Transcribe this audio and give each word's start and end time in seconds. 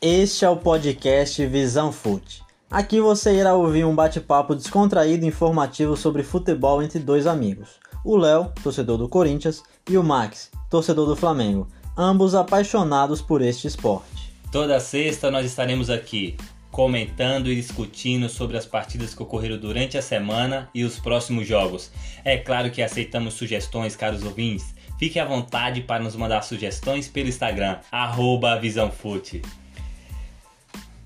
Este 0.00 0.44
é 0.44 0.50
o 0.50 0.58
podcast 0.58 1.46
Visão 1.46 1.90
Fute. 1.90 2.42
Aqui 2.70 3.00
você 3.00 3.34
irá 3.34 3.54
ouvir 3.54 3.86
um 3.86 3.94
bate-papo 3.94 4.54
descontraído 4.54 5.24
e 5.24 5.28
informativo 5.28 5.96
sobre 5.96 6.22
futebol 6.22 6.82
entre 6.82 6.98
dois 6.98 7.26
amigos. 7.26 7.76
O 8.04 8.14
Léo, 8.14 8.52
torcedor 8.62 8.98
do 8.98 9.08
Corinthians, 9.08 9.62
e 9.88 9.96
o 9.96 10.04
Max, 10.04 10.50
torcedor 10.68 11.06
do 11.06 11.16
Flamengo, 11.16 11.66
ambos 11.96 12.34
apaixonados 12.34 13.22
por 13.22 13.40
este 13.40 13.66
esporte. 13.66 14.30
Toda 14.52 14.78
sexta 14.80 15.30
nós 15.30 15.46
estaremos 15.46 15.88
aqui 15.88 16.36
comentando 16.70 17.50
e 17.50 17.56
discutindo 17.56 18.28
sobre 18.28 18.58
as 18.58 18.66
partidas 18.66 19.14
que 19.14 19.22
ocorreram 19.22 19.56
durante 19.56 19.96
a 19.96 20.02
semana 20.02 20.68
e 20.74 20.84
os 20.84 20.98
próximos 20.98 21.48
jogos. 21.48 21.90
É 22.22 22.36
claro 22.36 22.70
que 22.70 22.82
aceitamos 22.82 23.32
sugestões, 23.32 23.96
caros 23.96 24.22
ouvintes. 24.22 24.74
Fique 24.98 25.18
à 25.18 25.24
vontade 25.24 25.80
para 25.80 26.04
nos 26.04 26.14
mandar 26.14 26.42
sugestões 26.42 27.08
pelo 27.08 27.30
Instagram, 27.30 27.78
arroba 27.90 28.60
VisãoFute. 28.60 29.40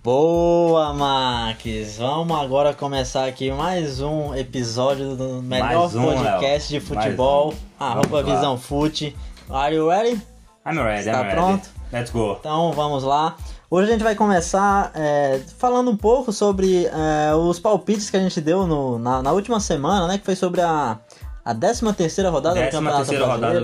Boa, 0.02 0.94
Max! 0.94 1.98
Vamos 1.98 2.34
agora 2.40 2.72
começar 2.72 3.26
aqui 3.26 3.52
mais 3.52 4.00
um 4.00 4.34
episódio 4.34 5.14
do 5.14 5.42
melhor 5.42 5.94
um, 5.94 6.02
podcast 6.14 6.72
Léo. 6.72 6.80
de 6.80 6.86
futebol, 6.86 7.52
um. 7.52 7.84
arroba 7.84 8.22
lá. 8.22 8.34
Visão 8.34 8.56
Fute. 8.56 9.14
Are 9.50 9.74
you 9.74 9.90
ready? 9.90 10.18
I'm 10.66 10.78
ready, 10.78 11.00
Está 11.00 11.12
I'm 11.12 11.22
ready. 11.24 11.34
pronto? 11.34 11.68
Let's 11.92 12.10
go. 12.10 12.36
Então 12.40 12.72
vamos 12.72 13.04
lá. 13.04 13.36
Hoje 13.70 13.90
a 13.90 13.92
gente 13.92 14.02
vai 14.02 14.14
começar 14.14 14.90
é, 14.94 15.38
falando 15.58 15.90
um 15.90 15.96
pouco 15.96 16.32
sobre 16.32 16.86
é, 16.86 17.34
os 17.34 17.60
palpites 17.60 18.08
que 18.08 18.16
a 18.16 18.20
gente 18.20 18.40
deu 18.40 18.66
no- 18.66 18.98
na, 18.98 19.22
na 19.22 19.32
última 19.32 19.60
semana, 19.60 20.06
né? 20.06 20.16
Que 20.16 20.24
foi 20.24 20.34
sobre 20.34 20.62
a, 20.62 20.98
a 21.44 21.54
13 21.54 21.92
terceira 21.92 22.30
rodada 22.30 22.58
do 22.58 22.70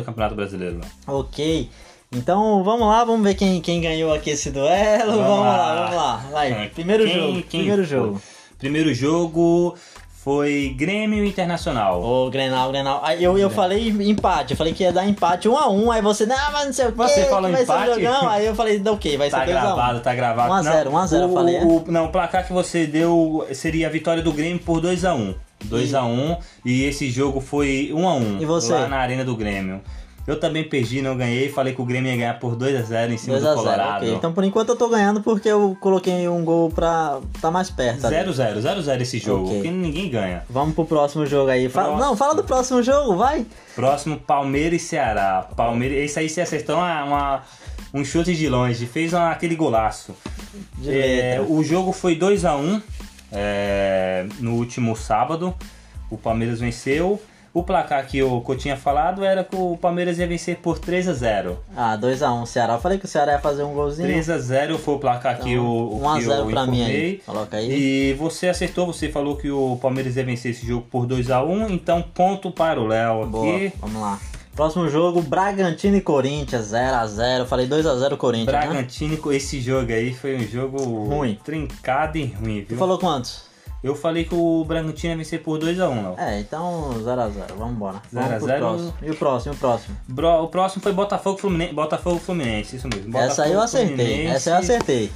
Campeonato 0.04 0.34
Brasileiro. 0.34 0.80
Ok. 1.06 1.71
Então 2.12 2.62
vamos 2.62 2.87
lá, 2.87 3.04
vamos 3.04 3.23
ver 3.23 3.35
quem, 3.35 3.60
quem 3.60 3.80
ganhou 3.80 4.12
aqui 4.15 4.30
esse 4.30 4.51
duelo. 4.51 5.12
Vamos, 5.12 5.26
Vamos 5.26 5.45
lá. 5.46 5.57
lá. 5.57 5.76
vamos 5.85 5.96
lá. 5.96 6.16
Vai, 6.32 6.68
primeiro 6.74 7.04
Quem- 7.04 7.15
jogo. 7.15 7.32
quem 7.49 7.60
primeiro 7.60 7.85
jogo. 7.85 8.23
Primeiro 8.59 8.95
jogo 8.95 9.76
foi 10.24 10.74
Grêmio 10.77 11.24
Internacional. 11.24 12.02
Ô, 12.02 12.30
Grenal, 12.30 12.71
Grenal. 12.71 13.01
Aí 13.04 13.23
eu, 13.23 13.37
eu 13.38 13.51
falei 13.51 13.88
empate, 13.88 14.52
eu 14.52 14.57
falei 14.57 14.73
que 14.73 14.82
ia 14.82 14.93
dar 14.93 15.07
empate 15.07 15.49
1 15.49 15.57
a 15.57 15.68
1 15.68 15.90
aí 15.93 16.01
você, 16.02 16.24
não, 16.27 16.37
mas 16.52 16.66
não 16.66 16.73
sei 16.73 16.87
o 16.87 16.93
que, 16.93 16.96
Você 16.99 17.24
falou 17.27 17.51
vai 17.51 17.65
ser 17.65 17.73
um 17.73 17.74
empate? 17.84 17.95
jogão. 18.02 18.29
Aí 18.29 18.46
eu 18.46 18.54
falei, 18.54 18.79
não, 18.79 18.95
ok, 18.95 19.16
vai 19.18 19.29
Tá 19.30 19.40
ser 19.40 19.46
2 19.46 19.57
a 19.57 19.60
1 19.60 19.62
gravado, 19.65 20.01
tá 20.01 20.15
gravado. 20.15 20.51
1 20.51 20.54
a 20.54 20.62
0, 20.62 20.90
1 20.90 20.96
a 20.99 21.07
0 21.07 21.23
eu 21.24 21.30
o, 21.30 21.34
falei, 21.34 21.57
é? 21.57 21.65
o- 21.65 21.84
não, 21.88 22.07
o 22.07 22.09
placar 22.09 22.46
que 22.46 22.52
você 22.52 22.87
deu 22.87 23.46
seria 23.52 23.87
a 23.88 23.90
vitória 23.90 24.23
do 24.23 24.32
Grêmio 24.32 24.59
por 24.60 24.80
2x1. 24.80 25.34
2x1 25.66 26.38
e 26.65 26.84
esse 26.84 27.10
jogo 27.10 27.40
foi 27.40 27.90
1x1 27.95 28.40
E 28.40 28.45
você? 28.46 28.73
lá 28.73 28.88
na 28.88 28.96
Arena 28.99 29.24
do 29.24 29.37
Grêmio. 29.37 29.80
Eu 30.27 30.41
também 30.41 30.65
perdi, 30.65 31.01
não 31.01 31.16
ganhei. 31.16 31.49
Falei 31.49 31.73
que 31.73 31.80
o 31.80 31.85
Grêmio 31.85 32.10
ia 32.10 32.16
ganhar 32.16 32.38
por 32.41 32.57
2x0 32.57 33.13
em 33.13 33.16
cima 33.16 33.38
2 33.38 33.43
do 33.43 33.49
a 33.49 33.55
0 33.55 33.57
Colorado. 33.65 34.02
ok. 34.02 34.15
Então 34.16 34.33
por 34.33 34.43
enquanto 34.43 34.71
eu 34.71 34.77
tô 34.77 34.88
ganhando 34.88 35.21
porque 35.23 35.49
eu 35.49 35.77
coloquei 35.80 36.29
um 36.29 36.45
gol 36.45 36.68
pra 36.71 37.21
tá 37.41 37.49
mais 37.51 37.71
perto. 37.71 38.05
ali. 38.07 38.16
0x0, 38.16 38.60
0x0 38.60 39.01
esse 39.02 39.18
jogo, 39.18 39.45
Ok. 39.45 39.55
porque 39.57 39.71
ninguém 39.71 40.10
ganha. 40.10 40.43
Vamos 40.51 40.74
pro 40.74 40.85
próximo 40.85 41.24
jogo 41.27 41.49
aí. 41.51 41.68
Fala-. 41.68 41.96
Não, 41.99 42.16
fala 42.16 42.35
do 42.35 42.43
próximo 42.43 42.83
jogo, 42.83 43.15
vai. 43.16 43.46
Próximo, 43.77 44.18
Palmeiras 44.18 44.83
e 44.83 44.85
Ceará. 44.85 45.46
Palmeiras, 45.55 45.99
esse 45.99 46.18
aí 46.18 46.29
você 46.29 46.40
acertou 46.40 46.74
uma, 46.77 47.05
uma- 47.05 47.43
um 47.95 48.05
chute 48.05 48.35
de 48.35 48.49
longe, 48.49 48.85
fez 48.87 49.13
uma- 49.13 49.30
aquele 49.30 49.55
golaço. 49.55 50.13
É, 50.85 51.40
o 51.49 51.63
jogo 51.63 51.93
foi 51.93 52.16
2x1 52.16 52.83
é, 53.33 54.27
no 54.40 54.55
último 54.55 54.96
sábado. 54.96 55.55
O 56.11 56.16
Palmeiras 56.16 56.61
venceu. 56.61 57.21
O 57.57 57.62
placar 57.62 58.07
que 58.07 58.18
eu, 58.18 58.43
que 58.45 58.52
eu 58.52 58.57
tinha 58.59 58.76
falado 58.76 59.24
era 59.24 59.43
que 59.43 59.57
o 59.57 59.79
Palmeiras 59.79 60.18
ia 60.18 60.26
vencer 60.26 60.57
por 60.57 60.79
3x0. 60.79 61.57
Ah, 61.74 61.96
2x1 61.96 62.45
Ceará. 62.45 62.74
Eu 62.74 62.80
falei 62.80 62.99
que 62.99 63.07
o 63.07 63.09
Ceará 63.09 63.32
ia 63.32 63.38
fazer 63.38 63.62
um 63.62 63.73
golzinho. 63.73 64.06
3x0 64.06 64.76
foi 64.76 64.94
o 64.97 64.99
placar 64.99 65.38
que 65.41 65.54
eu, 65.54 65.65
1 66.03 66.09
a 66.11 66.19
que 66.19 66.25
0 66.27 66.34
eu 66.43 66.47
pra 66.49 66.67
mim 66.67 66.84
aí. 66.84 67.22
Coloca 67.25 67.56
aí. 67.56 67.72
E 68.11 68.12
você 68.12 68.49
acertou, 68.49 68.87
você 68.87 69.09
falou 69.09 69.37
que 69.37 69.50
o 69.50 69.78
Palmeiras 69.81 70.17
ia 70.17 70.25
vencer 70.25 70.50
esse 70.50 70.67
jogo 70.67 70.87
por 70.91 71.06
2x1, 71.06 71.71
então 71.71 72.03
ponto 72.03 72.50
para 72.50 72.78
o 72.78 72.87
Léo 72.87 73.25
Boa, 73.27 73.56
aqui. 73.56 73.73
vamos 73.81 74.03
lá. 74.03 74.21
Próximo 74.55 74.87
jogo, 74.91 75.23
Bragantino 75.23 75.97
e 75.97 76.03
Corinthians, 76.03 76.73
0x0. 76.73 77.38
Eu 77.38 77.47
falei 77.47 77.67
2x0 77.67 78.19
Corinthians, 78.19 78.53
né? 78.53 78.67
Bragantino, 78.67 79.17
com 79.17 79.33
esse 79.33 79.62
jogo 79.62 79.93
aí 79.93 80.12
foi 80.12 80.37
um 80.37 80.47
jogo 80.47 80.78
Ruim. 81.05 81.38
trincado 81.43 82.19
e 82.19 82.25
ruim, 82.27 82.62
Tu 82.65 82.69
viu? 82.71 82.78
falou 82.78 82.99
quantos? 82.99 83.46
Eu 83.84 83.94
falei 83.94 84.25
que 84.25 84.34
o 84.34 84.64
Bragantino 84.64 85.12
ia 85.12 85.16
vencer 85.16 85.42
por 85.42 85.59
2x1, 85.60 86.03
Léo. 86.03 86.14
É, 86.19 86.41
então 86.41 86.91
0x0. 87.04 87.54
Vamos 87.56 87.75
embora. 87.76 88.03
Vamos 88.12 88.28
0 88.31 88.34
a 88.34 88.38
pro 88.38 88.47
0. 88.47 88.59
próximo. 88.59 88.94
E 89.03 89.10
o 89.10 89.14
próximo, 89.16 89.53
e 89.53 89.56
o 89.56 89.59
próximo? 89.59 89.97
Bro- 90.09 90.42
O 90.44 90.48
próximo 90.48 90.82
foi 90.82 90.92
Botafogo 90.92 91.38
Fluminense. 91.38 91.72
Botafogo 91.75 92.19
Fluminense, 92.19 92.76
isso 92.76 92.88
mesmo. 92.88 93.16
Essa 93.16 93.44
aí 93.44 93.53
eu 93.53 93.56
Botafogo, 93.60 93.78
acertei. 93.84 94.06
Fluminense. 94.06 94.34
Essa 94.37 94.50
eu 94.50 94.56
acertei. 94.56 95.12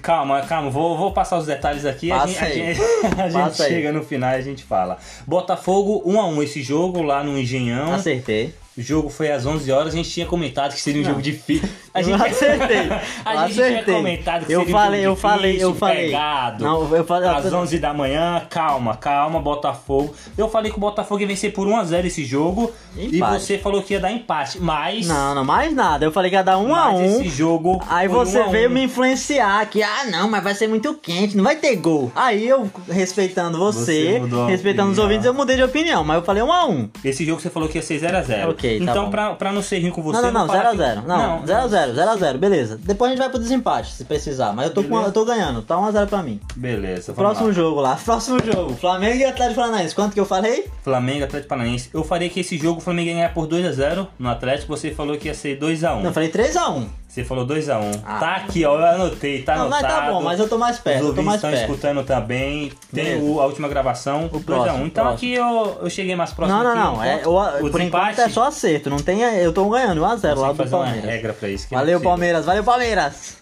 Calma, 0.00 0.40
calma, 0.42 0.70
vou, 0.70 0.96
vou 0.96 1.12
passar 1.12 1.36
os 1.36 1.46
detalhes 1.46 1.84
aqui. 1.84 2.10
A 2.10 2.20
Passa 2.20 2.28
gente, 2.28 2.42
a 2.44 2.72
gente, 2.74 2.80
a 3.20 3.28
gente 3.28 3.42
Passa 3.42 3.64
aí. 3.64 3.70
chega 3.70 3.92
no 3.92 4.02
final 4.04 4.30
e 4.30 4.34
a 4.36 4.40
gente 4.40 4.62
fala. 4.64 4.96
Botafogo 5.26 6.02
1x1 6.10 6.42
esse 6.44 6.62
jogo 6.62 7.02
lá 7.02 7.22
no 7.24 7.36
Engenhão. 7.36 7.92
Acertei. 7.92 8.54
O 8.76 8.82
jogo 8.82 9.08
foi 9.08 9.30
às 9.30 9.46
11 9.46 9.70
horas. 9.70 9.94
A 9.94 9.96
gente 9.96 10.10
tinha 10.10 10.26
comentado 10.26 10.72
que 10.74 10.80
seria 10.80 11.00
um 11.00 11.04
Não. 11.04 11.10
jogo 11.12 11.22
difícil. 11.22 11.68
A 11.92 12.00
Eu 12.02 12.04
gente, 12.06 12.22
acertei. 12.22 12.78
a 13.24 13.34
Eu 13.34 13.40
gente 13.42 13.54
tinha 13.54 13.66
acertei. 13.68 13.94
comentado 13.94 14.46
que 14.46 14.52
Eu 14.52 14.60
seria 14.60 14.74
falei, 14.74 15.00
um 15.00 15.02
eu 15.04 15.08
jogo 15.10 15.20
falei, 15.20 15.62
eu 15.62 15.74
falei. 15.74 16.06
pegado. 16.06 16.64
Não, 16.64 16.94
eu 16.96 17.04
falei. 17.04 17.28
Às 17.28 17.52
11 17.52 17.78
da 17.78 17.94
manhã, 17.94 18.42
calma, 18.50 18.96
calma, 18.96 19.40
Botafogo. 19.40 20.12
Eu 20.36 20.48
falei 20.48 20.70
que 20.72 20.76
o 20.76 20.80
Botafogo 20.80 21.20
ia 21.20 21.26
vencer 21.26 21.52
por 21.52 21.66
1x0 21.68 22.04
esse 22.04 22.24
jogo. 22.24 22.72
E 22.96 23.16
Empate. 23.16 23.42
você 23.42 23.58
falou 23.58 23.82
que 23.82 23.94
ia 23.94 24.00
dar 24.00 24.10
empate. 24.10 24.60
Mas. 24.60 25.06
Não, 25.06 25.34
não, 25.36 25.44
mais 25.44 25.72
nada. 25.72 26.04
Eu 26.04 26.10
falei 26.12 26.30
que 26.30 26.36
ia 26.36 26.42
dar 26.42 26.56
1x1. 26.56 26.68
mas 26.68 27.12
esse 27.14 27.28
jogo. 27.28 27.80
Aí 27.88 28.08
você 28.08 28.40
1 28.40 28.42
a 28.42 28.46
1. 28.48 28.50
veio 28.50 28.70
me 28.70 28.82
influenciar 28.84 29.64
que, 29.66 29.82
ah, 29.82 30.04
não, 30.10 30.28
mas 30.28 30.42
vai 30.42 30.54
ser 30.54 30.66
muito 30.68 30.94
quente, 30.94 31.36
não 31.36 31.44
vai 31.44 31.54
ter 31.56 31.76
gol. 31.76 32.10
Aí 32.16 32.46
eu, 32.48 32.68
respeitando 32.88 33.56
você, 33.58 34.20
Você 34.20 34.36
a 34.36 34.46
respeitando 34.46 34.90
os 34.90 34.98
opinião. 34.98 35.04
ouvintes, 35.04 35.26
eu 35.26 35.34
mudei 35.34 35.56
de 35.56 35.62
opinião, 35.62 36.02
mas 36.02 36.16
eu 36.16 36.22
falei 36.24 36.42
1 36.42 36.52
a 36.52 36.66
1 36.66 36.90
Esse 37.04 37.24
jogo 37.24 37.40
você 37.40 37.50
falou 37.50 37.68
que 37.68 37.78
ia 37.78 37.82
ser 37.82 38.00
0x0. 38.00 38.63
Ok, 38.64 38.78
tá 38.78 38.90
Então, 38.92 39.04
bom. 39.06 39.10
pra, 39.10 39.34
pra 39.34 39.52
não 39.52 39.62
ser 39.62 39.80
ruim 39.80 39.90
com 39.90 40.02
você. 40.02 40.20
Não, 40.20 40.32
não, 40.32 40.40
não, 40.40 40.46
vou 40.46 40.56
falar 40.56 40.74
0x0. 40.74 41.02
que- 41.02 41.08
Não, 41.08 41.42
0x0, 41.44 41.94
0x0, 41.94 42.38
beleza. 42.38 42.78
Depois 42.82 43.10
a 43.10 43.14
gente 43.14 43.18
vai 43.22 43.30
pro 43.30 43.38
desempate, 43.38 43.92
se 43.92 44.04
precisar. 44.04 44.52
Mas 44.52 44.66
eu 44.66 44.72
tô, 44.74 44.82
com, 44.82 44.88
Beleza. 44.90 45.08
eu 45.08 45.12
tô 45.12 45.24
ganhando, 45.24 45.62
tá 45.62 45.76
1x0 45.76 46.06
pra 46.06 46.22
mim. 46.22 46.40
Beleza, 46.56 47.12
vamos 47.12 47.16
Próximo 47.18 47.46
lá. 47.48 47.52
jogo 47.52 47.80
lá, 47.80 47.96
próximo 48.04 48.38
jogo. 48.44 48.74
Flamengo 48.74 49.16
e 49.18 49.24
Atlético 49.24 49.60
Paranaense. 49.60 49.94
Quanto 49.94 50.14
que 50.14 50.20
eu 50.20 50.26
falei? 50.26 50.66
Flamengo, 50.82 51.24
Atlético 51.24 51.48
Paranaense. 51.48 51.90
Eu 51.92 52.04
faria 52.04 52.28
que 52.28 52.40
esse 52.40 52.56
jogo 52.58 52.78
o 52.78 52.82
Flamengo 52.82 53.08
ia 53.08 53.14
ganhar 53.14 53.34
por 53.34 53.46
2x0 53.46 54.06
no 54.18 54.28
Atlético. 54.28 54.74
Você 54.76 54.90
falou 54.92 55.16
que 55.16 55.28
ia 55.28 55.34
ser 55.34 55.58
2x1. 55.58 55.96
Não, 56.00 56.04
eu 56.06 56.12
falei 56.12 56.30
3x1. 56.30 56.86
Você 57.14 57.22
falou 57.24 57.46
2x1. 57.46 58.00
Ah. 58.04 58.18
Tá 58.18 58.34
aqui, 58.36 58.64
ó. 58.64 58.76
Eu 58.76 58.84
anotei, 58.84 59.42
tá 59.42 59.54
Não, 59.54 59.68
mas 59.68 59.84
anotado. 59.84 60.06
tá 60.06 60.10
bom, 60.12 60.20
mas 60.20 60.40
eu 60.40 60.48
tô 60.48 60.58
mais 60.58 60.80
perto, 60.80 60.96
Os 60.96 61.02
eu 61.02 61.08
ouvintes 61.10 61.34
estão 61.34 61.52
escutando 61.54 62.02
também. 62.02 62.72
Tem 62.92 63.22
o- 63.22 63.40
a 63.40 63.46
última 63.46 63.68
gravação. 63.68 64.26
O 64.32 64.40
2x1. 64.40 64.42
próximo, 64.44 64.86
Então 64.86 65.04
próximo. 65.04 65.14
aqui 65.14 65.32
eu, 65.34 65.78
eu 65.82 65.90
cheguei 65.90 66.16
mais 66.16 66.32
próximo. 66.32 66.58
Não, 66.60 66.74
não, 66.74 66.74
não. 66.74 66.96
um 66.98 67.04
É, 67.04 67.18
ponto. 67.18 67.30
o, 67.30 67.66
O 67.66 67.70
por 67.70 67.80
enquanto 67.80 68.18
é 68.18 68.28
só 68.28 68.48
acerto. 68.48 68.90
Não 68.90 68.96
tem, 68.96 69.20
eu 69.22 69.52
tô 69.52 69.68
ganhando 69.68 70.00
1x0 70.00 70.20
tem 70.34 70.42
lá 70.42 70.48
que 70.48 70.54
do 70.54 70.56
fazer 70.64 70.74
uma 70.74 70.82
Palmeiras. 70.86 71.10
regra 71.10 71.32
pra 71.32 71.48
isso. 71.48 71.68
que 71.68 71.74
é 71.74 71.78
Valeu, 71.78 71.90
impossível. 71.92 72.10
Palmeiras, 72.10 72.44
valeu, 72.46 72.64
Palmeiras. 72.64 73.36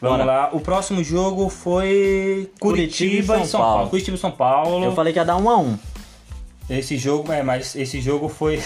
Vamos 0.00 0.18
Bora. 0.18 0.30
lá. 0.30 0.48
O 0.52 0.60
próximo 0.60 1.02
jogo 1.02 1.48
foi 1.50 2.48
Curitiba, 2.60 3.38
e 3.40 3.46
São 3.46 3.60
Paulo. 3.60 3.88
Curitiba 3.90 4.16
e 4.16 4.20
São 4.20 4.30
Paulo. 4.30 4.84
Eu 4.84 4.92
falei 4.92 5.12
que 5.12 5.18
ia 5.18 5.24
dar 5.24 5.36
1x1. 5.36 5.76
Esse 6.70 6.96
jogo, 6.96 7.32
é, 7.32 7.42
mas 7.42 7.74
esse 7.74 8.00
jogo 8.00 8.28
foi. 8.28 8.62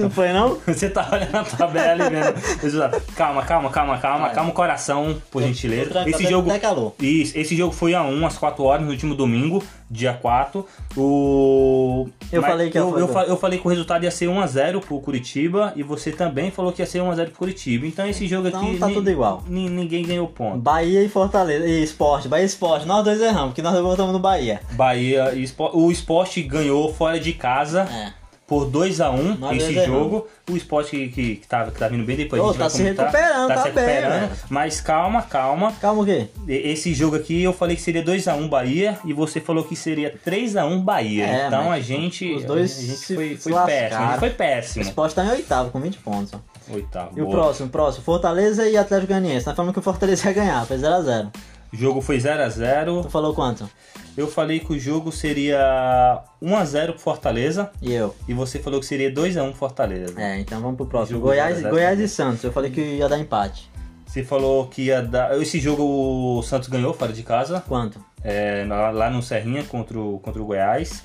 Não 0.00 0.08
foi, 0.10 0.32
não? 0.32 0.58
Você 0.66 0.88
tá 0.88 1.06
olhando 1.12 1.36
a 1.36 1.44
tabela 1.44 2.06
e 2.06 2.10
vendo. 2.10 3.14
Calma, 3.14 3.42
calma, 3.42 3.70
calma, 3.70 3.98
calma, 3.98 4.26
Vai. 4.26 4.34
calma 4.34 4.50
o 4.50 4.54
coração, 4.54 5.20
por 5.30 5.42
gentileza. 5.42 6.08
Esse 6.08 6.26
jogo. 6.26 6.50
Isso, 6.98 7.38
esse 7.38 7.54
jogo 7.54 7.74
foi 7.74 7.94
a 7.94 8.02
1 8.02 8.26
às 8.26 8.38
4 8.38 8.64
horas 8.64 8.84
no 8.84 8.90
último 8.90 9.14
domingo, 9.14 9.62
dia 9.90 10.12
4. 10.14 10.64
O. 10.96 12.08
Eu 12.32 12.40
mas 12.42 12.50
falei 12.50 12.70
que 12.70 12.78
eu, 12.78 12.98
eu, 12.98 13.08
fa- 13.08 13.24
eu 13.24 13.36
falei 13.36 13.58
que 13.58 13.66
o 13.66 13.70
resultado 13.70 14.04
ia 14.04 14.10
ser 14.10 14.26
1x0 14.26 14.80
pro 14.80 15.00
Curitiba 15.00 15.72
e 15.74 15.82
você 15.82 16.12
também 16.12 16.50
falou 16.50 16.72
que 16.72 16.80
ia 16.80 16.86
ser 16.86 17.00
1x0 17.00 17.24
pro 17.26 17.34
Curitiba. 17.38 17.86
Então 17.86 18.06
esse 18.06 18.26
jogo 18.28 18.48
Então 18.48 18.60
aqui. 18.62 18.78
tá 18.78 18.88
tudo 18.88 19.10
igual. 19.10 19.42
ni- 19.48 19.68
ninguém 19.68 20.04
ganhou 20.04 20.28
ponto. 20.28 20.58
Bahia 20.58 21.02
e 21.02 21.08
Fortaleza. 21.08 21.66
E 21.66 21.82
Esporte. 21.82 22.28
Bahia 22.28 22.44
e 22.44 22.46
Esporte. 22.46 22.86
Nós 22.86 23.04
dois 23.04 23.20
erramos, 23.20 23.48
porque 23.48 23.62
nós 23.62 23.78
voltamos 23.80 24.12
no 24.12 24.18
Bahia. 24.20 24.60
Bahia 24.72 25.32
e 25.34 25.42
Sport, 25.42 25.74
o 25.74 25.90
esporte 25.90 26.42
ganhou 26.42 26.92
fora 26.92 27.18
de 27.18 27.32
casa. 27.32 27.82
É. 27.82 28.19
por 28.50 28.68
2x1 28.68 29.38
Nós 29.38 29.62
esse 29.62 29.86
jogo. 29.86 30.26
O 30.50 30.56
esporte 30.56 30.90
que, 30.90 31.08
que, 31.08 31.36
que, 31.36 31.46
tá, 31.46 31.66
que 31.66 31.78
tá 31.78 31.86
vindo 31.86 32.04
bem 32.04 32.16
depois. 32.16 32.42
gente 32.42 32.58
tá 32.58 32.68
se 32.68 32.78
comentar. 32.78 33.06
recuperando, 33.06 33.46
tá 33.48 33.54
tá 33.54 33.62
se 33.62 33.70
bem, 33.70 33.84
recuperando. 33.84 34.20
velho. 34.28 34.40
Mas 34.50 34.80
calma, 34.80 35.22
calma. 35.22 35.72
Calma 35.80 36.02
o 36.02 36.04
quê? 36.04 36.26
Esse 36.48 36.92
jogo 36.92 37.14
aqui 37.14 37.44
eu 37.44 37.52
falei 37.52 37.76
que 37.76 37.82
seria 37.82 38.04
2x1 38.04 38.48
Bahia 38.48 38.98
e 39.04 39.12
você 39.12 39.40
falou 39.40 39.62
que 39.62 39.76
seria 39.76 40.12
3x1 40.26 40.82
Bahia. 40.82 41.26
É, 41.26 41.46
então 41.46 41.70
a 41.70 41.78
gente. 41.78 42.34
os 42.34 42.42
dois 42.42 42.76
a 42.76 42.82
gente 42.82 43.14
foi, 43.14 43.36
foi 43.36 43.52
péssimo. 43.52 44.02
A 44.02 44.06
gente 44.08 44.18
foi 44.18 44.28
O 44.30 44.34
péssimo. 44.34 44.82
Esporte 44.82 45.14
tá 45.14 45.24
em 45.24 45.30
oitavo, 45.30 45.70
com 45.70 45.80
20 45.80 45.98
pontos. 45.98 46.32
Oitavo. 46.68 47.16
E 47.16 47.22
o 47.22 47.26
boa. 47.26 47.36
próximo, 47.36 47.68
próximo. 47.68 48.04
Fortaleza 48.04 48.68
e 48.68 48.76
Atlético 48.76 49.12
Goianiense. 49.12 49.46
Nós 49.46 49.54
falamos 49.54 49.72
que 49.72 49.78
o 49.78 49.82
Fortaleza 49.82 50.26
ia 50.26 50.34
ganhar, 50.34 50.66
foi 50.66 50.76
0x0. 50.76 51.28
O 51.72 51.76
jogo 51.76 52.00
foi 52.00 52.18
0x0. 52.18 53.02
Tu 53.02 53.10
falou 53.10 53.34
quanto? 53.34 53.68
Eu 54.16 54.26
falei 54.26 54.60
que 54.60 54.72
o 54.72 54.78
jogo 54.78 55.12
seria 55.12 56.22
1x0 56.42 56.92
pro 56.92 56.98
Fortaleza. 56.98 57.70
E 57.80 57.92
eu? 57.92 58.14
E 58.28 58.34
você 58.34 58.58
falou 58.58 58.80
que 58.80 58.86
seria 58.86 59.12
2x1 59.12 59.50
pro 59.50 59.58
Fortaleza. 59.58 60.20
É, 60.20 60.40
então 60.40 60.60
vamos 60.60 60.76
pro 60.76 60.86
próximo. 60.86 61.20
Goiás, 61.20 61.56
0 61.56 61.58
a 61.58 61.70
0 61.70 61.74
Goiás 61.74 62.00
e 62.00 62.08
Santos. 62.08 62.42
Eu 62.42 62.52
falei 62.52 62.70
que 62.70 62.80
ia 62.80 63.08
dar 63.08 63.18
empate. 63.18 63.70
Você 64.06 64.24
falou 64.24 64.66
que 64.66 64.86
ia 64.86 65.00
dar. 65.00 65.40
Esse 65.40 65.60
jogo 65.60 66.38
o 66.38 66.42
Santos 66.42 66.68
ganhou 66.68 66.92
fora 66.92 67.12
de 67.12 67.22
casa. 67.22 67.62
Quanto? 67.66 68.04
É, 68.24 68.64
lá, 68.68 68.90
lá 68.90 69.10
no 69.10 69.22
Serrinha 69.22 69.62
contra 69.62 69.98
o, 69.98 70.18
contra 70.18 70.42
o 70.42 70.44
Goiás. 70.44 71.02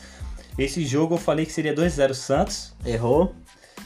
Esse 0.58 0.84
jogo 0.86 1.16
eu 1.16 1.20
falei 1.20 1.46
que 1.46 1.52
seria 1.52 1.76
2x0 1.76 2.14
Santos. 2.14 2.74
Errou 2.86 3.36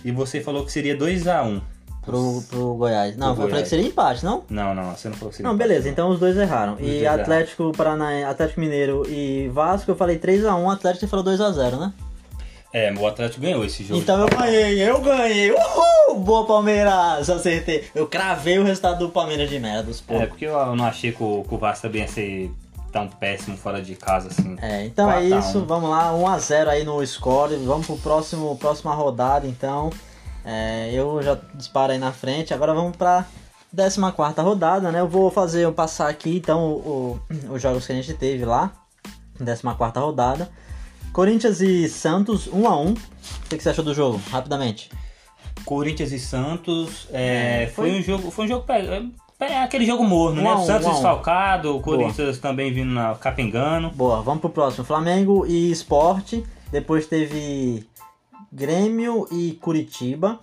E 0.06 0.12
você 0.12 0.40
falou 0.40 0.66
que 0.66 0.72
seria 0.72 0.98
2x1. 0.98 1.62
Pro, 2.06 2.42
pro 2.50 2.74
Goiás. 2.76 3.16
Não, 3.18 3.34
Pro 3.36 3.44
eu 3.46 3.50
falei 3.50 3.64
que 3.64 3.70
seria 3.70 3.86
empate, 3.88 4.24
não? 4.26 4.44
Não, 4.50 4.74
não, 4.74 4.92
você 4.96 5.10
não 5.10 5.16
falou 5.16 5.30
que 5.32 5.38
seria 5.38 5.48
Não, 5.50 5.56
empate, 5.56 5.68
beleza, 5.70 5.90
então 5.90 6.10
os 6.10 6.20
dois 6.20 6.36
erraram. 6.38 6.74
Os 6.74 6.80
E 6.80 6.84
dois 6.84 7.02
erraram. 7.04 7.22
Atlético 7.22 7.72
Paranaense, 7.76 8.26
Atlético 8.26 8.60
Mineiro 8.60 9.04
e 9.10 9.48
Vasco, 9.54 9.92
eu 9.92 9.96
falei 9.96 10.18
3x1, 10.20 10.74
Atlético 10.74 11.02
você 11.02 11.08
falou 11.08 11.26
2x0, 11.26 11.78
né? 11.80 11.94
É, 12.72 12.94
o 12.94 13.08
Atlético 13.08 13.42
ganhou 13.42 13.66
esse 13.66 13.84
jogo. 13.84 14.00
Então 14.00 14.20
eu 14.22 14.28
ganhei, 14.30 14.80
eu 14.88 15.02
ganhei. 15.02 15.52
Uhul! 15.52 16.20
Boa 16.20 16.46
Palmeiras, 16.46 17.28
acertei. 17.30 17.88
Eu 17.96 18.06
cravei 18.08 18.60
o 18.60 18.64
resultado 18.64 19.00
do 19.00 19.10
Palmeiras 19.10 19.50
de 19.50 19.60
merda, 19.60 19.84
dos 19.84 20.00
É, 20.02 20.04
poucos. 20.06 20.28
porque 20.30 20.46
eu 20.46 20.76
não 20.76 20.86
achei 20.86 21.12
que 21.12 21.24
o, 21.24 21.44
que 21.48 21.54
o 21.56 21.58
Vasco 21.58 21.84
também 21.88 22.02
ia 22.04 22.08
ser 22.08 22.52
tão 22.92 23.08
péssimo 23.08 23.58
fora 23.58 23.82
de 23.82 23.96
casa 23.96 24.28
assim. 24.30 24.56
É, 24.62 24.86
então 24.86 25.10
é 25.12 25.16
4 25.30 25.34
a 25.34 25.38
1. 25.38 25.40
isso, 25.40 25.66
vamos 25.66 25.90
lá, 25.90 26.12
1x0 26.12 26.68
aí 26.68 26.84
no 26.84 27.06
score, 27.06 27.56
vamos 27.58 27.88
pro 27.88 27.98
próximo, 27.98 28.56
próxima 28.58 28.94
rodada, 28.94 29.48
então. 29.48 29.90
É, 30.52 30.90
eu 30.94 31.22
já 31.22 31.38
disparo 31.54 31.92
aí 31.92 32.00
na 32.00 32.12
frente, 32.12 32.54
agora 32.56 32.74
vamos 32.74 32.98
pra 32.98 33.26
14 33.76 34.42
rodada, 34.42 34.92
né? 34.92 35.00
Eu 35.00 35.08
vou 35.08 35.30
fazer, 35.30 35.64
eu 35.64 35.72
passar 35.72 36.10
aqui 36.10 36.38
então 36.38 36.64
o- 36.72 37.20
o- 37.50 37.54
os 37.54 37.62
jogos 37.62 37.86
que 37.86 37.92
a 37.92 37.96
gente 37.96 38.14
teve 38.16 38.44
lá, 38.46 38.72
14 39.38 40.00
rodada. 40.00 40.50
Corinthians 41.14 41.62
e 41.62 41.88
Santos, 41.88 42.48
1x1. 42.48 42.92
O 42.94 43.50
que, 43.50 43.58
que 43.58 43.64
você 43.64 43.70
achou 43.70 43.84
do 43.84 43.94
jogo? 43.94 44.20
Rapidamente. 44.32 44.90
Corinthians 45.66 46.12
e 46.12 46.20
Santos, 46.20 47.08
é, 47.12 47.64
É, 47.64 47.68
foi, 47.68 47.90
foi- 47.92 48.00
um 48.00 48.04
jogo, 48.04 48.32
foi 48.32 48.46
um 48.46 48.48
jogo 48.48 48.66
pe- 48.66 49.46
é 49.46 49.62
aquele 49.64 49.86
jogo 49.86 50.04
morno, 50.04 50.42
Um 50.42 50.44
né? 50.44 50.50
a 50.52 50.56
um, 50.58 50.66
Santos 50.66 50.86
um 50.86 50.90
a 50.90 50.92
um. 50.92 50.94
desfalcado, 50.96 51.76
o 51.78 51.82
Corinthians 51.82 52.40
também 52.40 52.74
vindo 52.74 52.92
na 52.92 53.14
capengando. 53.16 53.90
Boa, 53.92 54.22
vamos 54.22 54.42
pro 54.42 54.50
próximo. 54.50 54.84
Flamengo 54.84 55.46
e 55.46 55.70
Sport. 55.72 56.34
Depois 56.72 57.08
teve 57.08 57.88
Grêmio 58.52 59.28
e 59.32 59.54
Curitiba. 59.54 60.40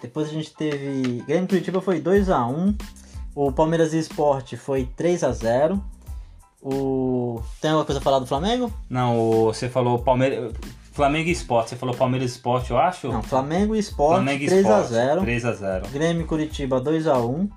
Depois 0.00 0.28
a 0.28 0.32
gente 0.32 0.54
teve. 0.54 1.22
Grêmio 1.26 1.44
e 1.44 1.48
Curitiba 1.48 1.80
foi 1.80 2.00
2x1. 2.00 2.74
O 3.34 3.52
Palmeiras 3.52 3.92
e 3.92 3.98
Sport 3.98 4.56
foi 4.56 4.88
3x0. 4.98 5.80
O... 6.62 7.40
Tem 7.60 7.70
alguma 7.70 7.84
coisa 7.84 8.00
a 8.00 8.02
falar 8.02 8.18
do 8.18 8.26
Flamengo? 8.26 8.72
Não, 8.88 9.44
você 9.44 9.68
falou 9.68 9.98
Palmeiras, 10.00 10.52
Flamengo 10.90 11.28
e 11.28 11.32
Sport, 11.32 11.68
você 11.68 11.76
falou 11.76 11.94
Palmeiras 11.94 12.30
e 12.30 12.34
Sport, 12.34 12.70
eu 12.70 12.78
acho? 12.78 13.08
Não, 13.08 13.22
Flamengo 13.22 13.76
e 13.76 13.78
Sport 13.78 14.14
Flamengo 14.14 14.42
e 14.42 14.46
Sport, 14.46 14.86
3x0. 14.90 15.20
3x0. 15.20 15.88
Grêmio 15.90 16.22
e 16.22 16.26
Curitiba 16.26 16.80
2x1. 16.80 17.48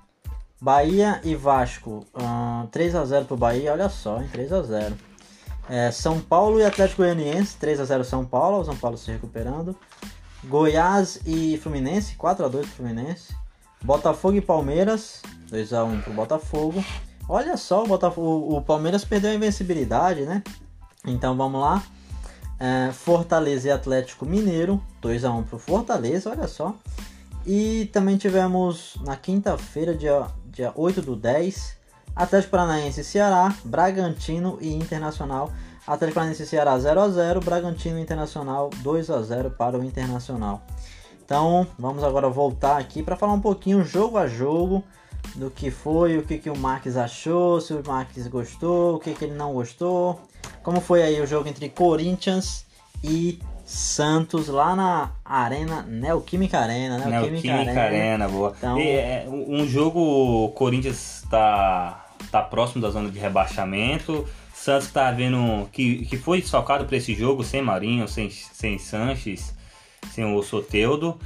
Bahia 0.60 1.20
e 1.24 1.34
Vasco 1.34 2.04
ahn, 2.14 2.66
3x0 2.66 3.24
pro 3.24 3.36
Bahia, 3.36 3.72
olha 3.72 3.88
só, 3.88 4.20
hein? 4.20 4.28
3x0. 4.30 4.92
É, 5.70 5.92
São 5.92 6.20
Paulo 6.20 6.58
e 6.58 6.64
Atlético 6.64 7.02
Goianiense 7.02 7.56
3x0 7.56 8.02
São 8.02 8.26
Paulo, 8.26 8.58
o 8.58 8.64
São 8.64 8.76
Paulo 8.76 8.98
se 8.98 9.08
recuperando. 9.12 9.76
Goiás 10.44 11.20
e 11.24 11.56
Fluminense 11.58 12.16
4x2 12.16 12.50
pro 12.50 12.66
Fluminense. 12.66 13.32
Botafogo 13.80 14.36
e 14.36 14.40
Palmeiras 14.40 15.22
2x1 15.48 16.02
pro 16.02 16.12
Botafogo. 16.12 16.84
Olha 17.28 17.56
só, 17.56 17.84
o, 17.84 17.86
Botafogo, 17.86 18.56
o 18.56 18.60
Palmeiras 18.60 19.04
perdeu 19.04 19.30
a 19.30 19.34
invencibilidade, 19.34 20.22
né? 20.22 20.42
Então 21.06 21.36
vamos 21.36 21.60
lá. 21.60 21.80
É, 22.58 22.90
Fortaleza 22.92 23.68
e 23.68 23.70
Atlético 23.70 24.26
Mineiro 24.26 24.82
2x1 25.00 25.44
pro 25.44 25.58
Fortaleza, 25.60 26.30
olha 26.30 26.48
só. 26.48 26.74
E 27.46 27.88
também 27.92 28.16
tivemos 28.16 28.96
na 29.04 29.16
quinta-feira, 29.16 29.94
dia, 29.94 30.26
dia 30.46 30.72
8 30.74 31.00
do 31.00 31.14
10, 31.14 31.76
Atlético 32.14 32.50
Paranaense 32.50 33.00
e 33.00 33.04
Ceará, 33.04 33.54
Bragantino 33.64 34.58
e 34.60 34.74
Internacional. 34.74 35.52
Atlético 35.86 36.14
Paranaense 36.14 36.42
e 36.42 36.46
Ceará 36.46 36.76
0x0, 36.76 37.42
Bragantino 37.42 37.98
e 37.98 38.02
Internacional 38.02 38.70
2x0 38.82 39.50
para 39.56 39.78
o 39.78 39.84
Internacional. 39.84 40.62
Então 41.24 41.66
vamos 41.78 42.02
agora 42.02 42.28
voltar 42.28 42.76
aqui 42.76 43.02
para 43.02 43.16
falar 43.16 43.32
um 43.32 43.40
pouquinho 43.40 43.84
jogo 43.84 44.18
a 44.18 44.26
jogo 44.26 44.84
do 45.36 45.50
que 45.50 45.70
foi, 45.70 46.18
o 46.18 46.22
que, 46.22 46.38
que 46.38 46.50
o 46.50 46.56
Marques 46.56 46.96
achou, 46.96 47.60
se 47.60 47.72
o 47.72 47.82
Marques 47.86 48.26
gostou, 48.26 48.96
o 48.96 48.98
que, 48.98 49.14
que 49.14 49.24
ele 49.24 49.34
não 49.34 49.52
gostou. 49.52 50.20
Como 50.62 50.80
foi 50.80 51.02
aí 51.02 51.20
o 51.20 51.26
jogo 51.26 51.48
entre 51.48 51.68
Corinthians 51.68 52.66
e 53.02 53.40
Santos 53.70 54.48
lá 54.48 54.74
na 54.74 55.12
Arena, 55.24 55.82
Neoquímica 55.82 56.58
Arena, 56.58 56.98
né? 56.98 57.06
Neoquímica 57.06 57.80
Arena, 57.80 58.28
boa. 58.28 58.52
Então- 58.58 58.76
E, 58.76 58.88
é, 58.88 59.26
um 59.28 59.64
jogo, 59.64 60.00
o 60.00 60.48
Corinthians 60.48 61.24
tá, 61.30 62.04
tá 62.32 62.42
próximo 62.42 62.82
da 62.82 62.90
zona 62.90 63.08
de 63.08 63.18
rebaixamento. 63.18 64.26
Santos 64.52 64.90
tá 64.90 65.12
vendo 65.12 65.68
que, 65.70 66.04
que 66.04 66.16
foi 66.16 66.40
desfalcado 66.40 66.84
para 66.84 66.96
esse 66.96 67.14
jogo, 67.14 67.44
sem 67.44 67.62
Marinho, 67.62 68.08
sem, 68.08 68.28
sem 68.28 68.76
Sanches, 68.76 69.54
sem 70.10 70.24
o 70.24 70.42
Soteudo. 70.42 71.16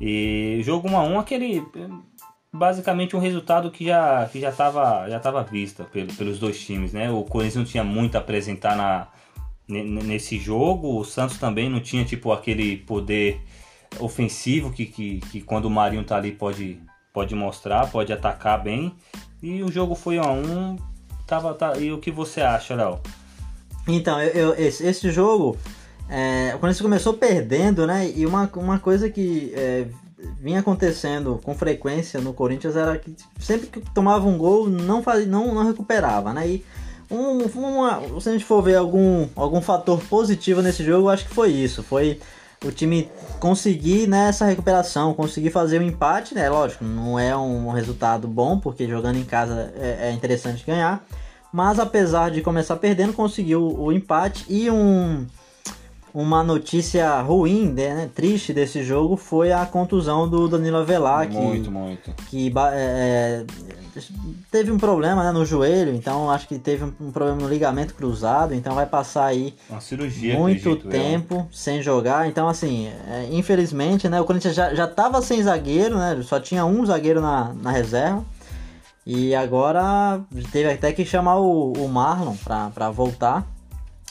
E 0.00 0.60
jogo 0.64 0.88
1 0.88 0.96
a 0.96 1.02
1 1.04 1.18
aquele 1.20 1.62
basicamente 2.52 3.14
um 3.14 3.20
resultado 3.20 3.70
que 3.70 3.84
já 3.86 4.28
que 4.30 4.40
já 4.40 4.50
estava 4.50 5.08
já 5.08 5.20
tava 5.20 5.42
vista 5.44 5.84
pelo, 5.84 6.12
pelos 6.14 6.40
dois 6.40 6.58
times, 6.58 6.92
né? 6.92 7.08
O 7.10 7.22
Corinthians 7.22 7.54
não 7.56 7.64
tinha 7.64 7.84
muito 7.84 8.16
a 8.16 8.18
apresentar 8.18 8.76
na 8.76 9.06
nesse 9.66 10.38
jogo, 10.38 10.98
o 10.98 11.04
Santos 11.04 11.38
também 11.38 11.68
não 11.68 11.80
tinha 11.80 12.04
tipo 12.04 12.32
aquele 12.32 12.76
poder 12.78 13.40
ofensivo 13.98 14.70
que, 14.70 14.86
que, 14.86 15.20
que 15.30 15.40
quando 15.40 15.66
o 15.66 15.70
Marinho 15.70 16.04
tá 16.04 16.16
ali 16.16 16.32
pode 16.32 16.80
pode 17.12 17.32
mostrar, 17.34 17.90
pode 17.92 18.12
atacar 18.12 18.60
bem. 18.60 18.92
E 19.40 19.62
o 19.62 19.70
jogo 19.70 19.94
foi 19.94 20.18
1 20.18 20.22
a 20.22 20.32
1 20.32 20.76
tava 21.26 21.54
tá, 21.54 21.78
e 21.78 21.92
o 21.92 21.98
que 21.98 22.10
você 22.10 22.40
acha, 22.40 22.74
Léo? 22.74 22.98
Então, 23.86 24.20
eu, 24.20 24.52
eu- 24.52 24.54
esse, 24.54 24.84
esse 24.84 25.12
jogo, 25.12 25.56
é, 26.08 26.52
o 26.54 26.58
Corinthians 26.58 26.82
começou 26.82 27.14
perdendo, 27.14 27.86
né? 27.86 28.10
E 28.14 28.26
uma, 28.26 28.50
uma 28.56 28.78
coisa 28.80 29.08
que 29.08 29.52
é, 29.54 29.86
vinha 30.40 30.60
acontecendo 30.60 31.40
com 31.44 31.54
frequência 31.54 32.20
no 32.20 32.34
Corinthians 32.34 32.74
era 32.74 32.98
que 32.98 33.14
sempre 33.38 33.68
que 33.68 33.80
tomava 33.92 34.26
um 34.26 34.36
gol, 34.36 34.68
não, 34.68 35.02
fazia, 35.02 35.26
não, 35.26 35.54
não 35.54 35.64
recuperava, 35.64 36.32
né? 36.32 36.48
E 36.48 36.64
um, 37.14 37.46
uma, 37.54 38.20
se 38.20 38.28
a 38.28 38.32
gente 38.32 38.44
for 38.44 38.62
ver 38.62 38.76
algum, 38.76 39.28
algum 39.36 39.60
fator 39.60 40.00
positivo 40.08 40.60
nesse 40.60 40.84
jogo, 40.84 41.06
eu 41.06 41.10
acho 41.10 41.26
que 41.26 41.34
foi 41.34 41.50
isso. 41.50 41.82
Foi 41.82 42.20
o 42.64 42.72
time 42.72 43.08
conseguir 43.38 44.06
né, 44.06 44.28
essa 44.28 44.46
recuperação, 44.46 45.14
conseguir 45.14 45.50
fazer 45.50 45.80
o 45.80 45.82
empate, 45.82 46.34
né? 46.34 46.48
Lógico, 46.48 46.84
não 46.84 47.18
é 47.18 47.36
um 47.36 47.70
resultado 47.70 48.26
bom, 48.26 48.58
porque 48.58 48.88
jogando 48.88 49.16
em 49.16 49.24
casa 49.24 49.72
é, 49.76 50.08
é 50.08 50.12
interessante 50.12 50.64
ganhar. 50.66 51.04
Mas 51.52 51.78
apesar 51.78 52.30
de 52.30 52.40
começar 52.40 52.76
perdendo, 52.76 53.12
conseguiu 53.12 53.62
o 53.62 53.92
empate 53.92 54.44
e 54.48 54.68
um, 54.68 55.24
uma 56.12 56.42
notícia 56.42 57.20
ruim, 57.20 57.72
né, 57.72 58.10
triste 58.14 58.52
desse 58.52 58.82
jogo 58.82 59.16
foi 59.16 59.52
a 59.52 59.64
contusão 59.66 60.28
do 60.28 60.48
Danilo 60.48 60.78
Avelar, 60.78 61.28
que, 61.28 61.36
muito. 61.36 61.70
que 62.28 62.52
é, 62.72 63.44
é, 63.70 63.83
teve 64.50 64.70
um 64.70 64.78
problema 64.78 65.22
né, 65.22 65.32
no 65.32 65.44
joelho, 65.44 65.94
então 65.94 66.30
acho 66.30 66.48
que 66.48 66.58
teve 66.58 66.84
um, 66.84 66.92
um 67.00 67.10
problema 67.12 67.40
no 67.40 67.48
ligamento 67.48 67.94
cruzado, 67.94 68.54
então 68.54 68.74
vai 68.74 68.86
passar 68.86 69.26
aí 69.26 69.54
cirurgia, 69.80 70.38
muito 70.38 70.68
eu. 70.68 70.76
tempo 70.76 71.48
sem 71.52 71.82
jogar. 71.82 72.28
Então, 72.28 72.48
assim, 72.48 72.88
é, 73.08 73.28
infelizmente, 73.30 74.08
né, 74.08 74.20
o 74.20 74.24
Corinthians 74.24 74.54
já, 74.54 74.74
já 74.74 74.86
tava 74.86 75.20
sem 75.22 75.42
zagueiro, 75.42 75.96
né? 75.96 76.20
Só 76.22 76.40
tinha 76.40 76.64
um 76.64 76.84
zagueiro 76.84 77.20
na, 77.20 77.52
na 77.54 77.70
reserva. 77.70 78.24
E 79.06 79.34
agora 79.34 80.20
teve 80.50 80.70
até 80.70 80.92
que 80.92 81.04
chamar 81.04 81.36
o, 81.36 81.72
o 81.74 81.88
Marlon 81.88 82.34
pra, 82.36 82.70
pra 82.70 82.90
voltar. 82.90 83.46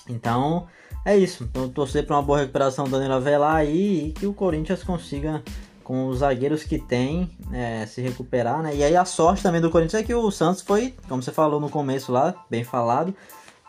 Então, 0.08 0.68
é 1.06 1.18
isso. 1.18 1.44
Então, 1.44 1.68
torcer 1.68 2.06
pra 2.06 2.16
uma 2.16 2.22
boa 2.22 2.40
recuperação 2.40 2.86
do 2.86 2.92
Danilo 2.92 3.14
Avelar 3.14 3.56
aí 3.56 4.08
e 4.08 4.12
que 4.12 4.26
o 4.26 4.34
Corinthians 4.34 4.84
consiga, 4.84 5.42
com 5.84 6.08
os 6.08 6.20
zagueiros 6.20 6.64
que 6.64 6.80
tem, 6.80 7.30
é, 7.52 7.86
se 7.86 8.02
recuperar, 8.02 8.62
né? 8.62 8.76
E 8.76 8.84
aí 8.84 8.96
a 8.96 9.06
sorte 9.06 9.44
também 9.44 9.62
do 9.62 9.70
Corinthians 9.70 10.02
é 10.02 10.06
que 10.06 10.14
o 10.14 10.32
Santos 10.32 10.62
foi, 10.62 10.94
como 11.08 11.22
você 11.22 11.32
falou 11.32 11.60
no 11.60 11.70
começo 11.70 12.12
lá, 12.12 12.34
bem 12.50 12.64
falado, 12.64 13.14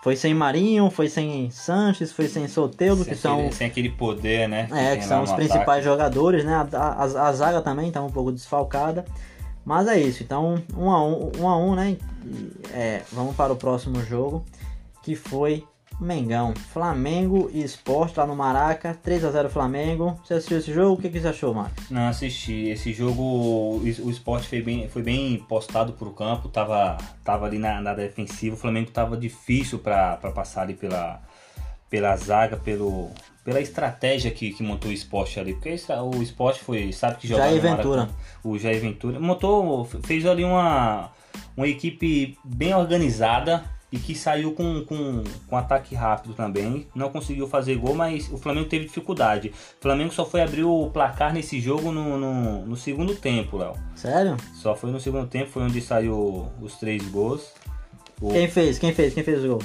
foi 0.03 0.17
sem 0.17 0.35
Marinho, 0.35 0.91
foi 0.91 1.09
sem 1.09 1.51
Sanches, 1.51 2.13
foi 2.13 2.29
sem 2.29 2.47
Soteudo, 2.47 3.05
que 3.05 3.15
são, 3.15 3.39
aquele, 3.39 3.53
sem 3.53 3.67
aquele 3.67 3.89
poder, 3.89 4.49
né? 4.49 4.69
é, 4.71 4.91
tem 4.91 4.99
que 4.99 5.07
são 5.07 5.23
os 5.23 5.31
ataque. 5.31 5.49
principais 5.49 5.83
jogadores, 5.83 6.45
né? 6.45 6.55
A, 6.73 6.79
a, 6.79 7.03
a 7.03 7.33
zaga 7.33 7.63
também 7.63 7.91
tá 7.91 8.03
um 8.03 8.11
pouco 8.11 8.31
desfalcada. 8.31 9.05
Mas 9.65 9.89
é 9.89 9.99
isso, 9.99 10.23
então 10.23 10.63
um 10.77 10.91
a 10.91 11.03
um, 11.03 11.33
um, 11.39 11.49
a 11.49 11.57
um 11.57 11.75
né? 11.75 11.97
É, 12.75 13.01
vamos 13.11 13.35
para 13.35 13.51
o 13.51 13.57
próximo 13.57 14.03
jogo, 14.05 14.45
que 15.03 15.17
foi 15.17 15.65
Mengão. 16.01 16.55
Flamengo 16.73 17.51
e 17.53 17.63
Sport 17.63 18.17
lá 18.17 18.27
no 18.27 18.37
Maraca, 18.37 18.99
3 19.03 19.25
a 19.25 19.31
0 19.31 19.49
Flamengo. 19.49 20.21
Você 20.25 20.35
assistiu 20.35 20.59
esse 20.59 20.73
jogo? 20.73 20.95
O 20.95 21.03
que, 21.03 21.09
que 21.09 21.21
você 21.21 21.29
achou, 21.29 21.55
Marcos? 21.55 21.91
Não 21.91 22.09
assisti. 22.09 22.69
Esse 22.69 22.93
jogo, 22.93 23.23
o 23.83 24.11
esporte 24.11 24.49
foi 24.49 24.63
bem, 24.63 24.89
foi 24.89 25.03
bem 25.03 25.39
postado 25.49 25.93
pro 25.93 26.11
campo, 26.11 26.49
tava, 26.49 26.99
tava 27.23 27.47
ali 27.47 27.59
na, 27.59 27.81
na 27.81 27.95
defensiva. 27.95 28.55
O 28.57 28.59
Flamengo 28.59 28.91
tava 28.91 29.17
difícil 29.17 29.79
para 29.79 30.17
passar 30.17 30.63
ali 30.63 30.75
pela, 30.75 31.21
pela 31.89 32.17
zaga, 32.17 32.57
pelo, 32.57 33.11
pela 33.45 33.61
estratégia 33.61 34.31
que, 34.31 34.53
que 34.53 34.63
montou 34.63 34.91
o 34.91 34.95
esporte 34.95 35.39
ali. 35.39 35.55
Porque 35.55 35.77
o 36.01 36.23
esporte 36.23 36.61
foi, 36.61 36.93
sabe 36.93 37.19
que 37.19 37.29
jogava 37.29 37.51
Jair 37.51 37.63
Ventura. 37.63 38.09
O 38.43 38.59
Jair 38.59 38.81
Ventura 38.81 39.21
montou, 39.21 39.85
fez 40.05 40.27
ali 40.27 40.45
uma, 40.45 41.11
uma 41.57 41.69
equipe 41.69 42.39
bem 42.45 42.75
organizada 42.75 43.74
e 43.95 43.99
que 43.99 44.13
saiu 44.13 44.53
com, 44.53 44.85
com, 44.85 45.23
com 45.47 45.57
ataque 45.57 45.95
rápido 45.95 46.35
também. 46.35 46.89
Não 46.97 47.11
conseguiu 47.11 47.47
fazer 47.47 47.77
gol, 47.77 47.95
mas 47.95 48.29
o 48.33 48.37
Flamengo 48.37 48.69
teve 48.69 48.87
dificuldade. 48.87 49.53
O 49.79 49.83
Flamengo 49.83 50.13
só 50.13 50.27
foi 50.27 50.43
abrir 50.43 50.65
o 50.65 50.91
placar 50.93 51.33
nesse 51.33 51.61
jogo 51.61 51.93
no, 51.93 52.19
no, 52.19 52.67
no 52.67 52.77
segundo 52.77 53.15
tempo, 53.15 53.57
Léo. 53.57 53.75
Sério? 53.95 54.37
Só 54.53 54.75
foi 54.75 54.91
no 54.91 54.99
segundo 54.99 55.29
tempo, 55.29 55.49
foi 55.49 55.63
onde 55.63 55.81
saiu 55.81 56.49
os 56.61 56.75
três 56.75 57.07
gols. 57.09 57.53
O... 58.21 58.31
Quem 58.31 58.49
fez? 58.49 58.81
Quem 58.81 58.93
fez? 58.93 59.15
Quem 59.15 59.23
fez 59.23 59.45
o 59.45 59.49
gol? 59.49 59.63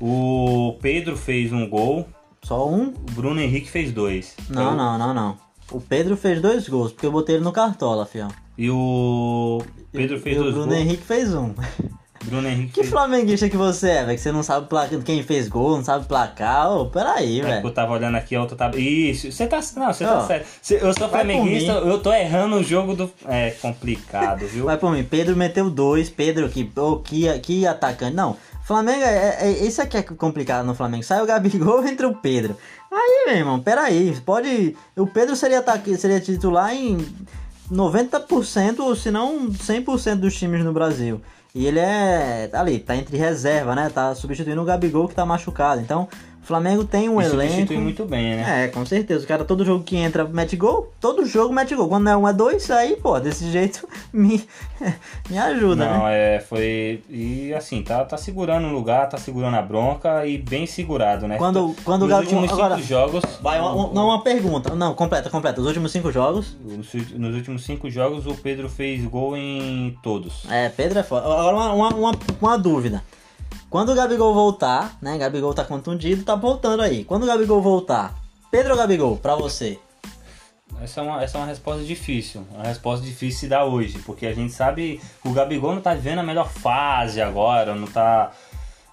O 0.00 0.78
Pedro 0.80 1.16
fez 1.16 1.52
um 1.52 1.68
gol. 1.68 2.06
Só 2.44 2.68
um? 2.68 2.90
O 2.90 3.12
Bruno 3.12 3.40
Henrique 3.40 3.68
fez 3.68 3.90
dois. 3.90 4.36
Não, 4.48 4.76
não, 4.76 4.96
não, 4.96 5.12
não. 5.12 5.36
O 5.72 5.80
Pedro 5.80 6.16
fez 6.16 6.40
dois 6.40 6.68
gols, 6.68 6.92
porque 6.92 7.06
eu 7.06 7.12
botei 7.12 7.34
ele 7.34 7.44
no 7.44 7.52
cartola, 7.52 8.06
fião. 8.06 8.28
E 8.56 8.70
o 8.70 9.60
Pedro 9.90 10.20
fez 10.20 10.36
e 10.36 10.38
dois 10.38 10.54
gols. 10.54 10.66
O 10.66 10.68
Bruno 10.68 10.80
Henrique 10.80 11.02
fez 11.02 11.34
um. 11.34 11.52
Bruno 12.24 12.46
Henrique. 12.46 12.72
Que 12.72 12.84
flamenguista 12.84 13.48
que 13.48 13.56
você 13.56 13.88
é, 13.90 14.04
velho? 14.04 14.16
Que 14.16 14.22
você 14.22 14.30
não 14.30 14.42
sabe 14.42 14.66
placar, 14.66 15.00
quem 15.00 15.22
fez 15.22 15.48
gol, 15.48 15.76
não 15.76 15.84
sabe 15.84 16.04
placar. 16.06 16.70
Ô, 16.70 16.86
peraí, 16.86 17.40
velho. 17.40 17.54
É, 17.54 17.64
eu 17.64 17.70
tava 17.72 17.92
olhando 17.92 18.16
aqui, 18.16 18.36
a 18.36 18.40
outra 18.40 18.56
tava. 18.56 18.78
Isso, 18.78 19.32
você 19.32 19.46
tá. 19.46 19.60
Não, 19.76 19.92
você 19.92 20.04
tá 20.04 20.26
certo. 20.26 20.46
Eu 20.72 20.92
sou 20.92 21.08
flamenguista, 21.08 21.72
eu 21.72 21.98
tô 21.98 22.12
errando 22.12 22.56
o 22.56 22.62
jogo 22.62 22.94
do. 22.94 23.10
É 23.26 23.50
complicado, 23.52 24.46
viu? 24.46 24.66
Vai 24.66 24.76
por 24.76 24.92
mim. 24.92 25.02
Pedro 25.02 25.36
meteu 25.36 25.70
dois. 25.70 26.10
Pedro, 26.10 26.48
que, 26.48 26.70
oh, 26.76 26.98
que, 26.98 27.38
que 27.40 27.66
atacante. 27.66 28.14
Não. 28.14 28.36
Flamengo, 28.64 29.02
é, 29.02 29.38
é, 29.40 29.50
isso 29.66 29.82
aqui 29.82 29.96
é 29.96 30.02
complicado 30.02 30.64
no 30.64 30.74
Flamengo. 30.74 31.02
Sai 31.02 31.22
o 31.22 31.26
Gabigol, 31.26 31.84
entra 31.88 32.06
o 32.06 32.14
Pedro. 32.14 32.56
Aí, 32.92 33.24
meu 33.26 33.36
irmão, 33.36 33.60
peraí. 33.60 34.14
Pode. 34.24 34.76
O 34.96 35.06
Pedro 35.06 35.34
seria, 35.34 35.64
seria 35.96 36.20
titular 36.20 36.72
em 36.74 36.98
90%, 37.72 38.96
se 38.96 39.10
não 39.10 39.48
100% 39.48 40.16
dos 40.16 40.36
times 40.36 40.64
no 40.64 40.72
Brasil. 40.72 41.20
E 41.54 41.66
ele 41.66 41.80
é 41.80 42.48
ali, 42.52 42.78
tá 42.78 42.94
entre 42.96 43.16
reserva, 43.16 43.74
né? 43.74 43.90
Tá 43.92 44.14
substituindo 44.14 44.62
o 44.62 44.64
Gabigol 44.64 45.08
que 45.08 45.14
tá 45.14 45.26
machucado. 45.26 45.80
Então, 45.80 46.08
o 46.42 46.46
Flamengo 46.46 46.84
tem 46.84 47.08
um 47.08 47.20
e 47.20 47.24
elenco. 47.24 47.52
Substitui 47.52 47.76
muito 47.76 48.04
bem, 48.06 48.36
né? 48.36 48.64
É, 48.64 48.68
com 48.68 48.84
certeza. 48.86 49.24
O 49.24 49.28
cara, 49.28 49.44
todo 49.44 49.64
jogo 49.64 49.84
que 49.84 49.96
entra, 49.96 50.24
mete 50.24 50.56
gol. 50.56 50.92
Todo 50.98 51.26
jogo 51.26 51.52
mete 51.52 51.74
gol. 51.74 51.88
Quando 51.88 52.04
não 52.04 52.12
é 52.12 52.16
um, 52.16 52.28
é 52.28 52.32
dois, 52.32 52.70
aí, 52.70 52.96
pô, 52.96 53.20
desse 53.20 53.50
jeito 53.50 53.86
me, 54.10 54.42
me 55.28 55.38
ajuda, 55.38 55.84
não, 55.84 56.04
né? 56.04 56.36
é, 56.36 56.40
foi. 56.40 57.02
E 57.10 57.52
assim, 57.52 57.82
tá, 57.82 58.04
tá 58.04 58.16
segurando 58.16 58.68
o 58.68 58.72
lugar, 58.72 59.08
tá 59.08 59.18
segurando 59.18 59.56
a 59.56 59.62
bronca 59.62 60.26
e 60.26 60.38
bem 60.38 60.66
segurado, 60.66 61.28
né? 61.28 61.36
Quando, 61.36 61.76
quando 61.84 62.06
Nos 62.06 62.16
o 62.16 62.20
últimos 62.20 62.50
agora, 62.50 62.76
cinco 62.76 62.88
jogos. 62.88 63.22
Vai, 63.42 63.60
uma, 63.60 63.92
não, 63.92 64.06
uma 64.06 64.22
pergunta. 64.22 64.74
Não, 64.74 64.94
completa, 64.94 65.28
completa. 65.28 65.60
Os 65.60 65.66
últimos 65.66 65.92
cinco 65.92 66.10
jogos. 66.10 66.56
Nos 66.64 67.34
últimos 67.34 67.64
cinco 67.64 67.90
jogos, 67.90 68.26
o 68.26 68.34
Pedro 68.34 68.68
fez 68.68 69.04
gol 69.04 69.36
em 69.36 69.96
todos. 70.02 70.44
É, 70.50 70.70
Pedro 70.70 70.98
é 71.00 71.02
foda. 71.02 71.26
Agora, 71.26 71.54
uma, 71.54 71.72
uma, 71.72 71.88
uma, 71.94 72.12
uma 72.40 72.58
dúvida. 72.58 73.02
Quando 73.68 73.92
o 73.92 73.94
Gabigol 73.94 74.34
voltar, 74.34 74.96
né? 75.00 75.16
Gabigol 75.16 75.54
tá 75.54 75.64
contundido, 75.64 76.24
tá 76.24 76.34
voltando 76.34 76.82
aí. 76.82 77.04
Quando 77.04 77.22
o 77.22 77.26
Gabigol 77.26 77.62
voltar, 77.62 78.14
Pedro 78.50 78.76
Gabigol, 78.76 79.16
pra 79.16 79.36
você? 79.36 79.78
Essa 80.82 81.00
é, 81.00 81.04
uma, 81.04 81.22
essa 81.22 81.38
é 81.38 81.40
uma 81.40 81.46
resposta 81.46 81.84
difícil. 81.84 82.44
Uma 82.52 82.64
resposta 82.64 83.04
difícil 83.04 83.42
de 83.42 83.48
dar 83.48 83.64
hoje. 83.64 83.98
Porque 84.00 84.26
a 84.26 84.34
gente 84.34 84.52
sabe 84.52 85.00
que 85.22 85.28
o 85.28 85.32
Gabigol 85.32 85.74
não 85.74 85.82
tá 85.82 85.94
vivendo 85.94 86.20
a 86.20 86.22
melhor 86.22 86.48
fase 86.48 87.20
agora. 87.20 87.74
Não 87.74 87.86
tá. 87.86 88.32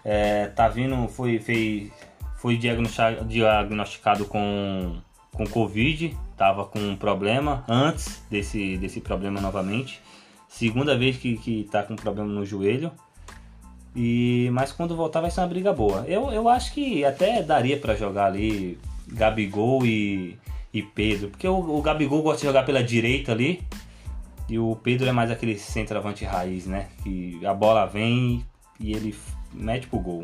É, 0.04 0.48
tá 0.48 0.68
vindo. 0.68 1.08
Foi, 1.08 1.40
foi, 1.40 1.92
foi 2.38 2.58
diagnosticado 2.58 4.26
com, 4.26 4.98
com 5.34 5.48
Covid. 5.48 6.18
Tava 6.36 6.66
com 6.66 6.80
um 6.80 6.96
problema 6.96 7.64
antes 7.68 8.22
desse, 8.30 8.78
desse 8.78 9.02
problema 9.02 9.42
novamente. 9.42 10.02
Segunda 10.48 10.98
vez 10.98 11.18
que, 11.18 11.38
que 11.38 11.68
tá 11.72 11.84
com 11.84 11.96
problema 11.96 12.30
no 12.30 12.46
joelho. 12.46 12.92
E, 14.00 14.48
mas 14.54 14.72
quando 14.72 14.96
voltar 14.96 15.22
vai 15.22 15.32
ser 15.32 15.42
uma 15.42 15.48
briga 15.48 15.74
boa. 15.74 16.06
Eu, 16.08 16.30
eu 16.32 16.48
acho 16.48 16.72
que 16.72 17.04
até 17.04 17.42
daria 17.42 17.80
para 17.80 17.96
jogar 17.96 18.28
ali 18.28 18.78
Gabigol 19.08 19.84
e, 19.84 20.38
e 20.72 20.84
Pedro. 20.84 21.30
Porque 21.30 21.48
o, 21.48 21.58
o 21.58 21.82
Gabigol 21.82 22.22
gosta 22.22 22.42
de 22.42 22.46
jogar 22.46 22.64
pela 22.64 22.84
direita 22.84 23.32
ali. 23.32 23.64
E 24.48 24.60
o 24.60 24.76
Pedro 24.76 25.08
é 25.10 25.12
mais 25.12 25.32
aquele 25.32 25.58
centroavante 25.58 26.24
raiz, 26.24 26.68
né? 26.68 26.90
Que 27.04 27.44
a 27.44 27.56
bola 27.56 27.88
vem 27.88 28.46
e 28.80 28.94
ele 28.94 29.16
mete 29.52 29.88
pro 29.88 29.98
gol. 29.98 30.22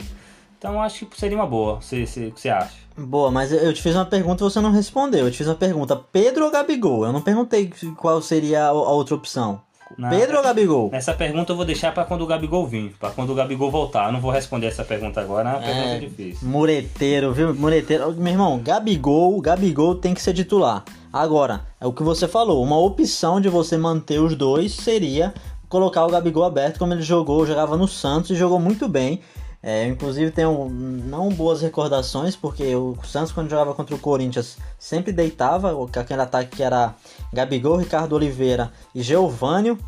Então 0.55 0.79
acho 0.79 1.07
que 1.07 1.19
seria 1.19 1.35
uma 1.35 1.47
boa. 1.47 1.73
O 1.73 1.79
que 1.79 2.05
você 2.05 2.49
acha? 2.49 2.77
Boa, 2.95 3.31
mas 3.31 3.51
eu 3.51 3.73
te 3.73 3.81
fiz 3.81 3.95
uma 3.95 4.05
pergunta 4.05 4.43
e 4.43 4.45
você 4.45 4.61
não 4.61 4.71
respondeu. 4.71 5.25
Eu 5.25 5.31
te 5.31 5.37
fiz 5.39 5.47
uma 5.47 5.55
pergunta: 5.55 5.95
Pedro 5.95 6.45
ou 6.45 6.51
Gabigol? 6.51 7.05
Eu 7.05 7.11
não 7.11 7.21
perguntei 7.21 7.73
qual 7.97 8.21
seria 8.21 8.67
a 8.67 8.71
outra 8.71 9.15
opção. 9.15 9.61
Na, 9.97 10.09
Pedro 10.09 10.37
ou 10.37 10.43
Gabigol? 10.43 10.89
Essa 10.93 11.13
pergunta 11.13 11.51
eu 11.51 11.55
vou 11.55 11.65
deixar 11.65 11.93
para 11.93 12.05
quando 12.05 12.21
o 12.21 12.27
Gabigol 12.27 12.65
vir, 12.67 12.93
para 12.99 13.11
quando 13.11 13.31
o 13.31 13.35
Gabigol 13.35 13.69
voltar. 13.69 14.07
Eu 14.07 14.13
não 14.13 14.21
vou 14.21 14.31
responder 14.31 14.67
essa 14.67 14.83
pergunta 14.83 15.21
agora, 15.21 15.49
é 15.49 15.53
uma 15.53 15.61
pergunta 15.61 15.87
é, 15.87 15.99
difícil. 15.99 16.47
Mureteiro, 16.47 17.33
viu? 17.33 17.53
Mureteiro. 17.53 18.13
Meu 18.13 18.33
irmão, 18.33 18.59
Gabigol, 18.59 19.39
Gabigol 19.41 19.95
tem 19.95 20.13
que 20.13 20.21
ser 20.21 20.33
titular. 20.33 20.83
Agora, 21.11 21.61
é 21.79 21.85
o 21.85 21.93
que 21.93 22.01
você 22.01 22.27
falou, 22.27 22.63
uma 22.63 22.77
opção 22.77 23.39
de 23.39 23.49
você 23.49 23.77
manter 23.77 24.19
os 24.19 24.35
dois 24.35 24.73
seria 24.73 25.33
colocar 25.69 26.05
o 26.05 26.09
Gabigol 26.09 26.43
aberto 26.43 26.77
como 26.77 26.93
ele 26.93 27.01
jogou, 27.01 27.45
jogava 27.45 27.75
no 27.75 27.87
Santos 27.87 28.29
e 28.31 28.35
jogou 28.35 28.59
muito 28.59 28.87
bem. 28.87 29.21
É, 29.65 29.87
inclusive 29.87 30.29
tenho 30.29 30.67
não 30.69 31.29
boas 31.29 31.61
recordações, 31.61 32.35
porque 32.35 32.75
o 32.75 32.97
Santos 33.05 33.31
quando 33.31 33.49
jogava 33.49 33.73
contra 33.73 33.95
o 33.95 33.99
Corinthians 33.99 34.57
sempre 34.77 35.13
deitava, 35.13 35.73
aquele 35.97 36.21
ataque 36.21 36.57
que 36.57 36.63
era 36.63 36.93
Gabigol, 37.31 37.77
Ricardo 37.77 38.13
Oliveira 38.13 38.73
e 38.93 39.01
Geovânio, 39.01 39.79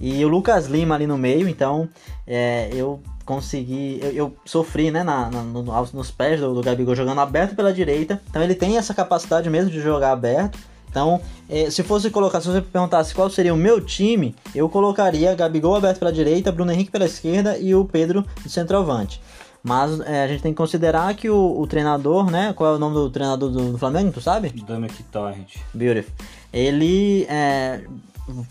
e 0.00 0.24
o 0.24 0.28
Lucas 0.28 0.66
Lima 0.66 0.96
ali 0.96 1.06
no 1.06 1.16
meio, 1.16 1.48
então 1.48 1.88
é, 2.26 2.70
eu 2.72 3.00
consegui, 3.24 4.00
eu, 4.02 4.10
eu 4.10 4.36
sofri 4.44 4.90
né, 4.90 5.04
na, 5.04 5.30
na 5.30 5.42
no, 5.42 5.62
nos 5.62 6.10
pés 6.10 6.40
do, 6.40 6.52
do 6.52 6.62
Gabigol 6.62 6.96
jogando 6.96 7.20
aberto 7.20 7.54
pela 7.54 7.72
direita, 7.72 8.20
então 8.28 8.42
ele 8.42 8.56
tem 8.56 8.78
essa 8.78 8.92
capacidade 8.92 9.48
mesmo 9.48 9.70
de 9.70 9.80
jogar 9.80 10.10
aberto, 10.10 10.58
então, 10.90 11.20
é, 11.48 11.70
se 11.70 11.82
fosse 11.84 12.10
colocar, 12.10 12.40
se 12.40 12.48
você 12.48 12.60
perguntasse 12.60 13.14
qual 13.14 13.30
seria 13.30 13.54
o 13.54 13.56
meu 13.56 13.80
time, 13.80 14.34
eu 14.54 14.68
colocaria 14.68 15.34
Gabigol 15.34 15.76
aberto 15.76 16.00
pela 16.00 16.12
direita, 16.12 16.50
Bruno 16.50 16.72
Henrique 16.72 16.90
pela 16.90 17.04
esquerda 17.04 17.56
e 17.56 17.74
o 17.74 17.84
Pedro 17.84 18.26
de 18.42 18.50
centroavante. 18.50 19.20
Mas 19.62 20.00
é, 20.00 20.24
a 20.24 20.26
gente 20.26 20.42
tem 20.42 20.52
que 20.52 20.56
considerar 20.56 21.14
que 21.14 21.28
o, 21.28 21.60
o, 21.60 21.66
treinador, 21.66 22.30
né? 22.30 22.52
Qual 22.54 22.72
é 22.72 22.76
o 22.76 22.78
nome 22.78 22.94
do 22.94 23.10
treinador 23.10 23.50
do, 23.50 23.72
do 23.72 23.78
Flamengo, 23.78 24.10
tu 24.10 24.20
sabe? 24.20 24.48
Dominic 24.48 25.02
Torrent. 25.04 25.56
Beautiful. 25.74 26.12
Ele 26.50 27.26
é, 27.28 27.82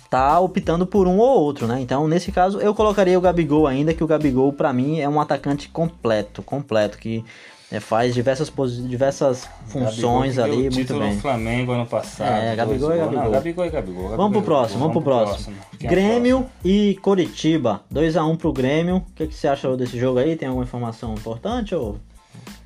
tá 0.09 0.39
optando 0.39 0.85
por 0.85 1.07
um 1.07 1.17
ou 1.17 1.41
outro, 1.41 1.65
né? 1.65 1.81
Então, 1.81 2.07
nesse 2.07 2.31
caso, 2.31 2.59
eu 2.59 2.75
colocaria 2.75 3.17
o 3.17 3.21
Gabigol 3.21 3.65
ainda, 3.65 3.93
que 3.93 4.03
o 4.03 4.07
Gabigol, 4.07 4.53
para 4.53 4.71
mim, 4.71 4.99
é 4.99 5.09
um 5.09 5.19
atacante 5.19 5.67
completo, 5.67 6.43
completo, 6.43 6.97
que 6.99 7.25
é, 7.71 7.79
faz 7.79 8.15
diversas, 8.15 8.51
diversas 8.87 9.47
funções 9.67 10.37
Gabigol, 10.37 10.59
ali, 10.59 10.75
muito 10.75 10.93
bem. 10.97 11.13
no 11.13 11.21
Flamengo 11.21 11.71
ano 11.71 11.85
passado. 11.85 12.27
É, 12.27 12.55
Gabigol 12.55 12.95
e 12.95 12.97
Gabigol. 12.97 13.23
Não, 13.23 13.31
Gabigol 13.31 13.65
e 13.65 13.69
Gabigol. 13.69 14.03
Gabigol 14.03 14.17
vamos 14.17 14.37
pro 14.37 14.41
próximo, 14.41 14.79
vamos 14.79 14.93
pro 14.93 15.01
próximo. 15.03 15.55
próximo. 15.55 15.89
Grêmio 15.89 16.49
e 16.65 16.97
Coritiba. 17.01 17.81
2x1 17.93 18.27
um 18.27 18.35
pro 18.35 18.51
Grêmio. 18.51 18.97
O 18.97 19.13
que, 19.13 19.27
que 19.27 19.35
você 19.35 19.47
achou 19.47 19.77
desse 19.77 19.99
jogo 19.99 20.17
aí? 20.17 20.35
Tem 20.35 20.47
alguma 20.47 20.65
informação 20.65 21.13
importante 21.13 21.75
ou... 21.75 21.99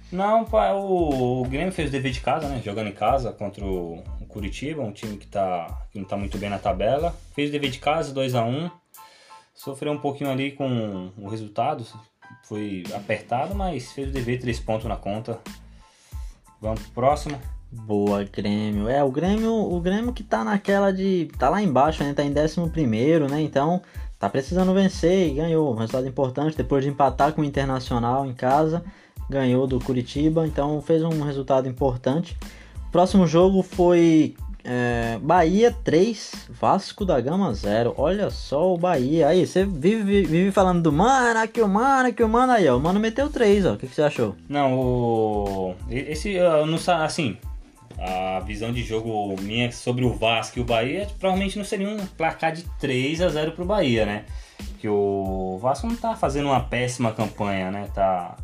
Não, 0.10 0.44
o, 0.44 1.42
o 1.42 1.46
Grêmio 1.46 1.74
fez 1.74 1.90
o 1.90 1.92
dever 1.92 2.12
de 2.12 2.22
casa, 2.22 2.48
né? 2.48 2.62
Jogando 2.64 2.88
em 2.88 2.94
casa 2.94 3.34
contra 3.34 3.66
o 3.66 4.02
Curitiba, 4.30 4.82
um 4.82 4.92
time 4.92 5.18
que, 5.18 5.28
tá, 5.28 5.86
que 5.92 6.00
não 6.00 6.06
tá 6.06 6.16
muito 6.16 6.38
bem 6.38 6.50
na 6.50 6.60
tabela. 6.60 7.14
Fez 7.36 7.50
o 7.50 7.52
dever 7.52 7.72
de 7.72 7.80
casa, 7.80 8.14
2 8.14 8.36
a 8.36 8.44
1 8.44 8.70
Sofreu 9.54 9.92
um 9.92 9.98
pouquinho 9.98 10.32
ali 10.32 10.52
com 10.52 11.12
o 11.18 11.28
resultado, 11.28 11.86
foi 12.44 12.84
apertado, 12.94 13.56
mas 13.56 13.92
fez 13.92 14.10
o 14.10 14.12
dever, 14.12 14.40
três 14.40 14.60
pontos 14.60 14.86
na 14.86 14.96
conta. 14.96 15.40
Vamos 16.62 16.82
pro 16.82 16.92
próximo. 16.92 17.40
Boa, 17.72 18.24
Grêmio. 18.24 18.88
É, 18.88 19.04
o 19.04 19.10
Grêmio, 19.10 19.52
o 19.52 19.80
Grêmio 19.82 20.14
que 20.14 20.24
tá 20.24 20.44
naquela 20.44 20.94
de. 20.94 21.30
tá 21.40 21.50
lá 21.50 21.62
embaixo, 21.62 22.04
né? 22.04 22.14
Tá 22.14 22.24
em 22.24 22.32
11 22.32 22.70
primeiro, 22.70 23.28
né? 23.28 23.42
Então, 23.42 23.82
tá 24.20 24.30
precisando 24.30 24.74
vencer 24.74 25.32
e 25.32 25.34
ganhou. 25.34 25.74
Um 25.74 25.78
resultado 25.78 26.08
importante 26.08 26.56
depois 26.56 26.84
de 26.84 26.90
empatar 26.90 27.34
com 27.34 27.42
o 27.42 27.46
Internacional 27.46 28.26
em 28.26 28.34
casa. 28.34 28.84
Ganhou 29.30 29.66
do 29.66 29.80
Curitiba, 29.80 30.46
então 30.46 30.82
fez 30.82 31.02
um 31.02 31.24
resultado 31.24 31.68
importante. 31.68 32.38
Próximo 32.92 33.26
jogo 33.26 33.64
foi 33.64 34.36
é, 34.64 35.18
Bahia 35.22 35.76
3, 35.84 36.48
Vasco 36.50 37.04
da 37.06 37.20
Gama 37.20 37.54
0. 37.54 37.94
Olha 37.98 38.30
só 38.30 38.74
o 38.74 38.78
Bahia. 38.78 39.28
Aí, 39.28 39.46
você 39.46 39.66
vive, 39.66 40.24
vive 40.24 40.52
falando 40.52 40.82
do 40.82 40.92
mano, 40.92 41.40
aqui 41.40 41.62
o 41.62 41.68
mano, 41.68 42.10
aqui 42.10 42.24
o 42.24 42.30
mano. 42.30 42.54
Aí, 42.54 42.68
ó, 42.68 42.78
o 42.78 42.80
mano 42.80 43.00
meteu 43.00 43.30
3, 43.30 43.66
ó. 43.66 43.74
O 43.74 43.78
que, 43.78 43.88
que 43.88 43.96
você 43.96 44.04
achou? 44.04 44.36
Não, 44.48 44.74
o. 44.74 45.76
Esse, 45.90 46.38
não 46.68 46.78
assim. 47.04 47.38
A 48.00 48.40
visão 48.40 48.74
de 48.74 48.84
jogo 48.84 49.36
minha 49.42 49.72
sobre 49.72 50.04
o 50.04 50.14
Vasco 50.14 50.58
e 50.60 50.62
o 50.62 50.66
Bahia 50.66 51.08
provavelmente 51.20 51.58
não 51.58 51.64
seria 51.64 51.88
um 51.88 51.98
placar 52.18 52.52
de 52.52 52.64
3 52.80 53.22
a 53.22 53.30
0 53.30 53.52
pro 53.52 53.66
Bahia, 53.66 54.06
né? 54.06 54.26
Que 54.80 54.90
o 54.90 55.60
Vasco 55.62 55.88
não 55.88 55.96
tá 55.96 56.16
fazendo 56.16 56.48
uma 56.48 56.60
péssima 56.60 57.12
campanha, 57.12 57.70
né? 57.70 57.88
Tá 57.94 58.36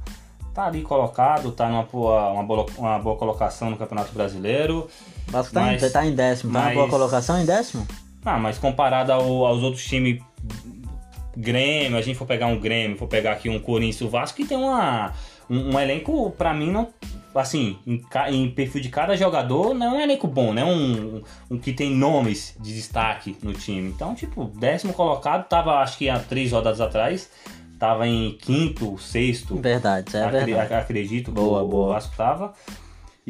tá 0.53 0.65
ali 0.65 0.81
colocado, 0.81 1.51
tá 1.51 1.69
numa 1.69 1.87
uma 2.31 2.43
boa, 2.43 2.65
uma 2.77 2.99
boa 2.99 3.15
colocação 3.15 3.69
no 3.69 3.77
Campeonato 3.77 4.13
Brasileiro. 4.13 4.89
O 5.29 5.31
Vasco 5.31 5.53
tá, 5.53 5.61
mas, 5.61 5.83
em, 5.83 5.89
tá 5.89 6.05
em 6.05 6.13
décimo, 6.13 6.51
tá 6.51 6.59
mas, 6.59 6.73
boa 6.73 6.89
colocação 6.89 7.39
em 7.39 7.45
décimo? 7.45 7.87
Ah, 8.25 8.37
mas 8.37 8.57
comparado 8.57 9.13
ao, 9.13 9.45
aos 9.45 9.63
outros 9.63 9.85
times 9.85 10.21
Grêmio, 11.37 11.97
a 11.97 12.01
gente 12.01 12.17
for 12.17 12.25
pegar 12.25 12.47
um 12.47 12.59
Grêmio, 12.59 12.97
for 12.97 13.07
pegar 13.07 13.31
aqui 13.31 13.47
um 13.47 13.59
Corinthians, 13.59 14.01
o 14.01 14.09
Vasco 14.09 14.35
que 14.35 14.45
tem 14.45 14.57
uma, 14.57 15.13
um, 15.49 15.75
um 15.75 15.79
elenco, 15.79 16.31
para 16.31 16.53
mim, 16.53 16.71
não 16.71 16.89
assim, 17.33 17.77
em, 17.85 18.03
em, 18.31 18.51
perfil 18.51 18.81
de 18.81 18.89
cada 18.89 19.15
jogador, 19.15 19.73
não 19.73 19.87
é 19.87 19.89
um 19.97 20.01
elenco 20.01 20.27
bom, 20.27 20.51
né? 20.51 20.65
Um, 20.65 21.21
um, 21.49 21.57
que 21.57 21.71
tem 21.71 21.95
nomes 21.95 22.55
de 22.59 22.73
destaque 22.73 23.37
no 23.41 23.53
time. 23.53 23.87
Então, 23.89 24.15
tipo, 24.15 24.45
décimo 24.45 24.93
colocado, 24.93 25.47
tava 25.47 25.75
acho 25.75 25.97
que 25.97 26.09
há 26.09 26.19
três 26.19 26.51
rodadas 26.51 26.81
atrás, 26.81 27.29
tava 27.77 28.07
em 28.07 28.33
quinto, 28.33 28.97
sexto. 28.97 29.55
Verdade, 29.55 30.17
é 30.17 30.23
acri 30.23 30.53
verdade. 30.53 30.73
Acredito 30.73 31.31
boa, 31.31 31.61
o, 31.61 31.67
boa. 31.67 31.85
o 31.85 31.89
Vasco 31.93 32.15
tava. 32.17 32.53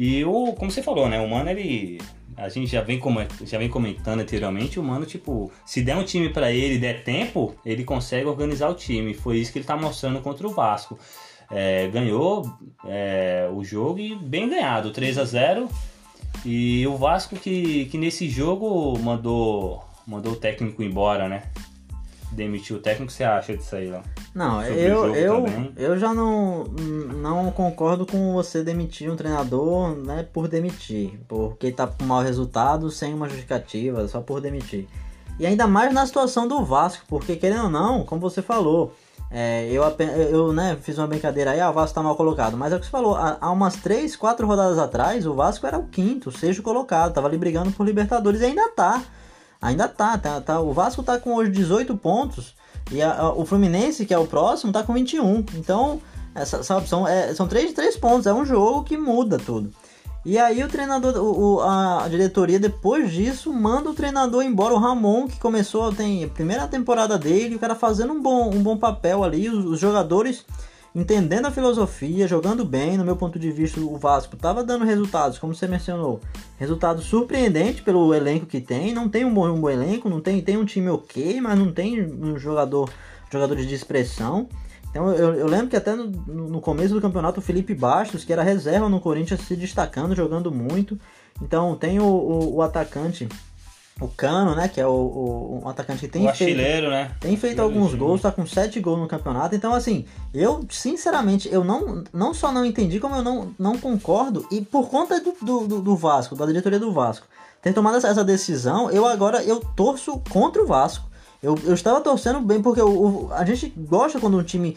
E 0.02 0.24
o, 0.24 0.54
como 0.54 0.70
você 0.70 0.82
falou, 0.82 1.08
né? 1.08 1.20
O 1.20 1.28
Mano, 1.28 1.50
ele. 1.50 2.00
A 2.36 2.48
gente 2.48 2.72
já 2.72 2.80
vem, 2.80 2.98
já 3.44 3.58
vem 3.58 3.68
comentando 3.68 4.20
anteriormente, 4.20 4.80
o 4.80 4.82
Mano, 4.82 5.04
tipo, 5.04 5.52
se 5.66 5.82
der 5.82 5.94
um 5.94 6.04
time 6.04 6.30
para 6.30 6.50
ele 6.50 6.78
der 6.78 7.04
tempo, 7.04 7.54
ele 7.66 7.84
consegue 7.84 8.24
organizar 8.24 8.70
o 8.70 8.74
time. 8.74 9.12
Foi 9.12 9.36
isso 9.36 9.52
que 9.52 9.58
ele 9.58 9.66
tá 9.66 9.76
mostrando 9.76 10.20
contra 10.20 10.46
o 10.46 10.50
Vasco 10.50 10.98
é, 11.50 11.88
ganhou 11.88 12.48
é, 12.86 13.50
o 13.52 13.64
jogo 13.64 13.98
e 13.98 14.14
bem 14.14 14.48
ganhado, 14.48 14.92
3 14.92 15.18
a 15.18 15.24
0 15.24 15.68
E 16.44 16.86
o 16.86 16.96
Vasco 16.96 17.36
que, 17.36 17.86
que 17.86 17.98
nesse 17.98 18.28
jogo 18.28 18.96
mandou, 18.98 19.84
mandou 20.06 20.32
o 20.32 20.36
técnico 20.36 20.82
embora, 20.82 21.28
né? 21.28 21.42
Demitiu 22.32 22.76
o 22.76 22.78
técnico, 22.78 23.10
você 23.10 23.24
acha 23.24 23.56
disso 23.56 23.74
aí, 23.74 23.92
ó? 23.92 24.00
Não, 24.34 24.62
eu, 24.62 25.14
eu, 25.14 25.46
eu 25.76 25.98
já 25.98 26.14
não, 26.14 26.64
não 26.64 27.50
concordo 27.50 28.06
com 28.06 28.32
você 28.34 28.62
demitir 28.62 29.10
um 29.10 29.16
treinador 29.16 29.96
né, 29.96 30.26
por 30.32 30.46
demitir, 30.46 31.18
porque 31.26 31.72
tá 31.72 31.88
com 31.88 32.04
mau 32.04 32.22
resultado 32.22 32.90
sem 32.90 33.12
uma 33.12 33.28
justificativa, 33.28 34.06
só 34.06 34.20
por 34.20 34.40
demitir. 34.40 34.86
E 35.40 35.46
ainda 35.46 35.66
mais 35.66 35.92
na 35.92 36.06
situação 36.06 36.46
do 36.46 36.64
Vasco, 36.64 37.04
porque 37.08 37.34
querendo 37.34 37.64
ou 37.64 37.70
não, 37.70 38.04
como 38.04 38.20
você 38.20 38.42
falou, 38.42 38.94
é, 39.30 39.68
eu, 39.70 39.82
eu 40.30 40.52
né, 40.52 40.76
fiz 40.82 40.98
uma 40.98 41.06
brincadeira 41.06 41.52
aí, 41.52 41.60
ah, 41.60 41.70
o 41.70 41.72
Vasco 41.72 41.94
tá 41.94 42.02
mal 42.02 42.16
colocado. 42.16 42.56
Mas 42.56 42.72
é 42.72 42.76
o 42.76 42.78
que 42.78 42.86
você 42.86 42.90
falou, 42.90 43.14
há, 43.14 43.38
há 43.40 43.50
umas 43.50 43.76
3, 43.76 44.16
4 44.16 44.46
rodadas 44.46 44.78
atrás, 44.78 45.26
o 45.26 45.34
Vasco 45.34 45.66
era 45.66 45.78
o 45.78 45.86
quinto, 45.86 46.28
o 46.28 46.32
sexto 46.32 46.62
colocado, 46.62 47.14
tava 47.14 47.28
ali 47.28 47.38
brigando 47.38 47.70
por 47.72 47.86
Libertadores 47.86 48.40
e 48.40 48.46
ainda 48.46 48.68
tá. 48.70 49.02
Ainda 49.60 49.88
tá, 49.88 50.16
tá, 50.16 50.40
tá 50.40 50.60
o 50.60 50.72
Vasco 50.72 51.02
tá 51.02 51.18
com 51.18 51.34
hoje 51.34 51.50
18 51.50 51.96
pontos 51.96 52.54
e 52.90 53.02
a, 53.02 53.12
a, 53.12 53.32
o 53.32 53.44
Fluminense, 53.44 54.06
que 54.06 54.14
é 54.14 54.18
o 54.18 54.26
próximo, 54.26 54.72
tá 54.72 54.82
com 54.82 54.94
21. 54.94 55.44
Então, 55.54 56.00
essa, 56.34 56.62
sabe, 56.62 56.88
são, 56.88 57.06
é, 57.06 57.34
são 57.34 57.46
3 57.46 57.72
3 57.72 57.96
pontos, 57.96 58.26
é 58.26 58.32
um 58.32 58.44
jogo 58.44 58.84
que 58.84 58.96
muda 58.96 59.38
tudo. 59.38 59.70
E 60.24 60.38
aí 60.38 60.62
o 60.62 60.68
treinador, 60.68 61.16
o, 61.16 61.62
a 61.62 62.06
diretoria 62.08 62.60
depois 62.60 63.10
disso 63.10 63.52
manda 63.52 63.88
o 63.88 63.94
treinador 63.94 64.42
embora, 64.42 64.74
o 64.74 64.78
Ramon, 64.78 65.26
que 65.26 65.38
começou, 65.40 65.92
tem 65.92 66.24
a 66.24 66.28
primeira 66.28 66.68
temporada 66.68 67.18
dele, 67.18 67.54
o 67.54 67.58
cara 67.58 67.74
fazendo 67.74 68.12
um 68.12 68.20
bom, 68.20 68.50
um 68.50 68.62
bom 68.62 68.76
papel 68.76 69.24
ali, 69.24 69.48
os, 69.48 69.64
os 69.64 69.80
jogadores 69.80 70.44
entendendo 70.94 71.46
a 71.46 71.50
filosofia, 71.50 72.26
jogando 72.26 72.64
bem, 72.64 72.96
no 72.96 73.04
meu 73.04 73.16
ponto 73.16 73.38
de 73.38 73.50
vista, 73.50 73.80
o 73.80 73.96
Vasco 73.96 74.34
estava 74.34 74.64
dando 74.64 74.84
resultados, 74.84 75.38
como 75.38 75.54
você 75.54 75.66
mencionou, 75.66 76.20
resultados 76.58 77.04
surpreendentes 77.04 77.80
pelo 77.80 78.12
elenco 78.12 78.46
que 78.46 78.60
tem, 78.60 78.92
não 78.92 79.08
tem 79.08 79.24
um 79.24 79.32
bom, 79.32 79.48
um 79.48 79.60
bom 79.60 79.70
elenco, 79.70 80.08
não 80.08 80.20
tem, 80.20 80.40
tem 80.42 80.56
um 80.56 80.64
time 80.64 80.88
ok, 80.88 81.40
mas 81.40 81.58
não 81.58 81.72
tem 81.72 82.02
um 82.02 82.38
jogador, 82.38 82.90
jogadores 83.30 83.66
de 83.66 83.74
expressão. 83.74 84.48
Então 84.90 85.08
eu, 85.12 85.34
eu 85.34 85.46
lembro 85.46 85.68
que 85.68 85.76
até 85.76 85.94
no, 85.94 86.06
no, 86.08 86.60
começo 86.60 86.92
do 86.92 87.00
campeonato 87.00 87.38
o 87.38 87.42
Felipe 87.42 87.74
Bastos, 87.74 88.24
que 88.24 88.32
era 88.32 88.42
reserva 88.42 88.88
no 88.88 89.00
Corinthians, 89.00 89.40
se 89.40 89.54
destacando, 89.54 90.16
jogando 90.16 90.50
muito. 90.50 90.98
Então 91.40 91.76
tem 91.76 92.00
o, 92.00 92.04
o, 92.04 92.56
o 92.56 92.62
atacante, 92.62 93.28
o 94.00 94.08
Cano, 94.08 94.54
né? 94.54 94.66
Que 94.66 94.80
é 94.80 94.86
o, 94.86 94.90
o, 94.90 95.60
um 95.62 95.68
atacante 95.68 96.00
que 96.00 96.08
tem 96.08 96.26
o 96.26 96.34
feito, 96.34 96.88
né? 96.88 97.10
Tem 97.20 97.36
feito 97.36 97.60
alguns 97.60 97.94
gols, 97.94 98.22
tá 98.22 98.32
com 98.32 98.46
7 98.46 98.80
gols 98.80 98.98
no 98.98 99.06
campeonato. 99.06 99.54
Então, 99.54 99.74
assim, 99.74 100.06
eu, 100.32 100.64
sinceramente, 100.70 101.48
eu 101.52 101.62
não, 101.62 102.02
não 102.12 102.32
só 102.32 102.50
não 102.50 102.64
entendi, 102.64 102.98
como 102.98 103.16
eu 103.16 103.22
não, 103.22 103.54
não 103.58 103.78
concordo. 103.78 104.46
E 104.50 104.62
por 104.62 104.88
conta 104.88 105.20
do, 105.20 105.66
do, 105.66 105.80
do 105.82 105.96
Vasco, 105.96 106.34
da 106.34 106.46
diretoria 106.46 106.78
do 106.78 106.92
Vasco, 106.92 107.26
ter 107.60 107.74
tomado 107.74 107.98
essa 107.98 108.24
decisão, 108.24 108.90
eu 108.90 109.06
agora 109.06 109.42
eu 109.44 109.60
torço 109.60 110.18
contra 110.30 110.62
o 110.62 110.66
Vasco. 110.66 111.09
Eu, 111.42 111.58
eu 111.64 111.72
estava 111.72 112.02
torcendo 112.02 112.38
bem 112.40 112.60
porque 112.60 112.82
o, 112.82 112.88
o, 112.88 113.32
a 113.32 113.44
gente 113.46 113.72
gosta 113.74 114.20
quando 114.20 114.36
um 114.36 114.42
time 114.42 114.76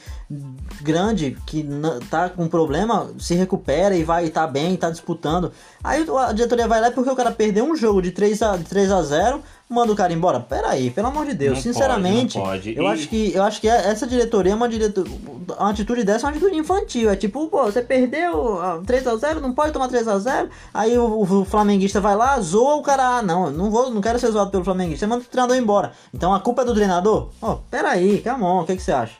grande 0.81 1.37
que 1.45 1.67
tá 2.09 2.29
com 2.29 2.47
problema 2.47 3.11
se 3.19 3.35
recupera 3.35 3.95
e 3.95 4.03
vai 4.03 4.29
tá 4.29 4.47
bem, 4.47 4.77
tá 4.77 4.89
disputando. 4.89 5.51
Aí 5.83 6.05
a 6.25 6.31
diretoria 6.31 6.67
vai 6.67 6.79
lá 6.79 6.89
porque 6.89 7.09
o 7.09 7.15
cara 7.15 7.31
perdeu 7.31 7.65
um 7.65 7.75
jogo 7.75 8.01
de 8.01 8.11
3 8.11 8.41
a, 8.41 8.57
3 8.57 8.91
a 8.91 9.01
0 9.01 9.43
manda 9.73 9.91
o 9.91 9.95
cara 9.95 10.13
embora. 10.13 10.39
Pera 10.39 10.69
aí, 10.69 10.89
pelo 10.91 11.07
amor 11.07 11.25
de 11.25 11.33
Deus. 11.33 11.55
Não 11.55 11.61
Sinceramente, 11.61 12.37
pode, 12.37 12.73
pode. 12.73 12.77
eu, 12.77 12.83
e... 12.83 12.87
acho 12.87 13.09
que, 13.09 13.33
eu 13.33 13.43
acho 13.43 13.61
que 13.61 13.67
essa 13.67 14.05
diretoria 14.05 14.53
é 14.53 14.55
uma 14.55 14.69
diretoria. 14.69 15.11
A 15.57 15.69
atitude 15.69 16.03
dessa 16.03 16.25
é 16.25 16.29
uma 16.29 16.31
atitude 16.31 16.55
infantil. 16.55 17.09
É 17.09 17.15
tipo, 17.15 17.47
pô, 17.47 17.63
você 17.63 17.81
perdeu 17.81 18.59
3x0, 18.85 19.39
não 19.39 19.53
pode 19.53 19.73
tomar 19.73 19.89
3x0. 19.89 20.49
Aí 20.73 20.97
o, 20.97 21.21
o, 21.21 21.45
flamenguista 21.45 21.99
vai 21.99 22.15
lá, 22.15 22.39
zoa 22.39 22.75
o 22.75 22.81
cara. 22.81 23.17
Ah, 23.17 23.21
não, 23.21 23.51
não 23.51 23.69
vou, 23.69 23.89
não 23.89 24.01
quero 24.01 24.19
ser 24.19 24.31
zoado 24.31 24.51
pelo 24.51 24.63
flamenguista. 24.63 25.05
Você 25.05 25.07
manda 25.07 25.23
o 25.23 25.27
treinador 25.27 25.57
embora. 25.57 25.91
Então 26.13 26.33
a 26.33 26.39
culpa 26.39 26.61
é 26.61 26.65
do 26.65 26.73
treinador? 26.73 27.29
Ó, 27.41 27.53
oh, 27.53 27.55
pera 27.69 27.89
aí, 27.89 28.21
come 28.21 28.43
on, 28.43 28.61
o 28.61 28.65
que, 28.65 28.75
que 28.75 28.81
você 28.81 28.91
acha? 28.91 29.15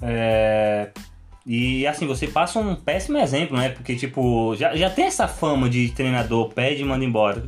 É. 0.00 0.90
E 1.48 1.86
assim, 1.86 2.06
você 2.06 2.26
passa 2.26 2.58
um 2.58 2.74
péssimo 2.74 3.16
exemplo, 3.16 3.56
né? 3.56 3.70
Porque, 3.70 3.96
tipo, 3.96 4.54
já, 4.54 4.76
já 4.76 4.90
tem 4.90 5.06
essa 5.06 5.26
fama 5.26 5.66
de 5.70 5.88
treinador, 5.88 6.50
pede 6.50 6.82
e 6.82 6.84
manda 6.84 7.02
embora. 7.02 7.42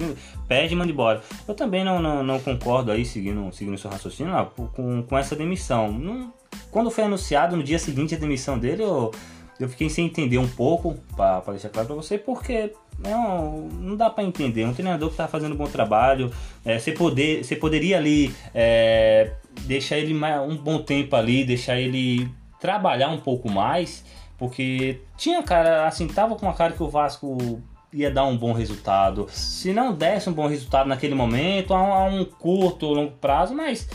Pede 0.50 0.74
e 0.74 0.76
manda 0.76 0.90
embora. 0.90 1.22
Eu 1.46 1.54
também 1.54 1.84
não, 1.84 2.02
não, 2.02 2.24
não 2.24 2.40
concordo 2.40 2.90
aí, 2.90 3.04
seguindo, 3.04 3.52
seguindo 3.52 3.78
seu 3.78 3.88
raciocínio, 3.88 4.34
ó, 4.34 4.46
com, 4.46 5.00
com 5.00 5.16
essa 5.16 5.36
demissão. 5.36 5.92
Não, 5.92 6.34
quando 6.72 6.90
foi 6.90 7.04
anunciado 7.04 7.56
no 7.56 7.62
dia 7.62 7.78
seguinte 7.78 8.16
a 8.16 8.18
demissão 8.18 8.58
dele, 8.58 8.82
eu, 8.82 9.12
eu 9.60 9.68
fiquei 9.68 9.88
sem 9.88 10.06
entender 10.06 10.38
um 10.38 10.48
pouco, 10.48 10.96
para 11.16 11.40
deixar 11.52 11.68
claro 11.68 11.86
pra 11.86 11.94
você, 11.94 12.18
porque 12.18 12.72
não, 12.98 13.68
não 13.68 13.94
dá 13.94 14.10
para 14.10 14.24
entender. 14.24 14.64
Um 14.64 14.74
treinador 14.74 15.10
que 15.10 15.16
tá 15.16 15.28
fazendo 15.28 15.52
um 15.52 15.56
bom 15.56 15.68
trabalho, 15.68 16.32
é, 16.64 16.80
você, 16.80 16.90
poder, 16.90 17.44
você 17.44 17.54
poderia 17.54 17.96
ali 17.96 18.34
é, 18.52 19.34
deixar 19.66 19.98
ele 19.98 20.12
mais, 20.12 20.40
um 20.42 20.56
bom 20.56 20.82
tempo 20.82 21.14
ali, 21.14 21.44
deixar 21.44 21.78
ele 21.78 22.28
trabalhar 22.58 23.10
um 23.10 23.20
pouco 23.20 23.48
mais, 23.48 24.04
porque 24.36 24.98
tinha 25.16 25.44
cara, 25.44 25.86
assim, 25.86 26.08
tava 26.08 26.34
com 26.34 26.50
a 26.50 26.52
cara 26.52 26.72
que 26.72 26.82
o 26.82 26.88
Vasco 26.88 27.62
ia 27.92 28.10
dar 28.10 28.24
um 28.24 28.36
bom 28.36 28.52
resultado. 28.52 29.26
Se 29.30 29.72
não 29.72 29.92
desse 29.92 30.28
um 30.28 30.32
bom 30.32 30.46
resultado 30.46 30.88
naquele 30.88 31.14
momento, 31.14 31.74
a 31.74 32.04
um, 32.04 32.24
curto 32.24 32.86
ou 32.86 32.94
longo 32.94 33.12
prazo, 33.12 33.54
mas 33.54 33.88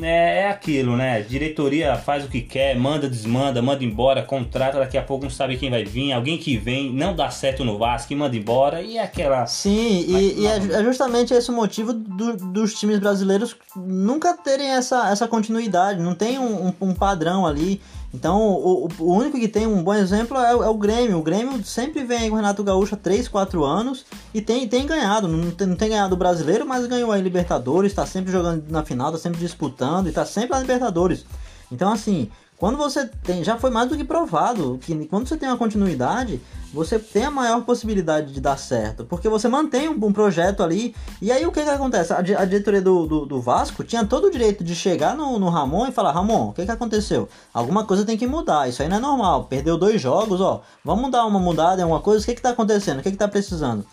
é, 0.00 0.40
é, 0.40 0.48
aquilo, 0.48 0.96
né? 0.96 1.20
Diretoria 1.20 1.96
faz 1.96 2.24
o 2.24 2.28
que 2.28 2.40
quer, 2.40 2.74
manda, 2.74 3.08
desmanda, 3.08 3.60
manda 3.60 3.84
embora, 3.84 4.22
contrata, 4.22 4.78
daqui 4.78 4.96
a 4.96 5.02
pouco 5.02 5.24
não 5.24 5.30
sabe 5.30 5.58
quem 5.58 5.70
vai 5.70 5.84
vir, 5.84 6.12
alguém 6.12 6.38
que 6.38 6.56
vem, 6.56 6.90
não 6.90 7.14
dá 7.14 7.28
certo 7.28 7.62
no 7.62 7.76
Vasco 7.76 8.14
manda 8.14 8.34
embora, 8.34 8.80
e 8.80 8.96
é 8.96 9.02
aquela. 9.02 9.46
Sim, 9.46 10.06
mas, 10.08 10.22
e, 10.22 10.40
e 10.40 10.46
é, 10.46 10.56
é, 10.56 10.84
justamente 10.84 11.34
esse 11.34 11.50
o 11.50 11.54
motivo 11.54 11.92
do, 11.92 12.36
dos 12.36 12.74
times 12.74 12.98
brasileiros 12.98 13.54
nunca 13.76 14.34
terem 14.34 14.70
essa, 14.70 15.10
essa 15.10 15.28
continuidade, 15.28 16.00
não 16.00 16.14
tem 16.14 16.38
um, 16.38 16.72
um 16.80 16.94
padrão 16.94 17.46
ali. 17.46 17.80
Então, 18.14 18.38
o, 18.40 18.88
o, 18.98 19.14
único 19.14 19.38
que 19.38 19.48
tem 19.48 19.66
um 19.66 19.82
bom 19.82 19.94
exemplo 19.94 20.36
é, 20.36 20.50
é, 20.50 20.54
o 20.54 20.74
Grêmio. 20.74 21.18
O 21.18 21.22
Grêmio 21.22 21.64
sempre 21.64 22.04
vem 22.04 22.18
aí 22.18 22.28
com 22.28 22.34
o 22.34 22.36
Renato 22.36 22.62
Gaúcho 22.62 22.94
há 22.94 22.98
3, 22.98 23.26
4 23.26 23.64
anos 23.64 24.04
e 24.34 24.42
tem, 24.42 24.68
tem 24.68 24.86
ganhado. 24.86 25.26
Não 25.26 25.50
tem, 25.50 25.66
não 25.66 25.76
tem 25.76 25.88
ganhado 25.88 26.14
o 26.14 26.18
brasileiro, 26.18 26.66
mas 26.66 26.86
ganhou 26.86 27.10
aí 27.10 27.22
Libertadores, 27.22 27.92
está 27.92 28.04
sempre 28.04 28.30
jogando 28.30 28.64
na 28.68 28.84
final, 28.84 29.08
está 29.08 29.18
sempre 29.18 29.40
disputando 29.40 30.06
e 30.06 30.08
está 30.10 30.26
sempre 30.26 30.50
na 30.50 30.60
Libertadores. 30.60 31.24
Então, 31.70 31.90
assim, 31.90 32.30
quando 32.58 32.76
você 32.76 33.06
tem. 33.06 33.42
Já 33.42 33.58
foi 33.58 33.70
mais 33.70 33.88
do 33.88 33.96
que 33.96 34.04
provado 34.04 34.78
que 34.82 35.06
quando 35.06 35.26
você 35.26 35.36
tem 35.36 35.48
uma 35.48 35.58
continuidade, 35.58 36.40
você 36.72 36.98
tem 36.98 37.24
a 37.24 37.30
maior 37.30 37.62
possibilidade 37.62 38.32
de 38.32 38.40
dar 38.40 38.56
certo. 38.56 39.04
Porque 39.04 39.28
você 39.28 39.48
mantém 39.48 39.88
um, 39.88 39.92
um 39.92 40.12
projeto 40.12 40.62
ali. 40.62 40.94
E 41.20 41.30
aí 41.30 41.44
o 41.46 41.52
que 41.52 41.62
que 41.62 41.68
acontece? 41.68 42.12
A, 42.12 42.18
a 42.18 42.44
diretoria 42.44 42.80
do, 42.80 43.06
do, 43.06 43.26
do, 43.26 43.40
Vasco 43.40 43.84
tinha 43.84 44.04
todo 44.04 44.26
o 44.26 44.30
direito 44.30 44.64
de 44.64 44.74
chegar 44.74 45.16
no, 45.16 45.38
no 45.38 45.48
Ramon 45.48 45.86
e 45.86 45.92
falar: 45.92 46.12
Ramon, 46.12 46.48
o 46.48 46.52
que 46.52 46.64
que 46.64 46.70
aconteceu? 46.70 47.28
Alguma 47.52 47.84
coisa 47.84 48.04
tem 48.04 48.16
que 48.16 48.26
mudar. 48.26 48.68
Isso 48.68 48.82
aí 48.82 48.88
não 48.88 48.96
é 48.96 49.00
normal. 49.00 49.44
Perdeu 49.44 49.76
dois 49.76 50.00
jogos, 50.00 50.40
ó. 50.40 50.62
Vamos 50.84 51.10
dar 51.10 51.26
uma 51.26 51.38
mudada 51.38 51.80
em 51.80 51.84
alguma 51.84 52.00
coisa. 52.00 52.22
O 52.22 52.26
que 52.26 52.34
que 52.34 52.42
tá 52.42 52.50
acontecendo? 52.50 53.00
O 53.00 53.02
que 53.02 53.10
que 53.10 53.16
tá 53.16 53.28
precisando? 53.28 53.84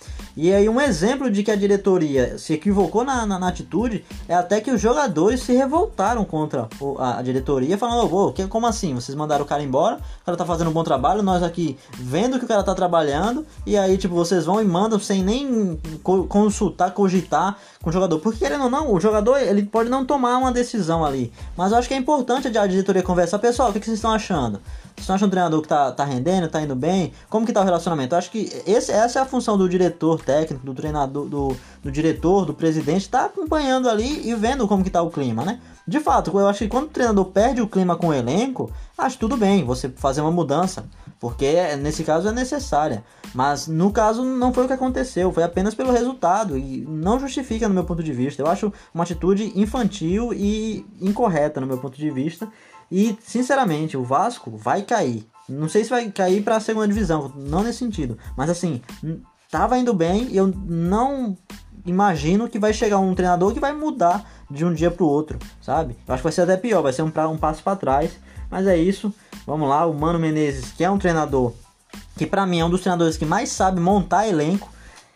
E 0.41 0.53
aí 0.53 0.69
um 0.69 0.79
exemplo 0.79 1.29
de 1.29 1.43
que 1.43 1.51
a 1.51 1.55
diretoria 1.55 2.37
se 2.37 2.53
equivocou 2.53 3.03
na, 3.03 3.25
na, 3.25 3.37
na 3.37 3.47
atitude 3.49 4.05
é 4.27 4.33
até 4.33 4.61
que 4.61 4.71
os 4.71 4.79
jogadores 4.79 5.41
se 5.41 5.53
revoltaram 5.53 6.23
contra 6.23 6.69
a, 6.97 7.19
a 7.19 7.21
diretoria, 7.21 7.77
falando, 7.77 8.13
oh, 8.15 8.31
que, 8.31 8.47
como 8.47 8.65
assim? 8.65 8.93
Vocês 8.95 9.15
mandaram 9.17 9.43
o 9.43 9.47
cara 9.47 9.61
embora, 9.61 9.97
o 9.97 10.25
cara 10.25 10.37
tá 10.37 10.45
fazendo 10.45 10.69
um 10.69 10.73
bom 10.73 10.83
trabalho, 10.83 11.21
nós 11.21 11.43
aqui 11.43 11.77
vendo 11.93 12.39
que 12.39 12.45
o 12.45 12.47
cara 12.47 12.63
tá 12.63 12.68
trabalhando, 12.75 13.45
e 13.65 13.77
aí, 13.77 13.97
tipo, 13.97 14.15
vocês 14.15 14.45
vão 14.45 14.61
e 14.61 14.65
mandam 14.65 14.99
sem 14.99 15.23
nem 15.23 15.79
consultar, 16.03 16.91
cogitar 16.91 17.57
com 17.81 17.89
o 17.89 17.93
jogador. 17.93 18.19
Porque 18.19 18.39
querendo 18.39 18.65
ou 18.65 18.69
não, 18.69 18.93
o 18.93 18.99
jogador 18.99 19.37
ele 19.37 19.63
pode 19.63 19.89
não 19.89 20.05
tomar 20.05 20.37
uma 20.37 20.51
decisão 20.51 21.05
ali. 21.05 21.31
Mas 21.55 21.71
eu 21.71 21.77
acho 21.77 21.87
que 21.87 21.93
é 21.93 21.97
importante 21.97 22.47
a 22.57 22.67
diretoria 22.67 23.03
conversar, 23.03 23.39
pessoal, 23.39 23.69
o 23.69 23.73
que, 23.73 23.79
que 23.79 23.85
vocês 23.85 23.97
estão 23.97 24.11
achando? 24.11 24.59
Vocês 24.99 25.07
não 25.07 25.15
acham 25.15 25.27
um 25.27 25.31
treinador 25.31 25.61
que 25.61 25.67
tá, 25.67 25.91
tá 25.91 26.03
rendendo, 26.03 26.47
tá 26.49 26.61
indo 26.61 26.75
bem? 26.75 27.13
Como 27.29 27.45
que 27.45 27.53
tá 27.53 27.61
o 27.61 27.63
relacionamento? 27.63 28.13
Eu 28.13 28.19
acho 28.19 28.29
que 28.29 28.51
esse, 28.67 28.91
essa 28.91 29.19
é 29.19 29.21
a 29.21 29.25
função 29.25 29.57
do 29.57 29.67
diretor 29.67 30.21
técnico, 30.21 30.65
do 30.65 30.73
treinador, 30.73 31.25
do, 31.25 31.55
do 31.81 31.91
diretor, 31.91 32.45
do 32.45 32.53
presidente, 32.53 33.09
tá 33.09 33.25
acompanhando 33.25 33.89
ali 33.89 34.29
e 34.29 34.35
vendo 34.35 34.67
como 34.67 34.83
que 34.83 34.89
tá 34.89 35.01
o 35.01 35.09
clima, 35.09 35.45
né? 35.45 35.59
De 35.87 35.99
fato, 35.99 36.37
eu 36.37 36.47
acho 36.47 36.59
que 36.59 36.67
quando 36.67 36.85
o 36.85 36.89
treinador 36.89 37.25
perde 37.25 37.61
o 37.61 37.67
clima 37.67 37.95
com 37.95 38.07
o 38.09 38.13
elenco, 38.13 38.71
acho 38.97 39.17
tudo 39.17 39.35
bem 39.35 39.65
você 39.65 39.89
fazer 39.89 40.21
uma 40.21 40.31
mudança, 40.31 40.85
porque 41.19 41.75
nesse 41.77 42.03
caso 42.03 42.27
é 42.27 42.31
necessária. 42.31 43.03
Mas 43.33 43.67
no 43.67 43.91
caso 43.91 44.23
não 44.23 44.53
foi 44.53 44.65
o 44.65 44.67
que 44.67 44.73
aconteceu, 44.73 45.31
foi 45.31 45.43
apenas 45.43 45.73
pelo 45.73 45.91
resultado 45.91 46.57
e 46.57 46.85
não 46.87 47.19
justifica 47.19 47.67
no 47.67 47.73
meu 47.73 47.83
ponto 47.83 48.03
de 48.03 48.13
vista. 48.13 48.41
Eu 48.41 48.47
acho 48.47 48.71
uma 48.93 49.03
atitude 49.03 49.51
infantil 49.55 50.33
e 50.33 50.85
incorreta 51.01 51.59
no 51.59 51.67
meu 51.67 51.77
ponto 51.77 51.97
de 51.97 52.09
vista. 52.11 52.47
E 52.91 53.17
sinceramente, 53.21 53.97
o 53.97 54.03
Vasco 54.03 54.51
vai 54.51 54.81
cair. 54.81 55.25
Não 55.47 55.67
sei 55.67 55.83
se 55.83 55.89
vai 55.89 56.09
cair 56.11 56.43
para 56.43 56.57
a 56.57 56.59
segunda 56.59 56.87
divisão, 56.87 57.31
não 57.35 57.63
nesse 57.63 57.79
sentido, 57.79 58.17
mas 58.37 58.49
assim, 58.51 58.81
tava 59.49 59.79
indo 59.79 59.93
bem 59.93 60.27
e 60.29 60.37
eu 60.37 60.45
não 60.47 61.35
imagino 61.85 62.47
que 62.47 62.59
vai 62.59 62.71
chegar 62.71 62.99
um 62.99 63.15
treinador 63.15 63.51
que 63.51 63.59
vai 63.59 63.73
mudar 63.73 64.23
de 64.49 64.63
um 64.63 64.71
dia 64.71 64.91
para 64.91 65.03
o 65.03 65.07
outro, 65.07 65.39
sabe? 65.59 65.95
Eu 66.07 66.13
acho 66.13 66.21
que 66.21 66.25
vai 66.25 66.31
ser 66.31 66.41
até 66.41 66.55
pior, 66.55 66.83
vai 66.83 66.93
ser 66.93 67.01
um, 67.01 67.11
um 67.31 67.37
passo 67.37 67.63
para 67.63 67.75
trás. 67.75 68.11
Mas 68.49 68.67
é 68.67 68.77
isso. 68.77 69.13
Vamos 69.45 69.69
lá, 69.69 69.85
o 69.85 69.93
Mano 69.93 70.19
Menezes, 70.19 70.71
que 70.71 70.83
é 70.83 70.89
um 70.89 70.97
treinador 70.97 71.53
que 72.19 72.25
para 72.25 72.45
mim 72.45 72.59
é 72.59 72.65
um 72.65 72.69
dos 72.69 72.81
treinadores 72.81 73.15
que 73.15 73.25
mais 73.25 73.49
sabe 73.49 73.79
montar 73.79 74.27
elenco. 74.27 74.69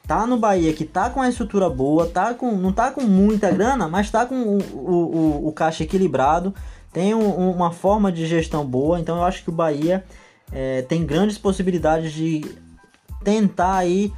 Tá 0.08 0.26
no 0.26 0.38
Bahia 0.38 0.74
que 0.74 0.86
tá 0.86 1.10
com 1.10 1.22
a 1.22 1.30
estrutura 1.30 1.70
boa, 1.70 2.08
tá 2.08 2.34
com, 2.34 2.52
não 2.54 2.72
tá 2.72 2.92
com 2.92 3.02
muita 3.02 3.52
grana, 3.52 3.88
mas 3.88 4.10
tá 4.10 4.26
com 4.26 4.36
o, 4.36 4.58
o, 4.74 5.48
o, 5.48 5.52
caixa 5.52 5.84
equilibrado, 5.84 6.54
tem 6.94 7.14
um, 7.14 7.52
uma 7.52 7.72
forma 7.72 8.12
de 8.12 8.26
gestão 8.26 8.66
boa, 8.66 9.00
então 9.00 9.18
eu 9.18 9.24
acho 9.24 9.44
que 9.44 9.50
o 9.50 9.54
Bahia 9.54 10.06
é, 10.52 10.84
tem 10.84 11.06
grandes 11.06 11.38
possibilidades 11.38 12.14
de 12.14 12.42
tentar 13.24 13.76
aí 13.78 14.14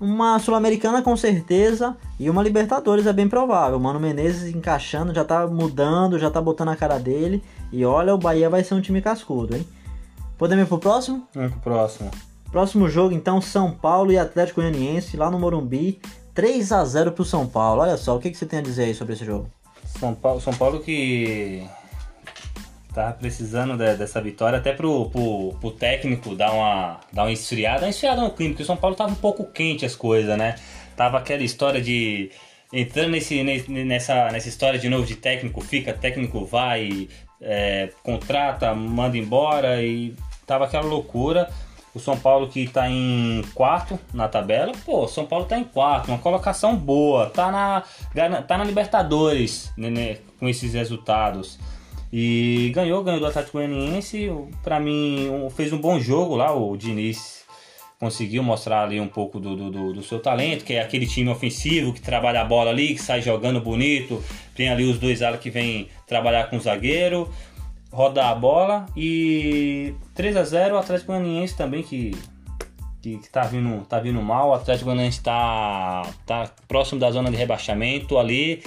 uma 0.00 0.38
Sul-Americana 0.38 1.02
com 1.02 1.16
certeza 1.16 1.96
e 2.20 2.30
uma 2.30 2.42
Libertadores 2.42 3.06
é 3.06 3.12
bem 3.12 3.28
provável. 3.28 3.80
Mano 3.80 3.98
Menezes 3.98 4.54
encaixando, 4.54 5.14
já 5.14 5.24
tá 5.24 5.46
mudando, 5.46 6.18
já 6.18 6.30
tá 6.30 6.40
botando 6.40 6.68
a 6.68 6.76
cara 6.76 6.98
dele. 6.98 7.42
E 7.72 7.84
olha, 7.84 8.14
o 8.14 8.18
Bahia 8.18 8.48
vai 8.48 8.62
ser 8.62 8.74
um 8.74 8.80
time 8.80 9.02
cascudo, 9.02 9.56
hein? 9.56 9.66
Podemos 10.36 10.64
ir 10.64 10.68
pro 10.68 10.78
próximo? 10.78 11.26
Vamos 11.34 11.52
pro 11.52 11.60
próximo. 11.60 12.10
Próximo 12.52 12.88
jogo, 12.88 13.12
então, 13.14 13.40
São 13.40 13.72
Paulo 13.72 14.12
e 14.12 14.18
Atlético 14.18 14.60
Goianiense, 14.60 15.16
lá 15.16 15.30
no 15.30 15.38
Morumbi. 15.38 16.00
3 16.32 16.70
a 16.72 16.84
0 16.84 17.12
pro 17.12 17.24
São 17.24 17.46
Paulo. 17.46 17.82
Olha 17.82 17.96
só, 17.96 18.16
o 18.16 18.20
que, 18.20 18.30
que 18.30 18.36
você 18.36 18.46
tem 18.46 18.60
a 18.60 18.62
dizer 18.62 18.84
aí 18.84 18.94
sobre 18.94 19.14
esse 19.14 19.24
jogo? 19.24 19.50
São 19.98 20.14
Paulo, 20.14 20.40
São 20.40 20.54
Paulo 20.54 20.80
que 20.80 21.66
tá 22.98 23.12
precisando 23.12 23.76
de, 23.76 23.94
dessa 23.94 24.20
vitória, 24.20 24.58
até 24.58 24.72
pro, 24.72 25.08
pro, 25.08 25.54
pro, 25.60 25.70
técnico 25.70 26.34
dar 26.34 26.52
uma, 26.52 27.00
dar 27.12 27.22
uma 27.22 27.32
esfriada, 27.32 27.84
uma 27.84 27.90
esfriada 27.90 28.20
no 28.20 28.30
clima, 28.30 28.52
porque 28.52 28.64
o 28.64 28.66
São 28.66 28.76
Paulo 28.76 28.96
tava 28.96 29.12
um 29.12 29.16
pouco 29.16 29.44
quente 29.44 29.86
as 29.86 29.94
coisas, 29.94 30.36
né? 30.36 30.56
Tava 30.96 31.18
aquela 31.18 31.42
história 31.42 31.80
de. 31.80 32.30
Entrando 32.72 33.10
nesse, 33.10 33.42
nessa, 33.42 34.30
nessa 34.30 34.48
história 34.48 34.78
de 34.78 34.88
novo 34.88 35.06
de 35.06 35.14
técnico, 35.14 35.60
fica, 35.60 35.94
técnico 35.94 36.44
vai, 36.44 37.08
é, 37.40 37.88
contrata, 38.02 38.74
manda 38.74 39.16
embora 39.16 39.80
e 39.82 40.14
tava 40.46 40.64
aquela 40.64 40.84
loucura. 40.84 41.48
O 41.94 42.00
São 42.00 42.18
Paulo 42.18 42.48
que 42.48 42.68
tá 42.68 42.88
em 42.90 43.42
quarto 43.54 43.98
na 44.12 44.28
tabela, 44.28 44.72
pô, 44.84 45.08
São 45.08 45.24
Paulo 45.24 45.46
tá 45.46 45.58
em 45.58 45.64
quarto, 45.64 46.08
uma 46.08 46.18
colocação 46.18 46.76
boa, 46.76 47.30
tá 47.30 47.50
na, 47.50 48.42
tá 48.42 48.58
na 48.58 48.64
Libertadores 48.64 49.72
né, 49.76 49.88
né, 49.88 50.18
com 50.38 50.48
esses 50.48 50.74
resultados. 50.74 51.58
E 52.12 52.70
ganhou, 52.74 53.02
ganhou 53.02 53.20
do 53.20 53.26
Atlético 53.26 53.58
Goianiense. 53.58 54.30
Para 54.62 54.80
mim, 54.80 55.28
fez 55.54 55.72
um 55.72 55.78
bom 55.78 56.00
jogo 56.00 56.36
lá. 56.36 56.54
O 56.54 56.76
Diniz 56.76 57.44
conseguiu 58.00 58.42
mostrar 58.42 58.84
ali 58.84 59.00
um 59.00 59.08
pouco 59.08 59.40
do, 59.40 59.56
do, 59.56 59.92
do, 59.92 60.02
seu 60.02 60.20
talento, 60.20 60.64
que 60.64 60.74
é 60.74 60.80
aquele 60.80 61.06
time 61.06 61.28
ofensivo 61.28 61.92
que 61.92 62.00
trabalha 62.00 62.40
a 62.40 62.44
bola 62.44 62.70
ali, 62.70 62.94
que 62.94 63.02
sai 63.02 63.20
jogando 63.20 63.60
bonito. 63.60 64.22
Tem 64.54 64.68
ali 64.68 64.84
os 64.84 64.98
dois 64.98 65.20
alas 65.20 65.40
que 65.40 65.50
vem 65.50 65.88
trabalhar 66.06 66.48
com 66.48 66.56
o 66.56 66.60
zagueiro, 66.60 67.28
rodar 67.92 68.30
a 68.30 68.34
bola. 68.34 68.86
E 68.96 69.94
3 70.14 70.36
a 70.36 70.44
0 70.44 70.76
o 70.76 70.78
Atlético 70.78 71.12
Goianiense 71.12 71.56
também 71.56 71.82
que 71.82 72.12
que, 73.00 73.18
que 73.18 73.30
tá, 73.30 73.42
vindo, 73.42 73.84
tá 73.86 73.98
vindo 74.00 74.20
mal. 74.20 74.50
O 74.50 74.54
Atlético 74.54 74.86
Goianiense 74.86 75.22
tá, 75.22 76.02
tá 76.26 76.50
próximo 76.66 76.98
da 77.00 77.10
zona 77.10 77.30
de 77.30 77.36
rebaixamento 77.36 78.18
ali. 78.18 78.62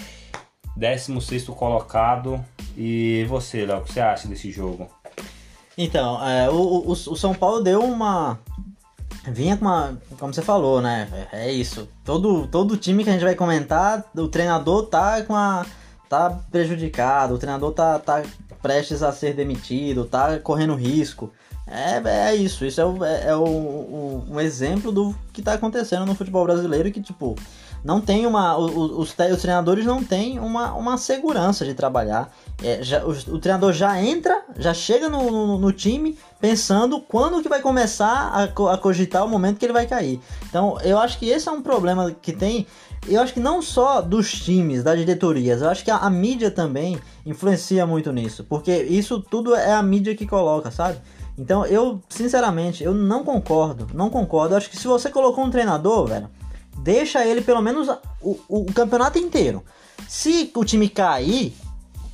16 0.76 1.48
colocado 1.50 2.44
e 2.78 3.26
você, 3.28 3.66
Léo, 3.66 3.80
o 3.80 3.84
que 3.84 3.94
você 3.94 4.00
acha 4.00 4.28
desse 4.28 4.52
jogo? 4.52 4.90
Então, 5.78 6.26
é, 6.28 6.50
o, 6.50 6.54
o, 6.54 6.92
o, 6.92 7.16
São 7.16 7.34
Paulo 7.34 7.62
deu 7.62 7.82
uma. 7.84 8.40
Vinha 9.28 9.56
com 9.58 9.66
uma. 9.66 9.98
Como 10.20 10.34
você 10.34 10.42
falou, 10.42 10.82
né? 10.82 11.08
É 11.32 11.52
isso. 11.52 11.88
Todo, 12.04 12.48
todo 12.48 12.78
time 12.78 13.04
que 13.04 13.10
a 13.10 13.14
gente 13.14 13.24
vai 13.24 13.36
comentar, 13.36 14.04
o 14.16 14.28
treinador 14.28 14.88
tá 14.88 15.22
com 15.24 15.36
a. 15.36 15.66
tá 16.10 16.30
prejudicado, 16.52 17.36
o 17.36 17.38
treinador 17.38 17.72
tá, 17.72 18.00
tá 18.00 18.24
prestes 18.62 19.02
a 19.02 19.12
ser 19.12 19.34
demitido, 19.34 20.06
tá 20.06 20.40
correndo 20.40 20.76
risco. 20.76 21.32
É, 21.72 22.30
é 22.30 22.36
isso. 22.36 22.66
Isso 22.66 22.82
é, 22.82 22.86
o, 22.86 23.04
é, 23.04 23.28
é 23.28 23.36
o, 23.36 23.44
o, 23.44 24.26
um 24.30 24.40
exemplo 24.40 24.92
do 24.92 25.16
que 25.32 25.42
tá 25.42 25.54
acontecendo 25.54 26.06
no 26.06 26.14
futebol 26.14 26.44
brasileiro 26.44 26.92
que, 26.92 27.02
tipo, 27.02 27.36
não 27.84 28.02
tem 28.02 28.26
uma. 28.26 28.58
Os, 28.58 29.16
os, 29.18 29.42
treinadores 29.42 29.86
não 29.86 30.04
têm 30.04 30.38
uma, 30.38 30.74
uma 30.74 30.98
segurança 30.98 31.66
de 31.66 31.74
trabalhar. 31.74 32.30
É, 32.62 32.84
já, 32.84 33.04
o, 33.04 33.12
o, 33.12 33.40
treinador 33.40 33.74
já 33.74 34.00
entra, 34.02 34.44
já 34.58 34.74
chega 34.74 35.10
no, 35.10 35.32
no, 35.32 35.58
no, 35.58 35.72
time 35.72 36.18
pensando 36.40 37.00
quando 37.00 37.42
que 37.42 37.50
vai 37.50 37.62
começar 37.62 38.32
a, 38.34 38.44
a 38.44 38.78
cogitar 38.78 39.26
o 39.26 39.30
momento 39.30 39.58
que 39.58 39.66
ele 39.66 39.74
vai 39.74 39.88
cair. 39.88 40.20
Então 40.48 40.78
eu 40.82 41.00
acho 41.00 41.18
que 41.18 41.30
esse 41.30 41.48
é 41.48 41.52
um 41.52 41.62
problema 41.62 42.12
que 42.22 42.34
tem. 42.34 42.68
Eu 43.08 43.20
acho 43.20 43.34
que 43.34 43.40
não 43.40 43.64
só 43.64 44.00
dos 44.00 44.32
times, 44.32 44.84
das 44.84 45.00
diretorias, 45.00 45.62
eu 45.62 45.70
acho 45.70 45.84
que 45.84 45.90
a, 45.90 45.98
a 45.98 46.10
mídia 46.10 46.52
também 46.52 47.00
influencia 47.26 47.84
muito 47.88 48.12
nisso. 48.12 48.44
Porque 48.44 48.76
isso 48.84 49.20
tudo 49.20 49.56
é 49.56 49.74
a 49.74 49.82
mídia 49.82 50.16
que 50.16 50.28
coloca, 50.28 50.70
sabe? 50.70 51.00
Então 51.42 51.66
eu, 51.66 52.02
sinceramente, 52.08 52.84
eu 52.84 52.94
não 52.94 53.24
concordo. 53.24 53.88
Não 53.94 54.10
concordo. 54.10 54.54
Eu 54.54 54.58
acho 54.58 54.70
que 54.70 54.78
se 54.78 54.88
você 54.88 55.10
colocou 55.10 55.44
um 55.44 55.50
treinador, 55.50 56.08
velho 56.08 56.30
deixa 56.82 57.26
ele 57.26 57.42
pelo 57.42 57.62
menos 57.62 57.88
o, 58.22 58.38
o, 58.48 58.66
campeonato 58.74 59.18
inteiro. 59.18 59.64
Se 60.08 60.52
o 60.56 60.66
time 60.66 60.90
cair, 60.90 61.54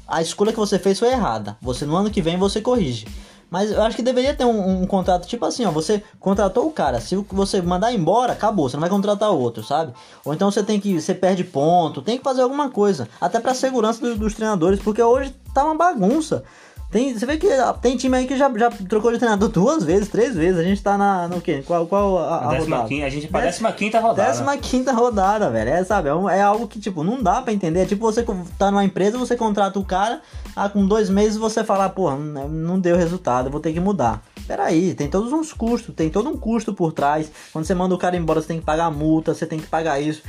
a 0.08 0.22
escolha 0.22 0.52
que 0.52 0.60
você 0.60 0.78
fez 0.78 1.00
foi 1.00 1.10
errada. 1.10 1.58
Você 1.62 1.86
no 1.86 1.96
ano 1.96 2.12
que 2.12 2.22
vem 2.22 2.38
você 2.38 2.62
corrige. 2.62 3.08
Mas 3.50 3.72
eu 3.72 3.82
acho 3.82 3.96
que 3.96 4.04
deveria 4.04 4.34
ter 4.34 4.44
um, 4.44 4.82
um, 4.82 4.86
contrato 4.86 5.26
tipo 5.26 5.46
assim, 5.46 5.64
ó. 5.64 5.72
Você 5.72 6.04
contratou 6.20 6.68
o 6.68 6.72
cara, 6.72 7.00
se 7.00 7.16
você 7.16 7.62
mandar 7.62 7.94
embora, 7.94 8.34
acabou, 8.34 8.68
você 8.68 8.76
não 8.76 8.82
vai 8.82 8.90
contratar 8.90 9.32
outro, 9.32 9.64
sabe? 9.64 9.94
Ou 10.26 10.34
então 10.34 10.52
você 10.52 10.62
tem 10.62 10.82
que. 10.82 11.00
Você 11.00 11.14
perde 11.14 11.46
ponto, 11.46 12.02
tem 12.02 12.18
que 12.18 12.24
fazer 12.26 12.42
alguma 12.42 12.70
coisa. 12.70 13.08
Até 13.22 13.40
pra 13.40 13.54
segurança 13.54 14.02
do, 14.02 14.18
dos 14.18 14.34
treinadores, 14.34 14.82
porque 14.82 15.02
hoje 15.02 15.34
tá 15.54 15.64
uma 15.64 15.76
bagunça. 15.76 16.44
Tem, 16.90 17.14
você 17.14 17.26
vê 17.26 17.38
que 17.38 17.48
tem 17.82 17.98
time 17.98 18.16
aí 18.16 18.26
que 18.26 18.38
já, 18.38 18.50
já 18.58 18.70
trocou 18.70 19.12
de 19.12 19.18
treinador 19.18 19.50
duas 19.50 19.84
vezes, 19.84 20.08
três 20.08 20.36
vezes. 20.36 20.58
A 20.58 20.64
gente 20.64 20.82
tá 20.82 20.98
na, 20.98 21.28
no 21.28 21.42
quê? 21.42 21.62
Qual, 21.66 21.86
qual 21.86 22.18
a, 22.18 22.28
a, 22.28 22.38
a 22.38 22.58
rodada? 22.60 22.88
Quinta, 22.88 23.06
a 23.06 23.10
gente 23.10 23.28
pra 23.28 23.42
décima 23.42 23.72
quinta 23.74 24.00
rodada. 24.00 24.30
Décima 24.30 24.58
quinta 24.58 24.94
rodada, 24.94 25.50
velho. 25.50 25.70
É, 25.70 25.84
sabe, 25.84 26.08
é, 26.08 26.38
é, 26.38 26.42
algo 26.42 26.66
que, 26.66 26.80
tipo, 26.80 27.04
não 27.04 27.22
dá 27.22 27.42
pra 27.42 27.52
entender. 27.52 27.82
É 27.82 27.86
tipo 27.86 28.06
você 28.06 28.26
tá 28.58 28.72
numa 28.72 28.86
empresa, 28.86 29.18
você 29.18 29.36
contrata 29.36 29.78
o 29.78 29.84
cara, 29.84 30.22
ah, 30.56 30.70
com 30.70 30.88
dois 30.88 31.10
meses 31.10 31.38
você 31.38 31.62
fala, 31.62 31.90
pô, 31.90 32.10
não 32.16 32.80
deu 32.80 32.96
resultado, 32.96 33.50
vou 33.50 33.60
ter 33.60 33.74
que 33.74 33.80
mudar. 33.82 34.24
Peraí, 34.48 34.94
tem 34.94 35.10
todos 35.10 35.34
uns 35.34 35.52
custos, 35.52 35.94
tem 35.94 36.10
todo 36.10 36.30
um 36.30 36.38
custo 36.38 36.74
por 36.74 36.94
trás. 36.94 37.30
Quando 37.52 37.66
você 37.66 37.76
manda 37.76 37.94
o 37.94 37.98
cara 37.98 38.16
embora, 38.16 38.42
você 38.42 38.48
tem 38.48 38.60
que 38.60 38.66
pagar 38.66 38.90
multa, 38.90 39.34
você 39.34 39.46
tem 39.46 39.60
que 39.60 39.68
pagar 39.68 40.00
isso 40.00 40.24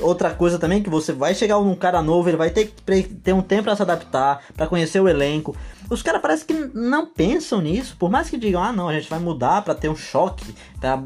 outra 0.00 0.30
coisa 0.30 0.58
também 0.58 0.82
que 0.82 0.90
você 0.90 1.12
vai 1.12 1.34
chegar 1.34 1.58
num 1.58 1.74
cara 1.74 2.02
novo, 2.02 2.28
ele 2.28 2.36
vai 2.36 2.50
ter 2.50 2.66
que 2.66 3.02
ter 3.02 3.32
um 3.32 3.42
tempo 3.42 3.64
para 3.64 3.76
se 3.76 3.82
adaptar, 3.82 4.42
para 4.56 4.66
conhecer 4.66 5.00
o 5.00 5.08
elenco. 5.08 5.56
Os 5.88 6.02
caras 6.02 6.20
parece 6.20 6.44
que 6.44 6.52
não 6.74 7.06
pensam 7.06 7.60
nisso, 7.60 7.96
por 7.98 8.10
mais 8.10 8.28
que 8.28 8.36
digam, 8.36 8.62
ah 8.62 8.72
não, 8.72 8.88
a 8.88 8.92
gente 8.92 9.08
vai 9.08 9.18
mudar 9.18 9.62
para 9.62 9.74
ter 9.74 9.88
um 9.88 9.94
choque, 9.96 10.54
tá? 10.80 11.02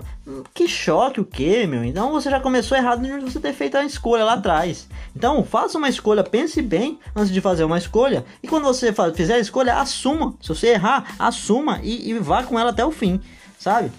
Que 0.54 0.66
choque 0.66 1.20
o 1.20 1.24
que, 1.24 1.66
meu? 1.66 1.84
Então 1.84 2.12
você 2.12 2.30
já 2.30 2.40
começou 2.40 2.76
errado 2.76 3.02
de 3.02 3.20
você 3.20 3.38
ter 3.38 3.52
feito 3.52 3.76
a 3.76 3.84
escolha 3.84 4.24
lá 4.24 4.34
atrás. 4.34 4.88
Então 5.14 5.44
faça 5.44 5.76
uma 5.76 5.88
escolha, 5.88 6.24
pense 6.24 6.62
bem 6.62 6.98
antes 7.14 7.32
de 7.32 7.40
fazer 7.40 7.64
uma 7.64 7.78
escolha, 7.78 8.24
e 8.42 8.48
quando 8.48 8.64
você 8.64 8.92
fizer 9.14 9.34
a 9.34 9.38
escolha, 9.38 9.76
assuma. 9.76 10.34
Se 10.40 10.48
você 10.48 10.68
errar, 10.68 11.14
assuma 11.18 11.80
e, 11.82 12.10
e 12.10 12.18
vá 12.18 12.42
com 12.42 12.58
ela 12.58 12.70
até 12.70 12.84
o 12.84 12.90
fim, 12.90 13.20
sabe? 13.58 13.92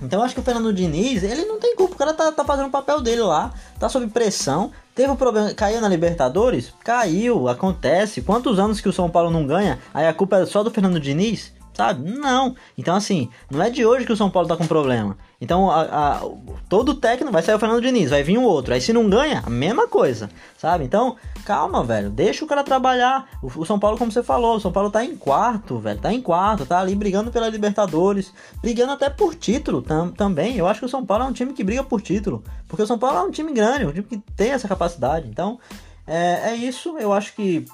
Então 0.00 0.20
eu 0.20 0.24
acho 0.24 0.34
que 0.34 0.40
o 0.40 0.44
Fernando 0.44 0.72
Diniz, 0.72 1.22
ele 1.22 1.44
não 1.44 1.58
tem 1.58 1.74
culpa, 1.74 1.94
o 1.94 1.98
cara 1.98 2.14
tá, 2.14 2.30
tá 2.30 2.44
fazendo 2.44 2.68
o 2.68 2.70
papel 2.70 3.00
dele 3.00 3.22
lá, 3.22 3.52
tá 3.80 3.88
sob 3.88 4.06
pressão, 4.08 4.70
teve 4.98 5.12
um 5.12 5.16
problema, 5.16 5.54
caiu 5.54 5.80
na 5.80 5.88
Libertadores? 5.88 6.72
Caiu, 6.82 7.46
acontece. 7.46 8.20
Quantos 8.20 8.58
anos 8.58 8.80
que 8.80 8.88
o 8.88 8.92
São 8.92 9.08
Paulo 9.08 9.30
não 9.30 9.46
ganha? 9.46 9.78
Aí 9.94 10.08
a 10.08 10.12
culpa 10.12 10.38
é 10.38 10.44
só 10.44 10.64
do 10.64 10.72
Fernando 10.72 10.98
Diniz? 10.98 11.52
Sabe? 11.78 12.10
Não. 12.10 12.56
Então, 12.76 12.96
assim, 12.96 13.30
não 13.48 13.62
é 13.62 13.70
de 13.70 13.86
hoje 13.86 14.04
que 14.04 14.12
o 14.12 14.16
São 14.16 14.28
Paulo 14.28 14.48
tá 14.48 14.56
com 14.56 14.66
problema. 14.66 15.16
Então, 15.40 15.70
a, 15.70 15.82
a, 15.82 16.22
todo 16.68 16.96
técnico 16.96 17.32
vai 17.32 17.40
sair 17.40 17.54
o 17.54 17.58
Fernando 17.60 17.80
Diniz, 17.80 18.10
vai 18.10 18.24
vir 18.24 18.36
um 18.36 18.42
outro. 18.42 18.74
Aí, 18.74 18.80
se 18.80 18.92
não 18.92 19.08
ganha, 19.08 19.44
a 19.46 19.48
mesma 19.48 19.86
coisa, 19.86 20.28
sabe? 20.56 20.82
Então, 20.82 21.14
calma, 21.44 21.84
velho. 21.84 22.10
Deixa 22.10 22.44
o 22.44 22.48
cara 22.48 22.64
trabalhar. 22.64 23.28
O, 23.40 23.60
o, 23.60 23.64
São 23.64 23.78
Paulo, 23.78 23.96
como 23.96 24.10
você 24.10 24.24
falou, 24.24 24.56
o 24.56 24.60
São 24.60 24.72
Paulo 24.72 24.90
tá 24.90 25.04
em 25.04 25.14
quarto, 25.14 25.78
velho. 25.78 26.00
Tá 26.00 26.12
em 26.12 26.20
quarto, 26.20 26.66
tá 26.66 26.80
ali 26.80 26.96
brigando 26.96 27.30
pela 27.30 27.48
Libertadores, 27.48 28.32
brigando 28.60 28.92
até 28.92 29.08
por 29.08 29.36
título 29.36 29.80
tam, 29.80 30.10
também. 30.10 30.56
Eu 30.56 30.66
acho 30.66 30.80
que 30.80 30.86
o 30.86 30.88
São 30.88 31.06
Paulo 31.06 31.22
é 31.22 31.26
um 31.28 31.32
time 31.32 31.52
que 31.52 31.62
briga 31.62 31.84
por 31.84 32.02
título. 32.02 32.42
Porque 32.66 32.82
o 32.82 32.86
São 32.88 32.98
Paulo 32.98 33.18
é 33.18 33.22
um 33.22 33.30
time 33.30 33.52
grande, 33.52 33.86
um 33.86 33.92
time 33.92 34.02
que 34.02 34.18
tem 34.34 34.50
essa 34.50 34.66
capacidade. 34.66 35.28
Então, 35.28 35.60
é, 36.04 36.50
é 36.50 36.56
isso. 36.56 36.98
Eu 36.98 37.12
acho 37.12 37.32
que 37.36 37.64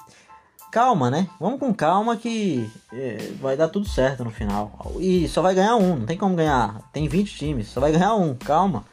calma, 0.75 1.09
né? 1.09 1.29
Vamos 1.39 1.57
com 1.57 1.73
calma 1.73 2.17
que 2.17 2.69
é, 2.91 3.29
vai 3.39 3.55
dar 3.55 3.69
tudo 3.69 3.87
certo 3.87 4.25
no 4.25 4.29
final. 4.29 4.91
E 4.99 5.25
só 5.29 5.41
vai 5.41 5.55
ganhar 5.55 5.77
um, 5.77 5.95
não 5.95 6.05
tem 6.05 6.17
como 6.17 6.35
ganhar. 6.35 6.81
Tem 6.91 7.07
20 7.07 7.33
times, 7.33 7.67
só 7.69 7.79
vai 7.79 7.93
ganhar 7.93 8.13
um, 8.15 8.35
calma. 8.35 8.83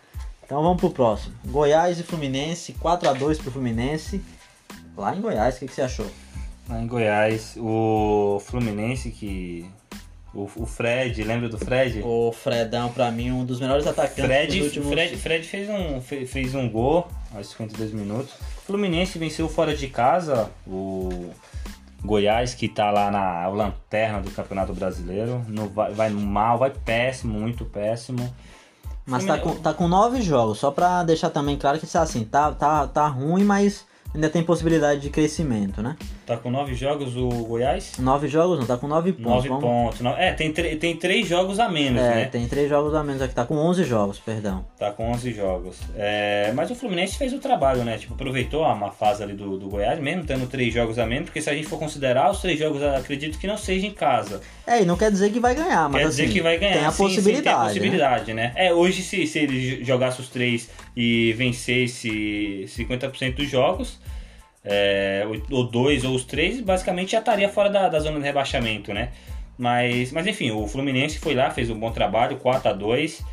Então 0.45 0.63
vamos 0.63 0.79
pro 0.79 0.91
próximo. 0.91 1.35
Goiás 1.45 1.99
e 1.99 2.05
Fluminense, 2.05 2.75
4 2.75 3.09
a 3.09 3.13
2 3.13 3.39
pro 3.39 3.51
Fluminense. 3.51 4.23
Lá 4.97 5.17
em 5.17 5.21
Goiás, 5.21 5.57
o 5.57 5.59
que, 5.59 5.67
que 5.67 5.75
você 5.75 5.83
achou? 5.83 6.07
Lá 6.69 6.81
em 6.81 6.87
Goiás, 6.87 7.57
o 7.59 8.41
Fluminense 8.47 9.11
que 9.11 9.69
o, 10.33 10.49
o, 10.55 10.65
Fred, 10.65 11.25
lembra 11.25 11.49
do 11.49 11.59
Fred? 11.59 12.01
O 12.05 12.31
Fredão, 12.31 12.93
pra 12.93 13.11
mim, 13.11 13.33
um 13.33 13.45
dos 13.45 13.59
melhores 13.59 13.89
atacantes 13.89 14.25
Fred, 14.25 14.57
dos 14.57 14.67
últimos... 14.69 14.89
Fred, 14.89 15.17
Fred 15.17 15.49
fez, 15.49 15.69
um, 15.69 16.01
fez 16.01 16.55
um 16.55 16.71
gol 16.71 17.09
aos 17.35 17.49
52 17.49 17.93
minutos. 17.93 18.33
O 18.59 18.67
Fluminense 18.67 19.19
venceu 19.19 19.49
fora 19.49 19.75
de 19.75 19.89
casa 19.89 20.49
o 20.65 21.33
Goiás, 22.05 22.55
que 22.55 22.69
tá 22.69 22.91
lá 22.91 23.11
na 23.11 23.47
lanterna 23.49 24.21
do 24.21 24.31
Campeonato 24.31 24.73
Brasileiro. 24.73 25.45
No, 25.49 25.69
vai, 25.69 25.93
vai 25.93 26.11
mal, 26.11 26.59
vai 26.59 26.71
péssimo, 26.71 27.39
muito 27.39 27.65
péssimo. 27.65 28.33
Mas 29.07 29.25
tá 29.25 29.39
com, 29.39 29.55
tá 29.57 29.75
com 29.75 29.89
nove 29.89 30.23
jogos, 30.23 30.59
só 30.59 30.71
pra 30.71 31.03
deixar 31.03 31.31
também 31.31 31.57
claro 31.57 31.79
que 31.79 31.97
assim, 31.97 32.25
tá, 32.25 32.53
tá, 32.53 32.87
tá 32.87 33.07
ruim, 33.09 33.43
mas 33.43 33.85
ainda 34.15 34.29
tem 34.29 34.45
possibilidade 34.45 35.01
de 35.01 35.11
crescimento, 35.11 35.83
né? 35.83 35.97
Tá 36.27 36.37
com 36.37 36.51
nove 36.51 36.75
jogos 36.75 37.17
o 37.17 37.29
Goiás? 37.29 37.99
Nove 37.99 38.29
jogos 38.29 38.59
não, 38.61 38.67
tá 38.67 38.77
com 38.77 38.87
nove 38.87 39.13
pontos. 39.13 39.25
Nove 39.25 39.49
Vamos... 39.49 39.65
pontos. 39.65 40.19
É, 40.19 40.33
tem, 40.33 40.53
tem 40.53 40.97
três 40.97 41.27
jogos 41.27 41.59
a 41.59 41.69
menos, 41.69 42.01
é, 42.01 42.15
né? 42.15 42.25
tem 42.27 42.47
três 42.47 42.69
jogos 42.69 42.95
a 42.95 43.03
menos 43.03 43.21
aqui, 43.21 43.35
tá 43.35 43.45
com 43.45 43.57
onze 43.57 43.83
jogos, 43.83 44.21
perdão. 44.21 44.65
Tá 44.79 44.93
com 44.93 45.11
onze 45.11 45.33
jogos. 45.33 45.79
É, 45.97 46.53
mas 46.55 46.71
o 46.71 46.77
Fluminense 46.77 47.19
fez 47.19 47.33
o 47.33 47.39
trabalho, 47.39 47.85
né? 47.85 47.99
Tipo, 47.99 48.15
aproveitou 48.15 48.65
a 48.65 48.75
má 48.75 48.91
fase 48.91 49.23
ali 49.23 49.35
do, 49.35 49.59
do 49.59 49.69
Goiás, 49.69 49.99
mesmo 49.99 50.25
tendo 50.25 50.47
três 50.47 50.73
jogos 50.73 50.99
a 50.99 51.07
menos, 51.07 51.25
porque 51.25 51.43
se 51.43 51.51
a 51.51 51.55
gente 51.55 51.67
for 51.67 51.79
considerar 51.79 52.31
os 52.31 52.41
três 52.41 52.59
jogos, 52.59 52.83
acredito 52.83 53.37
que 53.39 53.47
não 53.49 53.57
seja 53.57 53.87
em 53.87 53.93
casa. 53.93 54.41
É, 54.65 54.83
e 54.83 54.85
não 54.85 54.97
quer 54.97 55.11
dizer 55.11 55.33
que 55.33 55.41
vai 55.41 55.57
ganhar, 55.57 55.89
mas 55.89 56.03
quer 56.03 56.09
assim, 56.09 56.23
dizer 56.23 56.33
que 56.33 56.41
vai 56.41 56.57
ganhar. 56.57 56.75
tem 56.75 56.85
a 56.85 56.93
sim, 56.93 57.03
possibilidade. 57.03 57.43
Sim, 57.43 57.43
tem 57.43 57.53
a 57.53 57.65
possibilidade, 57.65 58.33
né? 58.33 58.53
né? 58.55 58.67
É, 58.69 58.73
hoje 58.73 59.03
se, 59.03 59.27
se 59.27 59.41
ele 59.41 59.85
jogasse 59.85 60.21
os 60.21 60.29
três 60.29 60.71
e 60.97 61.33
vencesse 61.33 62.67
50% 62.69 63.35
dos 63.35 63.51
jogos 63.51 63.99
é, 64.65 65.27
ou 65.51 65.65
dois 65.65 66.05
ou 66.05 66.15
os 66.15 66.25
três, 66.25 66.61
basicamente 66.61 67.13
já 67.13 67.19
estaria 67.19 67.49
fora 67.49 67.69
da, 67.69 67.89
da 67.89 67.99
zona 68.01 68.19
de 68.19 68.25
rebaixamento, 68.25 68.93
né? 68.93 69.11
Mas, 69.59 70.13
mas 70.13 70.27
enfim, 70.27 70.51
o 70.51 70.67
Fluminense 70.67 71.19
foi 71.19 71.35
lá, 71.35 71.51
fez 71.51 71.71
um 71.71 71.79
bom 71.79 71.91
trabalho, 71.91 72.37
4 72.39 72.71
a 72.71 72.73
2 72.73 73.25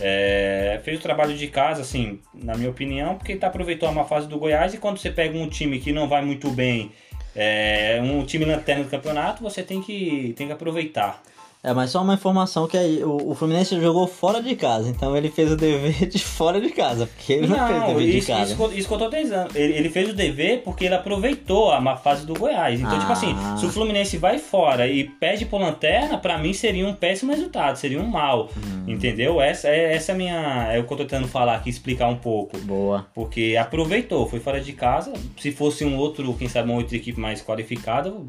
é, 0.00 0.80
fez 0.84 0.98
o 0.98 1.02
trabalho 1.02 1.36
de 1.36 1.48
casa, 1.48 1.82
assim, 1.82 2.20
na 2.34 2.54
minha 2.54 2.70
opinião, 2.70 3.16
porque 3.16 3.36
tá, 3.36 3.48
aproveitou 3.48 3.90
uma 3.90 4.04
fase 4.04 4.26
do 4.26 4.38
Goiás 4.38 4.72
e 4.74 4.78
quando 4.78 4.98
você 4.98 5.10
pega 5.10 5.36
um 5.36 5.48
time 5.48 5.78
que 5.78 5.92
não 5.92 6.08
vai 6.08 6.22
muito 6.24 6.50
bem, 6.50 6.92
é, 7.34 8.00
um 8.02 8.24
time 8.24 8.44
lanterna 8.44 8.84
do 8.84 8.90
campeonato, 8.90 9.42
você 9.42 9.62
tem 9.62 9.82
que, 9.82 10.34
tem 10.36 10.46
que 10.46 10.52
aproveitar. 10.52 11.22
É, 11.64 11.72
mas 11.72 11.90
só 11.90 12.02
uma 12.02 12.14
informação 12.14 12.66
que 12.66 12.76
aí, 12.76 13.04
o, 13.04 13.30
o, 13.30 13.34
Fluminense 13.36 13.80
jogou 13.80 14.08
fora 14.08 14.42
de 14.42 14.56
casa, 14.56 14.88
então 14.88 15.16
ele 15.16 15.30
fez 15.30 15.52
o 15.52 15.56
dever 15.56 16.08
de 16.08 16.18
fora 16.24 16.60
de 16.60 16.70
casa, 16.70 17.06
porque 17.06 17.34
ele 17.34 17.46
não, 17.46 17.56
não 17.56 17.68
fez 17.68 17.82
o 17.82 17.86
dever 17.86 18.08
isso, 18.08 18.26
de 18.26 18.32
casa. 18.32 18.52
Isso, 18.52 18.72
isso 18.72 18.88
que 18.88 18.94
eu 18.94 18.98
tô 18.98 19.08
dizendo. 19.08 19.48
Ele, 19.54 19.72
ele, 19.74 19.88
fez 19.88 20.10
o 20.10 20.12
dever 20.12 20.62
porque 20.64 20.86
ele 20.86 20.96
aproveitou 20.96 21.70
a 21.70 21.80
má 21.80 21.96
fase 21.96 22.26
do 22.26 22.34
Goiás. 22.34 22.80
Então, 22.80 22.98
tipo 22.98 23.12
ah. 23.12 23.14
tipo 23.14 23.32
assim, 23.36 23.36
se 23.60 23.64
o 23.64 23.70
Fluminense 23.70 24.16
vai 24.16 24.40
fora 24.40 24.88
e 24.88 25.04
pede 25.04 25.46
por 25.46 25.60
lanterna, 25.60 26.18
para 26.18 26.36
mim 26.36 26.52
seria 26.52 26.84
um 26.84 26.94
péssimo 26.94 27.30
resultado, 27.30 27.76
seria 27.76 28.00
um 28.00 28.08
mal. 28.08 28.48
Hum. 28.56 28.84
Entendeu? 28.88 29.40
Essa, 29.40 29.68
é, 29.68 29.94
essa 29.94 30.10
é 30.10 30.14
a 30.16 30.18
minha. 30.18 30.72
É 30.72 30.80
o 30.80 30.84
que 30.84 30.92
eu 30.92 30.96
tô 30.96 31.04
tentando 31.04 31.28
falar 31.28 31.54
aqui, 31.54 31.70
explicar 31.70 32.08
um 32.08 32.16
pouco. 32.16 32.58
Boa. 32.58 33.06
Porque 33.14 33.56
aproveitou, 33.56 34.28
foi 34.28 34.40
fora 34.40 34.60
de 34.60 34.72
casa. 34.72 35.12
Se 35.38 35.52
fosse 35.52 35.84
um 35.84 35.96
outro, 35.96 36.34
quem 36.34 36.48
sabe, 36.48 36.68
uma 36.68 36.78
outra 36.78 36.96
equipe 36.96 37.20
mais 37.20 37.40
qualificada, 37.40 38.08
eu 38.08 38.26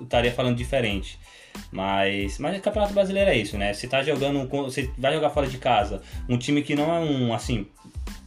estaria 0.00 0.32
falando 0.32 0.56
diferente. 0.56 1.18
Mas, 1.72 2.38
mas 2.38 2.58
o 2.58 2.60
Campeonato 2.60 2.92
Brasileiro 2.92 3.30
é 3.30 3.36
isso, 3.36 3.56
né? 3.56 3.72
Você 3.72 3.86
tá 3.86 4.02
jogando, 4.02 4.48
você 4.48 4.90
vai 4.98 5.12
jogar 5.12 5.30
fora 5.30 5.46
de 5.46 5.58
casa, 5.58 6.02
um 6.28 6.36
time 6.36 6.62
que 6.62 6.74
não 6.74 6.92
é 6.92 6.98
um, 6.98 7.32
assim, 7.32 7.66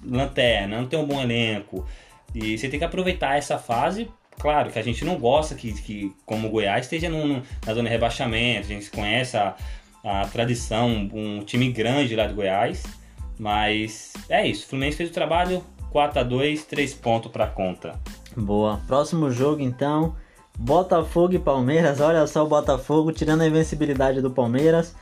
lanterna, 0.04 0.80
não 0.80 0.88
tem 0.88 1.00
um 1.00 1.06
bom 1.06 1.22
elenco, 1.22 1.86
e 2.34 2.58
você 2.58 2.70
tem 2.70 2.80
que 2.80 2.86
aproveitar 2.86 3.38
essa 3.38 3.58
fase. 3.58 4.10
Claro 4.40 4.72
que 4.72 4.80
a 4.80 4.82
gente 4.82 5.06
não 5.06 5.18
gosta 5.18 5.56
que, 5.56 5.74
que 5.74 6.14
como 6.26 6.48
o 6.48 6.52
Goiás, 6.52 6.86
esteja 6.86 7.10
no, 7.10 7.44
na 7.66 7.74
zona 7.74 7.84
de 7.84 7.90
rebaixamento, 7.90 8.66
a 8.66 8.74
gente 8.74 8.90
conhece 8.90 9.38
a, 9.38 9.56
a 10.04 10.26
tradição, 10.28 11.10
um 11.14 11.44
time 11.44 11.72
grande 11.72 12.16
lá 12.16 12.26
do 12.26 12.34
Goiás, 12.34 12.84
mas 13.38 14.14
é 14.30 14.48
isso. 14.48 14.66
O 14.66 14.70
Fluminense 14.70 14.98
fez 14.98 15.10
o 15.10 15.14
trabalho, 15.14 15.64
4 15.92 16.20
a 16.20 16.24
2 16.24 16.66
3 16.66 16.94
pontos 16.96 17.32
para 17.32 17.46
conta. 17.48 18.00
Boa. 18.36 18.82
Próximo 18.88 19.30
jogo 19.30 19.62
então, 19.62 20.16
Botafogo 20.58 21.34
e 21.34 21.39
Palmeiras, 21.39 22.00
olha 22.00 22.26
só 22.28 22.44
o 22.44 22.48
Botafogo 22.48 23.12
tirando 23.12 23.42
a 23.42 23.48
invencibilidade 23.48 24.22
do 24.22 24.32
Palmeiras. 24.32 24.96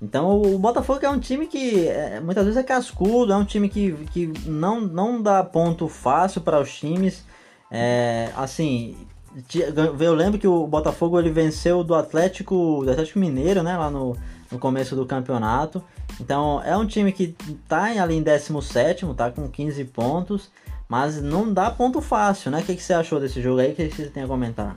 Então 0.00 0.40
o 0.40 0.58
Botafogo 0.58 1.04
é 1.04 1.08
um 1.08 1.18
time 1.18 1.46
que 1.46 1.88
é, 1.88 2.20
muitas 2.20 2.44
vezes 2.44 2.58
é 2.58 2.62
cascudo, 2.62 3.32
é 3.32 3.36
um 3.36 3.44
time 3.44 3.68
que, 3.68 3.92
que 4.12 4.32
não, 4.46 4.80
não 4.80 5.20
dá 5.20 5.42
ponto 5.42 5.88
fácil 5.88 6.40
para 6.40 6.60
os 6.60 6.72
times. 6.72 7.24
É, 7.70 8.30
assim, 8.36 8.96
eu 9.98 10.14
lembro 10.14 10.38
que 10.38 10.46
o 10.46 10.66
Botafogo 10.66 11.18
ele 11.18 11.30
venceu 11.30 11.82
do 11.82 11.94
Atlético, 11.94 12.82
do 12.84 12.90
Atlético 12.90 13.18
Mineiro, 13.18 13.62
né, 13.62 13.76
lá 13.76 13.90
no, 13.90 14.16
no 14.50 14.58
começo 14.58 14.94
do 14.94 15.04
campeonato. 15.04 15.82
Então 16.20 16.62
é 16.62 16.76
um 16.76 16.86
time 16.86 17.12
que 17.12 17.34
está 17.48 17.84
ali 18.00 18.16
em 18.16 18.22
17, 18.22 19.04
tá 19.14 19.30
com 19.30 19.48
15 19.48 19.84
pontos, 19.86 20.50
mas 20.88 21.20
não 21.20 21.52
dá 21.52 21.70
ponto 21.70 22.00
fácil, 22.00 22.50
né? 22.50 22.60
O 22.60 22.62
que, 22.62 22.76
que 22.76 22.82
você 22.82 22.94
achou 22.94 23.20
desse 23.20 23.42
jogo 23.42 23.60
aí? 23.60 23.72
O 23.72 23.74
que 23.74 23.88
você 23.88 24.06
tem 24.06 24.22
a 24.22 24.26
comentar? 24.26 24.76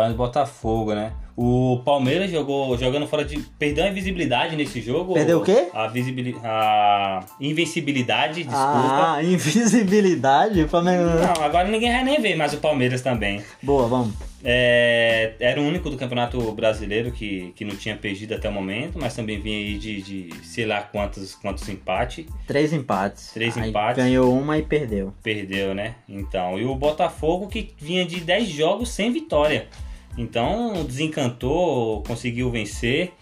Para 0.00 0.12
o 0.12 0.16
Botafogo, 0.16 0.94
né? 0.94 1.12
O 1.36 1.80
Palmeiras 1.84 2.30
jogou 2.30 2.76
jogando 2.78 3.06
fora 3.06 3.24
de. 3.24 3.38
Perdeu 3.58 3.84
a 3.84 3.88
invisibilidade 3.88 4.56
nesse 4.56 4.80
jogo. 4.80 5.14
Perdeu 5.14 5.40
o 5.40 5.44
quê? 5.44 5.68
A, 5.72 5.86
visibilidade, 5.86 6.46
a 6.46 7.26
invencibilidade, 7.40 8.44
desculpa. 8.44 9.14
Ah, 9.14 9.18
invisibilidade? 9.24 10.64
Palmeiras... 10.66 11.20
Não, 11.20 11.44
agora 11.44 11.68
ninguém 11.68 11.92
vai 11.92 12.04
nem 12.04 12.20
ver 12.20 12.34
mais 12.36 12.52
o 12.54 12.58
Palmeiras 12.58 13.02
também. 13.02 13.42
Boa, 13.62 13.86
vamos. 13.86 14.14
É, 14.42 15.34
era 15.38 15.60
o 15.60 15.64
único 15.64 15.90
do 15.90 15.98
Campeonato 15.98 16.40
Brasileiro 16.52 17.12
que, 17.12 17.52
que 17.54 17.64
não 17.64 17.76
tinha 17.76 17.94
perdido 17.94 18.34
até 18.34 18.48
o 18.48 18.52
momento, 18.52 18.98
mas 18.98 19.14
também 19.14 19.38
vinha 19.38 19.58
aí 19.58 19.78
de, 19.78 20.00
de 20.00 20.30
sei 20.42 20.64
lá 20.64 20.80
quantos, 20.80 21.34
quantos 21.34 21.68
empates. 21.68 22.26
Três 22.46 22.72
empates. 22.72 23.32
Três 23.32 23.56
aí 23.56 23.68
empates. 23.68 24.02
Ganhou 24.02 24.34
uma 24.38 24.56
e 24.56 24.62
perdeu. 24.62 25.12
Perdeu, 25.22 25.74
né? 25.74 25.96
Então, 26.08 26.58
e 26.58 26.64
o 26.64 26.74
Botafogo 26.74 27.48
que 27.48 27.74
vinha 27.78 28.04
de 28.06 28.20
10 28.20 28.48
jogos 28.48 28.88
sem 28.90 29.12
vitória. 29.12 29.68
Então 30.18 30.84
desencantou, 30.84 32.02
conseguiu 32.02 32.50
vencer 32.50 33.12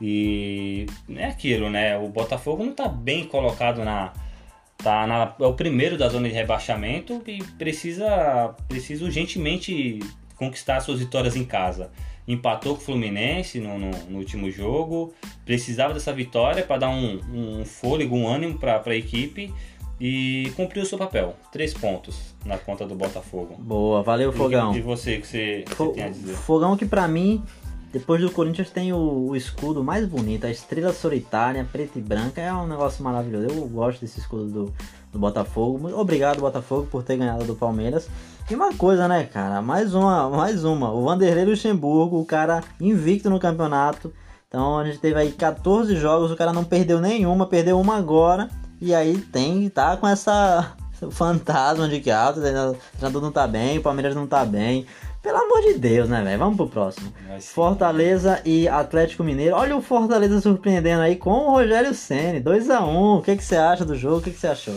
e 0.00 0.86
é 1.14 1.26
aquilo, 1.26 1.70
né? 1.70 1.96
O 1.96 2.08
Botafogo 2.08 2.64
não 2.64 2.72
está 2.72 2.88
bem 2.88 3.24
colocado 3.24 3.84
na, 3.84 4.12
tá 4.82 5.06
na, 5.06 5.34
é 5.38 5.46
o 5.46 5.54
primeiro 5.54 5.96
da 5.96 6.08
zona 6.08 6.28
de 6.28 6.34
rebaixamento 6.34 7.22
e 7.26 7.42
precisa, 7.56 8.54
precisa 8.68 9.04
urgentemente 9.04 10.00
conquistar 10.36 10.80
suas 10.80 10.98
vitórias 10.98 11.36
em 11.36 11.44
casa. 11.44 11.90
Empatou 12.26 12.74
com 12.74 12.82
o 12.82 12.84
Fluminense 12.84 13.60
no, 13.60 13.78
no, 13.78 13.90
no 13.90 14.18
último 14.18 14.50
jogo, 14.50 15.14
precisava 15.44 15.94
dessa 15.94 16.12
vitória 16.12 16.64
para 16.64 16.78
dar 16.78 16.88
um, 16.88 17.20
um 17.32 17.64
fôlego, 17.64 18.16
um 18.16 18.28
ânimo 18.28 18.58
para 18.58 18.82
a 18.84 18.96
equipe 18.96 19.52
e 20.00 20.52
cumpriu 20.56 20.82
o 20.82 20.86
seu 20.86 20.98
papel. 20.98 21.34
Três 21.50 21.72
pontos 21.72 22.34
na 22.44 22.58
conta 22.58 22.86
do 22.86 22.94
Botafogo. 22.94 23.56
Boa, 23.58 24.02
valeu, 24.02 24.32
Fogão. 24.32 24.74
E, 24.74 24.80
você, 24.80 25.18
que 25.18 25.26
você, 25.26 25.64
você 25.66 25.88
tem 25.92 26.04
a 26.04 26.08
dizer? 26.08 26.34
Fogão 26.34 26.76
que 26.76 26.86
para 26.86 27.06
mim, 27.06 27.42
depois 27.92 28.20
do 28.20 28.30
Corinthians, 28.30 28.70
tem 28.70 28.92
o, 28.92 29.28
o, 29.28 29.36
escudo 29.36 29.84
mais 29.84 30.06
bonito, 30.06 30.46
a 30.46 30.50
estrela 30.50 30.92
solitária, 30.92 31.66
preta 31.70 31.98
e 31.98 32.02
branca. 32.02 32.40
É 32.40 32.52
um 32.52 32.66
negócio 32.66 33.04
maravilhoso. 33.04 33.46
Eu 33.48 33.68
gosto 33.68 34.00
desse 34.00 34.18
escudo 34.18 34.46
do, 34.46 34.74
do 35.12 35.18
Botafogo. 35.18 35.90
Obrigado, 35.94 36.40
Botafogo, 36.40 36.88
por 36.90 37.02
ter 37.02 37.16
ganhado 37.16 37.44
do 37.44 37.54
Palmeiras. 37.54 38.08
E 38.50 38.54
uma 38.54 38.74
coisa, 38.74 39.06
né, 39.06 39.24
cara? 39.24 39.62
Mais 39.62 39.94
uma, 39.94 40.28
mais 40.28 40.64
uma. 40.64 40.90
O 40.90 41.04
Vanderlei 41.04 41.44
Luxemburgo, 41.44 42.18
o 42.18 42.24
cara 42.24 42.62
invicto 42.80 43.30
no 43.30 43.38
campeonato. 43.38 44.12
Então 44.48 44.78
a 44.78 44.84
gente 44.84 44.98
teve 44.98 45.18
aí 45.18 45.32
14 45.32 45.94
jogos, 45.96 46.30
o 46.30 46.36
cara 46.36 46.52
não 46.52 46.64
perdeu 46.64 47.00
nenhuma, 47.00 47.46
perdeu 47.46 47.80
uma 47.80 47.96
agora. 47.96 48.50
E 48.84 48.92
aí 48.92 49.16
tem, 49.16 49.68
tá 49.68 49.96
com 49.96 50.08
essa 50.08 50.74
fantasma 51.12 51.88
de 51.88 52.00
que 52.00 52.10
ah, 52.10 52.30
o 52.30 52.32
treinador 52.32 53.22
não 53.22 53.30
tá 53.30 53.46
bem, 53.46 53.78
o 53.78 53.80
Palmeiras 53.80 54.12
não 54.12 54.26
tá 54.26 54.44
bem. 54.44 54.84
Pelo 55.22 55.38
amor 55.38 55.60
de 55.60 55.74
Deus, 55.74 56.08
né, 56.08 56.20
velho? 56.20 56.36
Vamos 56.36 56.56
pro 56.56 56.68
próximo. 56.68 57.12
Fortaleza 57.40 58.42
e 58.44 58.66
Atlético 58.66 59.22
Mineiro. 59.22 59.54
Olha 59.54 59.76
o 59.76 59.80
Fortaleza 59.80 60.40
surpreendendo 60.40 61.00
aí 61.00 61.14
com 61.14 61.30
o 61.30 61.50
Rogério 61.52 61.94
Ceni, 61.94 62.40
2 62.40 62.70
a 62.70 62.84
1 62.84 63.18
O 63.18 63.22
que, 63.22 63.36
que 63.36 63.44
você 63.44 63.54
acha 63.54 63.84
do 63.84 63.94
jogo? 63.94 64.16
O 64.16 64.20
que, 64.20 64.32
que 64.32 64.40
você 64.40 64.48
achou? 64.48 64.76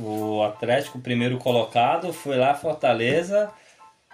O 0.00 0.42
Atlético, 0.42 0.98
primeiro 0.98 1.38
colocado, 1.38 2.12
foi 2.12 2.36
lá 2.36 2.54
Fortaleza. 2.54 3.52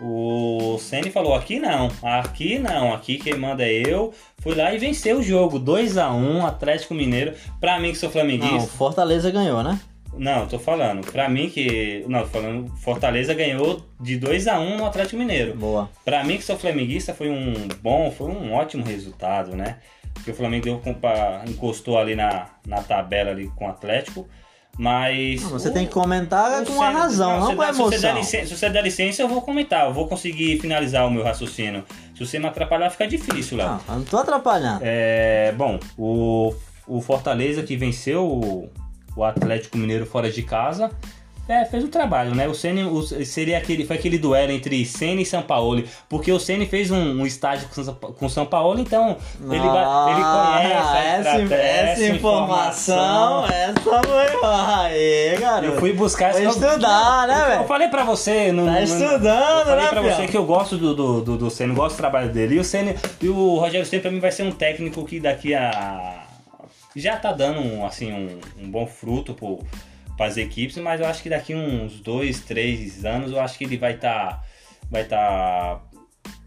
O 0.01 0.79
Ceni 0.79 1.11
falou: 1.11 1.35
aqui 1.35 1.61
não, 1.61 1.89
aqui 2.03 2.59
não, 2.59 2.95
aqui 2.95 3.19
quem 3.19 3.37
manda 3.37 3.63
é 3.63 3.83
eu. 3.87 4.15
Fui 4.39 4.55
lá 4.55 4.75
e 4.75 4.79
venceu 4.79 5.19
o 5.19 5.23
jogo, 5.23 5.59
2 5.59 5.99
a 5.99 6.11
1 6.11 6.47
Atlético 6.47 6.95
Mineiro. 6.95 7.35
Pra 7.61 7.79
mim 7.79 7.93
que 7.93 7.99
sou 7.99 8.09
Não, 8.09 8.13
flamenguista. 8.13 8.71
Fortaleza 8.71 9.31
ganhou, 9.31 9.63
né? 9.63 9.79
Não, 10.15 10.47
tô 10.47 10.59
falando. 10.59 11.07
Pra 11.11 11.29
mim 11.29 11.51
que. 11.51 12.05
Não, 12.09 12.21
tô 12.23 12.29
falando. 12.29 12.69
Fortaleza 12.79 13.35
ganhou 13.35 13.85
de 14.01 14.17
2 14.17 14.49
a 14.49 14.59
1 14.59 14.79
no 14.79 14.87
Atlético 14.87 15.19
Mineiro. 15.19 15.55
Boa. 15.55 15.91
Pra 16.05 16.25
mim 16.25 16.39
que 16.39 16.45
sou 16.45 16.57
flamenguista 16.57 17.13
foi 17.13 17.29
um 17.29 17.69
bom, 17.83 18.11
foi 18.11 18.29
um 18.29 18.55
ótimo 18.55 18.85
resultado, 18.85 19.55
né? 19.55 19.79
Porque 20.15 20.31
o 20.31 20.35
Flamengo 20.35 20.65
deu 20.65 20.83
encostou 21.49 21.99
ali 21.99 22.15
na, 22.15 22.47
na 22.67 22.83
tabela 22.83 23.31
ali 23.31 23.49
com 23.57 23.67
o 23.67 23.69
Atlético. 23.69 24.27
Mas. 24.81 25.43
Não, 25.43 25.51
você 25.51 25.69
o- 25.69 25.73
tem 25.75 25.87
que 25.87 25.93
comentar 25.93 26.65
com 26.65 26.73
a 26.83 26.87
Senna- 26.87 26.99
razão, 27.01 27.41
não 27.41 27.49
se 27.51 27.55
com 27.55 27.61
a 27.61 27.67
dá- 27.67 27.73
se 27.75 27.79
você 27.79 27.95
emoção. 27.97 28.15
licença- 28.19 28.47
Se 28.47 28.57
você 28.57 28.71
der 28.71 28.83
licença, 28.83 29.21
eu 29.21 29.29
vou 29.29 29.43
comentar. 29.43 29.85
Eu 29.87 29.93
vou 29.93 30.09
conseguir 30.09 30.59
finalizar 30.59 31.07
o 31.07 31.11
meu 31.11 31.23
raciocínio. 31.23 31.85
Se 32.17 32.25
você 32.25 32.39
me 32.39 32.47
atrapalhar, 32.47 32.89
fica 32.89 33.07
difícil, 33.07 33.59
Léo. 33.59 33.69
Não, 33.69 33.81
eu 33.89 33.95
não 33.97 34.05
tô 34.05 34.17
atrapalhando. 34.17 34.81
É, 34.83 35.53
bom, 35.55 35.79
o, 35.99 36.55
o 36.87 37.03
Fortaleza 37.03 37.63
que 37.63 37.77
venceu 37.77 38.27
o, 38.27 38.71
o 39.15 39.23
Atlético 39.23 39.77
Mineiro 39.77 40.07
fora 40.07 40.31
de 40.33 40.43
casa 40.43 40.91
é, 41.51 41.65
fez 41.65 41.85
o 41.85 41.89
trabalho, 41.89 42.35
né? 42.35 42.47
O 42.49 42.55
Ceni 42.55 42.83
seria 43.27 43.59
aquele, 43.59 43.85
foi 43.85 43.97
aquele 43.97 44.19
duelo 44.19 44.53
entre 44.53 44.85
Ceni 44.87 45.23
e 45.23 45.27
São 45.27 45.43
Paulo, 45.43 45.83
porque 46.09 46.31
o 46.33 46.39
Ceni 46.39 46.67
fez 46.67 46.91
um, 46.91 47.21
um 47.21 47.27
estádio 47.27 47.69
com, 48.19 48.29
São- 48.29 48.47
Paulo, 48.47 48.81
então 48.81 49.17
ele, 49.41 49.59
vai, 49.61 50.13
ele 50.13 50.23
conhece 50.23 50.73
Ah, 50.75 50.99
essa, 50.99 51.55
essa 51.55 52.05
informação, 52.07 53.47
essa 53.47 53.81
foi. 53.81 54.49
Aê, 54.49 55.37
garoto. 55.39 55.65
Eu 55.75 55.79
fui 55.81 55.93
buscar 55.93 56.31
essa- 56.31 56.43
estudar, 56.43 57.27
né, 57.29 57.43
Eu 57.43 57.47
velho? 57.49 57.65
falei 57.65 57.89
pra 57.89 58.05
você, 58.05 58.53
no, 58.53 58.67
Tá 58.67 58.81
estudando, 58.83 59.59
eu 59.61 59.65
falei 59.67 59.85
né, 59.85 59.91
pra 59.91 60.03
fião? 60.03 60.17
você 60.17 60.27
que 60.27 60.37
eu 60.37 60.45
gosto 60.45 60.77
do, 60.77 60.95
do, 60.95 61.21
do, 61.21 61.37
do 61.37 61.51
Senna, 61.51 61.75
gosto 61.75 61.95
do 61.95 61.99
trabalho 61.99 62.31
dele. 62.33 62.57
E 62.57 62.59
o 62.59 62.65
Senna, 62.65 62.95
e 63.21 63.29
o 63.29 63.57
Rogério 63.59 63.87
Senna 63.87 64.03
pra 64.03 64.11
mim 64.11 64.21
vai 64.21 64.33
ser 64.33 64.43
um 64.45 64.53
técnico 64.53 65.05
que 65.05 65.21
daqui 65.21 65.55
a 65.55 66.25
já 66.97 67.17
tá 67.17 67.31
dando 67.33 67.61
um, 67.61 67.87
assim 67.87 68.13
um, 68.13 68.41
um 68.65 68.69
bom 68.71 68.85
fruto 68.87 69.33
pro, 69.33 69.61
pras 70.21 70.37
equipes, 70.37 70.77
mas 70.77 71.01
eu 71.01 71.07
acho 71.07 71.23
que 71.23 71.31
daqui 71.31 71.55
uns 71.55 71.99
dois, 72.01 72.41
três 72.41 73.07
anos 73.07 73.33
eu 73.33 73.41
acho 73.41 73.57
que 73.57 73.65
ele 73.65 73.79
vai 73.79 73.95
estar 73.95 74.45
vai 74.91 75.05
tá 75.05 75.81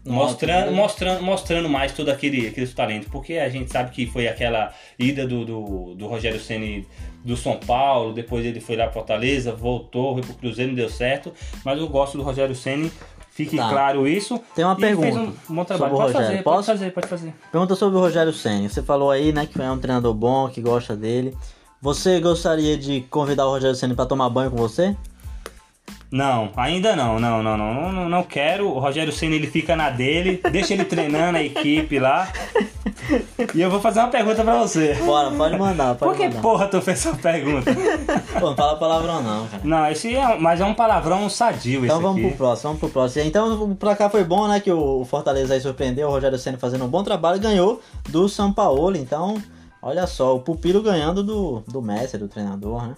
mostrando, 0.06 0.66
né? 0.66 0.76
mostrando, 0.76 1.22
mostrando 1.24 1.68
mais 1.68 1.92
todo 1.92 2.08
aquele, 2.08 2.46
aquele 2.46 2.68
talento, 2.68 3.08
porque 3.10 3.34
a 3.34 3.48
gente 3.48 3.72
sabe 3.72 3.90
que 3.90 4.06
foi 4.06 4.28
aquela 4.28 4.72
ida 4.96 5.26
do, 5.26 5.44
do, 5.44 5.94
do 5.96 6.06
Rogério 6.06 6.38
Ceni 6.38 6.86
do 7.24 7.36
São 7.36 7.56
Paulo, 7.56 8.12
depois 8.12 8.46
ele 8.46 8.60
foi 8.60 8.76
lá 8.76 8.84
para 8.84 8.92
Fortaleza, 8.92 9.52
voltou, 9.52 10.14
foi 10.14 10.22
pro 10.22 10.34
Cruzeiro, 10.34 10.70
não 10.70 10.76
deu 10.76 10.88
certo, 10.88 11.32
mas 11.64 11.76
eu 11.76 11.88
gosto 11.88 12.16
do 12.16 12.22
Rogério 12.22 12.54
Ceni, 12.54 12.92
fique 13.28 13.56
Tá. 13.56 13.68
claro 13.70 14.06
isso. 14.06 14.40
Tem 14.54 14.64
uma 14.64 14.74
E 14.74 14.80
pergunta 14.80 15.18
um 15.50 15.54
bom 15.56 15.64
trabalho. 15.64 15.90
sobre 15.90 15.94
o 15.94 15.98
Pode 15.98 16.12
Rogério. 16.12 16.26
fazer, 16.28 16.42
Posso? 16.44 16.54
pode 16.54 16.66
fazer, 16.78 16.90
pode 16.92 17.06
fazer. 17.08 17.34
Pergunta 17.50 17.74
sobre 17.74 17.98
o 17.98 18.00
Rogério 18.00 18.32
Senna. 18.32 18.68
Você 18.68 18.84
falou 18.84 19.10
aí, 19.10 19.32
né, 19.32 19.46
que 19.46 19.60
é 19.60 19.68
um 19.68 19.80
treinador 19.80 20.14
bom, 20.14 20.48
que 20.48 20.60
gosta 20.60 20.94
dele. 20.94 21.36
Você 21.84 22.18
gostaria 22.18 22.78
de 22.78 23.02
convidar 23.10 23.46
o 23.46 23.50
Rogério 23.50 23.76
Senna 23.76 23.94
pra 23.94 24.06
tomar 24.06 24.30
banho 24.30 24.50
com 24.50 24.56
você? 24.56 24.96
Não, 26.10 26.50
ainda 26.56 26.96
não, 26.96 27.20
não, 27.20 27.42
não, 27.42 27.58
não, 27.58 27.92
não, 27.92 28.08
não, 28.08 28.22
quero. 28.22 28.70
O 28.70 28.78
Rogério 28.78 29.12
Senna 29.12 29.34
ele 29.34 29.46
fica 29.48 29.76
na 29.76 29.90
dele, 29.90 30.40
deixa 30.50 30.72
ele 30.72 30.86
treinando 30.86 31.36
a 31.36 31.42
equipe 31.42 31.98
lá. 31.98 32.26
E 33.54 33.60
eu 33.60 33.68
vou 33.68 33.82
fazer 33.82 34.00
uma 34.00 34.08
pergunta 34.08 34.42
pra 34.42 34.56
você. 34.56 34.94
Bora, 34.94 35.30
pode 35.32 35.58
mandar, 35.58 35.94
pode 35.94 36.10
Por 36.12 36.16
que 36.16 36.28
mandar. 36.28 36.40
porra 36.40 36.68
tu 36.68 36.80
fez 36.80 37.04
essa 37.04 37.14
pergunta? 37.18 37.70
Pô, 38.40 38.46
não 38.46 38.56
fala 38.56 38.76
palavrão 38.78 39.22
não, 39.22 39.46
cara. 39.46 39.62
Não, 39.62 39.90
esse 39.90 40.16
é, 40.16 40.38
mas 40.38 40.62
é 40.62 40.64
um 40.64 40.72
palavrão 40.72 41.28
sadio 41.28 41.84
Então 41.84 42.00
vamos 42.00 42.18
aqui. 42.20 42.28
pro 42.28 42.36
próximo, 42.38 42.68
vamos 42.70 42.80
pro 42.80 42.88
próximo. 42.88 43.26
Então, 43.26 43.74
pra 43.74 43.94
cá 43.94 44.08
foi 44.08 44.24
bom, 44.24 44.48
né, 44.48 44.58
que 44.58 44.72
o 44.72 45.04
Fortaleza 45.04 45.52
aí 45.52 45.60
surpreendeu, 45.60 46.08
o 46.08 46.10
Rogério 46.12 46.38
Senna 46.38 46.56
fazendo 46.56 46.86
um 46.86 46.88
bom 46.88 47.04
trabalho, 47.04 47.38
ganhou 47.38 47.82
do 48.08 48.26
São 48.26 48.50
Paulo. 48.50 48.96
Então, 48.96 49.36
olha 49.84 50.06
só, 50.06 50.34
o 50.34 50.40
Pupilo 50.40 50.82
ganhando 50.82 51.22
do, 51.22 51.60
do 51.68 51.82
Messi, 51.82 52.16
do 52.16 52.26
treinador, 52.26 52.88
né? 52.88 52.96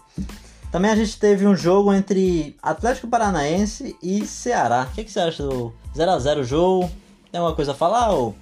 Também 0.70 0.90
a 0.90 0.96
gente 0.96 1.18
teve 1.18 1.46
um 1.46 1.57
jogo 1.57 1.92
entre 1.92 2.57
Atlético 2.62 3.09
Paranaense 3.09 3.96
e 4.03 4.25
Ceará. 4.25 4.87
O 4.90 4.94
que, 4.94 5.05
que 5.05 5.11
você 5.11 5.20
acha 5.20 5.42
do 5.42 5.72
0x0 5.96 6.44
jogo? 6.44 6.90
Tem 7.31 7.40
alguma 7.40 7.57
coisa 7.57 7.72
a 7.72 7.75
falar 7.75 8.11
ou 8.11 8.35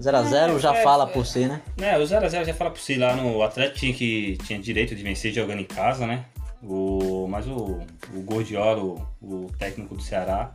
0x0 0.00 0.58
já 0.58 0.74
É, 0.74 0.82
fala 0.82 1.04
é. 1.04 1.12
por 1.12 1.26
si, 1.26 1.46
né? 1.46 1.60
É, 1.78 1.98
o 1.98 2.02
0x0 2.02 2.44
já 2.44 2.54
fala 2.54 2.70
por 2.70 2.80
si 2.80 2.96
lá 2.96 3.14
no 3.14 3.36
o 3.36 3.42
Atlético 3.42 3.78
tinha, 3.78 3.94
que, 3.94 4.38
tinha 4.44 4.58
direito 4.58 4.94
de 4.94 5.02
vencer 5.02 5.32
jogando 5.32 5.60
em 5.60 5.64
casa, 5.64 6.06
né? 6.06 6.24
O, 6.62 7.26
mas 7.28 7.46
o, 7.46 7.80
o 8.14 8.20
Gordiola, 8.22 8.82
o, 8.82 9.06
o 9.20 9.50
técnico 9.58 9.96
do 9.96 10.02
Ceará, 10.02 10.54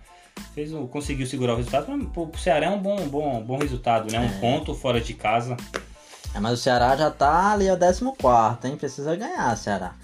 fez 0.55 0.73
o, 0.73 0.87
conseguiu 0.87 1.27
segurar 1.27 1.53
o 1.53 1.57
resultado. 1.57 1.85
Mas, 1.89 2.09
Pro, 2.09 2.27
pro 2.27 2.39
Ceará 2.39 2.67
é 2.67 2.69
um 2.69 2.79
bom, 2.79 2.95
bom, 3.07 3.43
bom 3.43 3.57
resultado, 3.57 4.11
né? 4.11 4.19
Um 4.19 4.39
ponto 4.39 4.73
fora 4.73 5.01
de 5.01 5.13
casa. 5.13 5.57
É, 6.37 6.39
mas 6.39 6.53
o 6.53 6.61
Ceará 6.61 6.95
já 6.95 7.09
tá 7.09 7.51
ali 7.53 7.67
ao 7.67 7.75
14, 7.75 8.67
hein? 8.67 8.77
Precisa 8.77 9.15
ganhar, 9.15 9.57
Ceará. 9.57 9.95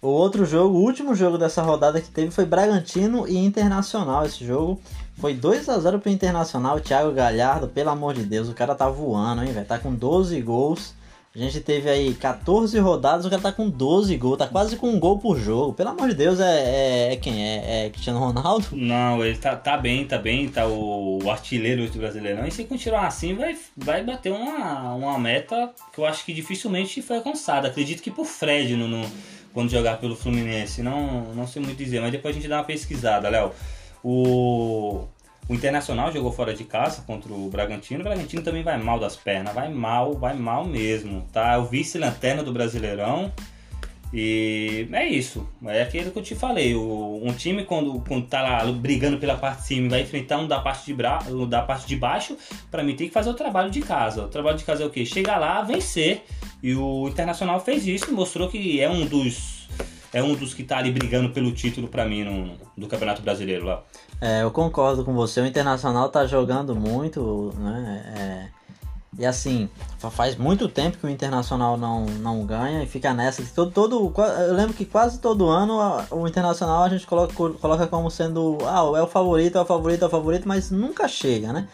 O 0.00 0.06
outro 0.06 0.46
jogo, 0.46 0.78
o 0.78 0.82
último 0.82 1.16
jogo 1.16 1.36
dessa 1.36 1.62
rodada 1.62 2.00
que 2.00 2.08
teve 2.08 2.30
foi 2.30 2.44
Bragantino 2.44 3.26
e 3.26 3.36
Internacional. 3.36 4.24
Esse 4.24 4.46
jogo 4.46 4.80
foi 5.18 5.34
2 5.34 5.68
a 5.68 5.78
0 5.80 5.98
pro 5.98 6.08
Internacional. 6.08 6.80
Thiago 6.80 7.12
Galhardo, 7.12 7.66
pelo 7.66 7.90
amor 7.90 8.14
de 8.14 8.22
Deus, 8.22 8.48
o 8.48 8.54
cara 8.54 8.74
tá 8.76 8.88
voando, 8.88 9.42
hein, 9.42 9.52
velho? 9.52 9.66
Tá 9.66 9.78
com 9.78 9.92
12 9.92 10.40
gols. 10.40 10.94
A 11.32 11.38
gente 11.38 11.60
teve 11.60 11.88
aí 11.88 12.12
14 12.12 12.76
rodadas, 12.80 13.24
o 13.24 13.30
cara 13.30 13.40
tá 13.40 13.52
com 13.52 13.70
12 13.70 14.16
gols, 14.16 14.36
tá 14.38 14.48
quase 14.48 14.74
com 14.76 14.88
um 14.88 14.98
gol 14.98 15.16
por 15.20 15.38
jogo. 15.38 15.72
Pelo 15.74 15.90
amor 15.90 16.08
de 16.08 16.14
Deus, 16.16 16.40
é, 16.40 16.60
é, 17.08 17.12
é 17.12 17.16
quem? 17.16 17.40
É, 17.40 17.86
é 17.86 17.90
Cristiano 17.90 18.18
Ronaldo? 18.18 18.66
Não, 18.72 19.24
ele 19.24 19.38
tá, 19.38 19.54
tá 19.54 19.76
bem, 19.76 20.04
tá 20.04 20.18
bem, 20.18 20.48
tá 20.48 20.66
o, 20.66 21.22
o 21.22 21.30
artilheiro 21.30 21.88
do 21.88 21.98
Brasileirão. 22.00 22.44
E 22.46 22.50
se 22.50 22.64
continuar 22.64 23.06
assim, 23.06 23.34
vai, 23.34 23.56
vai 23.76 24.02
bater 24.02 24.32
uma, 24.32 24.92
uma 24.94 25.16
meta 25.20 25.70
que 25.92 26.00
eu 26.00 26.04
acho 26.04 26.24
que 26.24 26.32
dificilmente 26.32 27.00
foi 27.00 27.18
alcançada. 27.18 27.68
Acredito 27.68 28.02
que 28.02 28.10
por 28.10 28.26
Fred 28.26 28.74
no, 28.74 28.88
no- 28.88 29.08
quando 29.54 29.70
jogar 29.70 29.98
pelo 29.98 30.16
Fluminense. 30.16 30.82
Não, 30.82 31.32
não 31.32 31.46
sei 31.46 31.62
muito 31.62 31.78
dizer, 31.78 32.00
mas 32.00 32.10
depois 32.10 32.34
a 32.34 32.38
gente 32.40 32.48
dá 32.48 32.56
uma 32.58 32.64
pesquisada, 32.64 33.28
Léo. 33.28 33.52
O, 34.02 35.04
o 35.50 35.54
Internacional 35.54 36.12
jogou 36.12 36.30
fora 36.30 36.54
de 36.54 36.62
casa 36.62 37.02
contra 37.02 37.32
o 37.32 37.50
Bragantino. 37.50 38.02
O 38.02 38.04
Bragantino 38.04 38.40
também 38.40 38.62
vai 38.62 38.78
mal 38.78 39.00
das 39.00 39.16
pernas, 39.16 39.52
vai 39.52 39.68
mal, 39.68 40.14
vai 40.14 40.32
mal 40.32 40.64
mesmo, 40.64 41.26
tá? 41.32 41.54
É 41.54 41.58
o 41.58 41.64
vice-lanterna 41.64 42.40
do 42.44 42.52
Brasileirão. 42.52 43.32
E 44.14 44.86
é 44.92 45.08
isso, 45.08 45.48
é 45.66 45.82
aquilo 45.82 46.12
que 46.12 46.18
eu 46.20 46.22
te 46.22 46.36
falei. 46.36 46.76
O, 46.76 47.20
um 47.24 47.32
time 47.32 47.64
quando, 47.64 48.00
quando 48.06 48.28
tá 48.28 48.40
lá 48.42 48.64
brigando 48.70 49.18
pela 49.18 49.36
parte 49.36 49.62
de 49.62 49.66
cima 49.66 49.88
vai 49.88 50.02
enfrentar 50.02 50.38
um 50.38 50.46
da 50.46 50.60
parte 50.60 50.86
de, 50.86 50.94
bra, 50.94 51.18
um 51.28 51.48
da 51.48 51.62
parte 51.62 51.84
de 51.88 51.96
baixo, 51.96 52.36
pra 52.70 52.84
mim 52.84 52.94
tem 52.94 53.08
que 53.08 53.12
fazer 53.12 53.30
o 53.30 53.34
trabalho 53.34 53.72
de 53.72 53.80
casa. 53.80 54.22
O 54.22 54.28
trabalho 54.28 54.56
de 54.56 54.62
casa 54.62 54.84
é 54.84 54.86
o 54.86 54.90
quê? 54.90 55.04
Chegar 55.04 55.38
lá, 55.38 55.62
vencer. 55.62 56.22
E 56.62 56.76
o 56.76 57.08
Internacional 57.08 57.58
fez 57.58 57.88
isso 57.88 58.12
mostrou 58.12 58.48
que 58.48 58.80
é 58.80 58.88
um 58.88 59.04
dos. 59.04 59.68
É 60.12 60.22
um 60.22 60.34
dos 60.34 60.52
que 60.54 60.64
tá 60.64 60.78
ali 60.78 60.90
brigando 60.90 61.30
pelo 61.30 61.52
título 61.52 61.86
pra 61.88 62.04
mim 62.04 62.24
no, 62.24 62.56
do 62.76 62.86
Campeonato 62.88 63.22
Brasileiro 63.22 63.66
lá. 63.66 63.82
É, 64.20 64.42
eu 64.42 64.50
concordo 64.50 65.04
com 65.04 65.14
você. 65.14 65.40
O 65.40 65.46
Internacional 65.46 66.08
tá 66.08 66.26
jogando 66.26 66.74
muito, 66.74 67.54
né? 67.56 68.12
É, 68.16 68.60
e 69.18 69.24
assim, 69.26 69.68
fa- 69.98 70.10
faz 70.10 70.36
muito 70.36 70.68
tempo 70.68 70.98
que 70.98 71.06
o 71.06 71.08
Internacional 71.08 71.76
não, 71.76 72.06
não 72.06 72.44
ganha 72.44 72.82
e 72.82 72.86
fica 72.86 73.14
nessa. 73.14 73.42
Todo, 73.54 73.70
todo, 73.70 74.12
eu 74.48 74.54
lembro 74.54 74.74
que 74.74 74.84
quase 74.84 75.18
todo 75.20 75.48
ano 75.48 75.78
o 76.10 76.26
Internacional 76.26 76.82
a 76.84 76.88
gente 76.88 77.06
coloca, 77.06 77.32
coloca 77.34 77.86
como 77.86 78.10
sendo. 78.10 78.58
Ah, 78.66 78.82
é 78.98 79.02
o 79.02 79.06
favorito, 79.06 79.58
é 79.58 79.60
o 79.60 79.64
favorito, 79.64 80.02
é 80.04 80.06
o 80.06 80.10
favorito, 80.10 80.46
mas 80.48 80.70
nunca 80.70 81.06
chega, 81.06 81.52
né? 81.52 81.68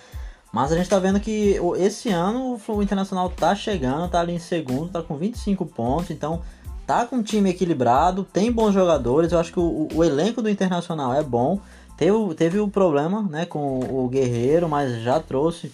Mas 0.53 0.72
a 0.72 0.77
gente 0.77 0.88
tá 0.88 0.99
vendo 0.99 1.20
que 1.20 1.59
esse 1.79 2.09
ano 2.11 2.59
o 2.68 2.83
Internacional 2.83 3.29
tá 3.29 3.55
chegando, 3.55 4.09
tá 4.09 4.20
ali 4.20 4.35
em 4.35 4.38
segundo, 4.38 4.90
tá 4.90 5.03
com 5.03 5.16
25 5.16 5.66
pontos, 5.66 6.11
então 6.11 6.40
tá 6.87 7.05
com 7.07 7.16
um 7.16 7.22
time 7.22 7.51
equilibrado, 7.51 8.25
tem 8.25 8.53
bons 8.53 8.72
jogadores. 8.72 9.33
Eu 9.33 9.38
acho 9.38 9.53
que 9.53 9.61
o, 9.61 9.88
o 9.92 10.05
elenco 10.05 10.40
do 10.40 10.49
Internacional 10.49 11.12
é 11.12 11.22
bom. 11.22 11.61
Teve, 11.96 12.35
teve 12.35 12.59
o 12.59 12.68
problema 12.68 13.22
né, 13.22 13.46
com 13.46 13.81
o 13.81 14.09
Guerreiro, 14.09 14.68
mas 14.68 15.03
já 15.03 15.18
trouxe 15.18 15.72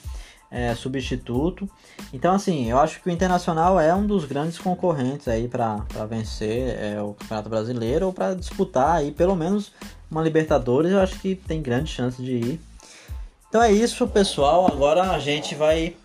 é, 0.50 0.74
substituto. 0.74 1.68
Então, 2.12 2.34
assim, 2.34 2.70
eu 2.70 2.78
acho 2.78 3.00
que 3.00 3.08
o 3.08 3.12
Internacional 3.12 3.80
é 3.80 3.94
um 3.94 4.06
dos 4.06 4.24
grandes 4.24 4.58
concorrentes 4.58 5.26
aí 5.26 5.48
para 5.48 5.78
vencer 6.08 6.78
é, 6.78 7.02
o 7.02 7.14
Campeonato 7.14 7.48
Brasileiro 7.48 8.06
ou 8.06 8.12
para 8.12 8.34
disputar 8.34 8.96
aí 8.96 9.10
pelo 9.10 9.34
menos 9.34 9.72
uma 10.10 10.22
Libertadores. 10.22 10.92
Eu 10.92 11.00
acho 11.00 11.18
que 11.18 11.34
tem 11.34 11.62
grande 11.62 11.90
chance 11.90 12.22
de 12.22 12.32
ir. 12.32 12.60
Então 13.48 13.62
é 13.62 13.72
isso, 13.72 14.06
pessoal. 14.06 14.66
Agora 14.66 15.10
a 15.10 15.18
gente 15.18 15.54
vai 15.54 15.96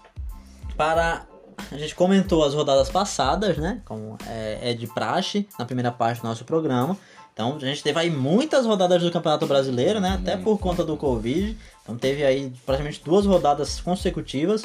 para. 0.76 1.26
A 1.72 1.78
gente 1.78 1.96
comentou 1.96 2.44
as 2.44 2.54
rodadas 2.54 2.90
passadas, 2.90 3.58
né? 3.58 3.82
Como 3.86 4.18
é, 4.28 4.72
é 4.72 4.74
de 4.74 4.88
praxe 4.88 5.48
na 5.58 5.66
primeira 5.66 5.92
parte 5.92 6.22
do 6.22 6.28
nosso 6.28 6.46
programa. 6.46 6.98
Então 7.34 7.56
a 7.56 7.60
gente 7.60 7.84
teve 7.84 8.00
aí 8.00 8.10
muitas 8.10 8.66
rodadas 8.66 9.02
do 9.04 9.12
Campeonato 9.12 9.46
Brasileiro, 9.46 10.00
né? 10.00 10.18
Até 10.20 10.38
por 10.38 10.58
conta 10.58 10.84
do 10.84 10.98
Covid. 10.98 11.58
Então 11.84 11.98
teve 11.98 12.24
aí 12.24 12.52
praticamente 12.66 13.02
duas 13.04 13.26
rodadas 13.26 13.80
consecutivas. 13.80 14.64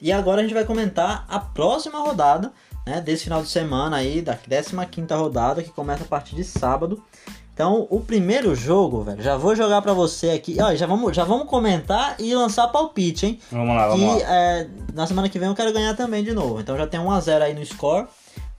E 0.00 0.12
agora 0.12 0.40
a 0.40 0.42
gente 0.42 0.54
vai 0.54 0.64
comentar 0.64 1.24
a 1.28 1.40
próxima 1.40 1.98
rodada, 1.98 2.52
né, 2.86 3.00
desse 3.00 3.24
final 3.24 3.42
de 3.42 3.48
semana 3.48 3.96
aí, 3.96 4.22
da 4.22 4.36
15ª 4.36 5.16
rodada, 5.16 5.62
que 5.62 5.70
começa 5.70 6.04
a 6.04 6.06
partir 6.06 6.36
de 6.36 6.44
sábado. 6.44 7.02
Então, 7.58 7.88
o 7.90 7.98
primeiro 7.98 8.54
jogo, 8.54 9.02
velho, 9.02 9.20
já 9.20 9.36
vou 9.36 9.56
jogar 9.56 9.82
para 9.82 9.92
você 9.92 10.30
aqui. 10.30 10.56
Ó, 10.62 10.72
já 10.76 10.86
vamos, 10.86 11.16
já 11.16 11.24
vamos 11.24 11.48
comentar 11.48 12.14
e 12.20 12.32
lançar 12.32 12.68
palpite, 12.68 13.26
hein? 13.26 13.40
Vamos 13.50 13.74
lá, 13.74 13.88
vamos 13.88 14.14
que, 14.18 14.22
lá. 14.22 14.32
É, 14.32 14.68
na 14.94 15.08
semana 15.08 15.28
que 15.28 15.40
vem 15.40 15.48
eu 15.48 15.56
quero 15.56 15.72
ganhar 15.72 15.96
também 15.96 16.22
de 16.22 16.32
novo. 16.32 16.60
Então 16.60 16.76
já 16.78 16.86
tem 16.86 17.00
1x0 17.00 17.42
aí 17.42 17.54
no 17.54 17.66
score, 17.66 18.06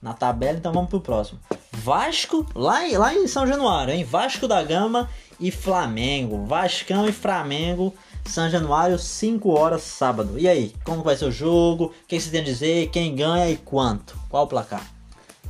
na 0.02 0.12
tabela, 0.12 0.58
então 0.58 0.70
vamos 0.70 0.90
pro 0.90 1.00
próximo. 1.00 1.40
Vasco, 1.72 2.44
lá, 2.54 2.86
em- 2.86 2.98
lá 2.98 3.14
em 3.14 3.26
São 3.26 3.46
Januário, 3.46 3.94
hein? 3.94 4.04
Vasco 4.04 4.46
da 4.46 4.62
Gama 4.62 5.08
e 5.40 5.50
Flamengo. 5.50 6.44
Vascão 6.44 7.08
e 7.08 7.12
Flamengo, 7.12 7.94
São 8.26 8.50
Januário, 8.50 8.98
5 8.98 9.48
horas 9.58 9.80
sábado. 9.80 10.38
E 10.38 10.46
aí, 10.46 10.74
como 10.84 11.02
vai 11.02 11.16
ser 11.16 11.24
o 11.24 11.32
jogo? 11.32 11.86
O 11.86 12.06
que 12.06 12.20
você 12.20 12.28
tem 12.28 12.42
a 12.42 12.44
dizer? 12.44 12.90
Quem 12.90 13.16
ganha 13.16 13.48
e 13.50 13.56
quanto? 13.56 14.14
Qual 14.28 14.44
o 14.44 14.46
placar? 14.46 14.84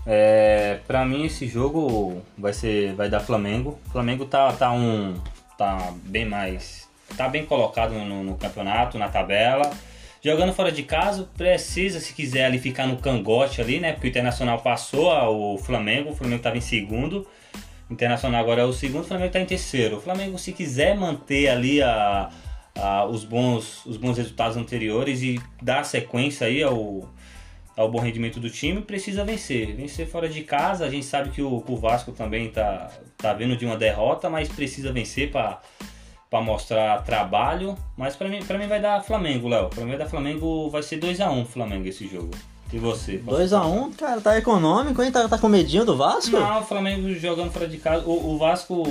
É, 0.06 0.78
pra 0.86 1.04
mim 1.04 1.26
esse 1.26 1.46
jogo 1.46 2.22
vai 2.36 2.52
ser 2.52 2.94
vai 2.94 3.08
dar 3.08 3.20
Flamengo. 3.20 3.78
O 3.86 3.90
Flamengo 3.90 4.24
tá 4.24 4.52
tá 4.52 4.72
um 4.72 5.14
tá 5.58 5.92
bem 6.04 6.24
mais 6.24 6.88
tá 7.16 7.28
bem 7.28 7.44
colocado 7.44 7.92
no, 7.92 8.22
no 8.24 8.36
campeonato, 8.36 8.98
na 8.98 9.08
tabela. 9.08 9.70
Jogando 10.22 10.52
fora 10.52 10.70
de 10.70 10.82
casa, 10.82 11.28
precisa 11.36 11.98
se 11.98 12.12
quiser 12.12 12.44
ali 12.44 12.58
ficar 12.58 12.86
no 12.86 12.98
cangote 12.98 13.60
ali, 13.60 13.80
né? 13.80 13.92
Porque 13.92 14.06
o 14.08 14.10
Internacional 14.10 14.60
passou 14.60 15.10
o 15.54 15.56
Flamengo, 15.58 16.10
o 16.10 16.14
Flamengo 16.14 16.42
tava 16.42 16.58
em 16.58 16.60
segundo. 16.60 17.26
O 17.88 17.92
Internacional 17.92 18.40
agora 18.42 18.60
é 18.60 18.64
o 18.64 18.72
segundo, 18.72 19.02
o 19.02 19.06
Flamengo 19.06 19.32
tá 19.32 19.40
em 19.40 19.46
terceiro. 19.46 19.96
O 19.96 20.00
Flamengo 20.00 20.38
se 20.38 20.52
quiser 20.52 20.94
manter 20.94 21.48
ali 21.48 21.82
a, 21.82 22.28
a- 22.78 23.04
os 23.06 23.24
bons 23.24 23.84
os 23.86 23.96
bons 23.96 24.16
resultados 24.18 24.56
anteriores 24.56 25.22
e 25.22 25.40
dar 25.60 25.84
sequência 25.84 26.46
aí 26.46 26.62
ao 26.62 27.08
ao 27.80 27.90
bom 27.90 27.98
rendimento 27.98 28.38
do 28.38 28.50
time, 28.50 28.82
precisa 28.82 29.24
vencer. 29.24 29.74
Vencer 29.74 30.06
fora 30.06 30.28
de 30.28 30.42
casa, 30.42 30.84
a 30.84 30.90
gente 30.90 31.06
sabe 31.06 31.30
que 31.30 31.40
o, 31.40 31.64
o 31.66 31.76
Vasco 31.76 32.12
também 32.12 32.50
tá, 32.50 32.90
tá 33.16 33.32
vendo 33.32 33.56
de 33.56 33.64
uma 33.64 33.76
derrota, 33.76 34.28
mas 34.28 34.48
precisa 34.48 34.92
vencer 34.92 35.30
para 35.30 35.60
mostrar 36.42 37.02
trabalho. 37.04 37.76
Mas 37.96 38.14
para 38.16 38.28
mim, 38.28 38.42
pra 38.44 38.58
mim 38.58 38.66
vai 38.66 38.80
dar 38.80 39.02
Flamengo, 39.02 39.48
Léo. 39.48 39.68
Para 39.70 39.82
mim 39.82 39.88
vai 39.90 39.98
dar 39.98 40.06
Flamengo, 40.08 40.68
vai 40.68 40.82
ser 40.82 40.98
2x1 41.00 41.46
Flamengo 41.46 41.88
esse 41.88 42.06
jogo. 42.06 42.30
E 42.72 42.78
você? 42.78 43.18
2x1, 43.18 43.96
cara, 43.96 44.20
tá 44.20 44.38
econômico, 44.38 45.02
hein? 45.02 45.10
Tá, 45.10 45.26
tá 45.28 45.36
com 45.38 45.48
medinho 45.48 45.84
do 45.84 45.96
Vasco? 45.96 46.36
Não, 46.38 46.60
o 46.60 46.64
Flamengo 46.64 47.12
jogando 47.14 47.50
fora 47.50 47.66
de 47.66 47.78
casa. 47.78 48.06
O, 48.06 48.34
o 48.34 48.38
Vasco 48.38 48.84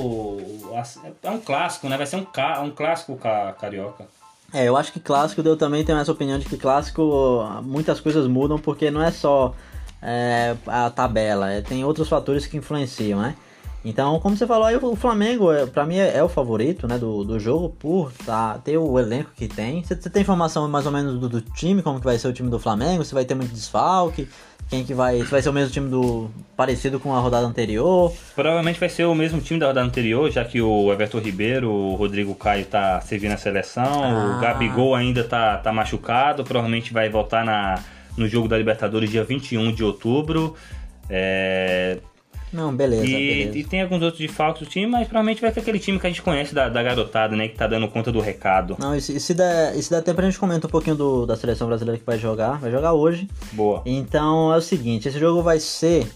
é 1.23 1.29
um 1.29 1.39
clássico, 1.39 1.87
né? 1.87 1.95
Vai 1.95 2.05
ser 2.05 2.17
um, 2.17 2.25
um 2.65 2.71
clássico 2.71 3.15
ca- 3.15 3.53
carioca. 3.53 4.05
É, 4.53 4.67
eu 4.67 4.75
acho 4.75 4.91
que 4.91 4.99
clássico, 4.99 5.41
eu 5.41 5.55
também 5.55 5.83
tenho 5.83 5.99
essa 5.99 6.11
opinião 6.11 6.39
de 6.39 6.45
que 6.45 6.57
clássico 6.57 7.43
muitas 7.63 7.99
coisas 7.99 8.27
mudam 8.27 8.57
porque 8.57 8.89
não 8.89 9.01
é 9.01 9.11
só 9.11 9.53
é, 10.01 10.55
a 10.65 10.89
tabela, 10.89 11.51
é, 11.51 11.61
tem 11.61 11.83
outros 11.83 12.09
fatores 12.09 12.47
que 12.47 12.57
influenciam, 12.57 13.21
né? 13.21 13.35
Então, 13.83 14.19
como 14.19 14.35
você 14.35 14.45
falou 14.45 14.65
aí, 14.65 14.75
o 14.75 14.95
Flamengo, 14.95 15.51
é, 15.51 15.65
pra 15.65 15.85
mim, 15.85 15.97
é, 15.97 16.17
é 16.17 16.23
o 16.23 16.27
favorito 16.27 16.87
né, 16.87 16.97
do, 16.97 17.23
do 17.23 17.39
jogo 17.39 17.69
por 17.69 18.11
tá, 18.25 18.57
ter 18.57 18.77
o 18.77 18.99
elenco 18.99 19.31
que 19.35 19.47
tem. 19.47 19.81
Você, 19.83 19.95
você 19.95 20.09
tem 20.09 20.21
informação 20.21 20.67
mais 20.67 20.85
ou 20.85 20.91
menos 20.91 21.17
do, 21.19 21.29
do 21.29 21.41
time, 21.41 21.81
como 21.81 21.99
que 21.99 22.05
vai 22.05 22.17
ser 22.17 22.27
o 22.27 22.33
time 22.33 22.49
do 22.49 22.59
Flamengo? 22.59 23.05
Se 23.05 23.13
vai 23.13 23.23
ter 23.23 23.35
muito 23.35 23.53
desfalque? 23.53 24.27
Quem 24.69 24.83
que 24.83 24.93
vai. 24.93 25.17
Se 25.19 25.31
vai 25.31 25.41
ser 25.41 25.49
o 25.49 25.53
mesmo 25.53 25.71
time 25.71 25.89
do. 25.89 26.29
parecido 26.55 26.99
com 26.99 27.15
a 27.15 27.19
rodada 27.19 27.47
anterior? 27.47 28.13
Provavelmente 28.35 28.79
vai 28.79 28.89
ser 28.89 29.05
o 29.05 29.15
mesmo 29.15 29.41
time 29.41 29.59
da 29.59 29.67
rodada 29.67 29.87
anterior, 29.87 30.29
já 30.29 30.45
que 30.45 30.61
o 30.61 30.91
Everton 30.91 31.17
Ribeiro, 31.19 31.71
o 31.71 31.95
Rodrigo 31.95 32.35
Caio 32.35 32.65
tá 32.65 33.01
servindo 33.01 33.31
a 33.31 33.37
seleção, 33.37 34.03
Ah. 34.03 34.37
o 34.37 34.41
Gabigol 34.41 34.93
ainda 34.93 35.23
tá, 35.23 35.57
tá 35.57 35.73
machucado, 35.73 36.43
provavelmente 36.43 36.93
vai 36.93 37.09
voltar 37.09 37.43
na, 37.43 37.79
no 38.15 38.27
jogo 38.27 38.47
da 38.47 38.57
Libertadores 38.57 39.09
dia 39.09 39.23
21 39.23 39.71
de 39.73 39.83
outubro. 39.83 40.53
É, 41.09 41.97
Não, 42.51 42.75
beleza, 42.75 43.05
e, 43.05 43.11
beleza. 43.11 43.57
e 43.57 43.63
tem 43.63 43.81
alguns 43.81 44.01
outros 44.01 44.19
desfalques 44.19 44.67
do 44.67 44.69
time, 44.69 44.87
mas 44.87 45.07
provavelmente 45.07 45.41
vai 45.41 45.51
ser 45.53 45.59
aquele 45.59 45.79
time 45.79 45.99
que 45.99 46.07
a 46.07 46.09
gente 46.09 46.21
conhece 46.21 46.53
da, 46.53 46.67
da 46.69 46.81
garotada, 46.81 47.35
né? 47.35 47.47
Que 47.47 47.55
tá 47.55 47.67
dando 47.67 47.87
conta 47.87 48.11
do 48.11 48.19
recado. 48.19 48.75
Não, 48.79 48.95
e 48.95 49.01
se, 49.01 49.15
e 49.15 49.19
se 49.19 49.33
der, 49.33 49.75
e 49.75 49.81
se 49.81 49.89
der 49.89 50.01
tempo 50.01 50.19
a 50.19 50.23
gente 50.23 50.39
comenta 50.39 50.67
um 50.67 50.69
pouquinho 50.69 50.95
do, 50.95 51.25
da 51.25 51.35
seleção 51.35 51.67
brasileira 51.67 51.99
que 51.99 52.05
vai 52.05 52.17
jogar. 52.17 52.59
Vai 52.59 52.71
jogar 52.71 52.93
hoje. 52.93 53.27
Boa. 53.53 53.81
Então 53.85 54.53
é 54.53 54.57
o 54.57 54.61
seguinte, 54.61 55.07
esse 55.07 55.19
jogo 55.19 55.41
vai 55.41 55.59
ser 55.59 56.07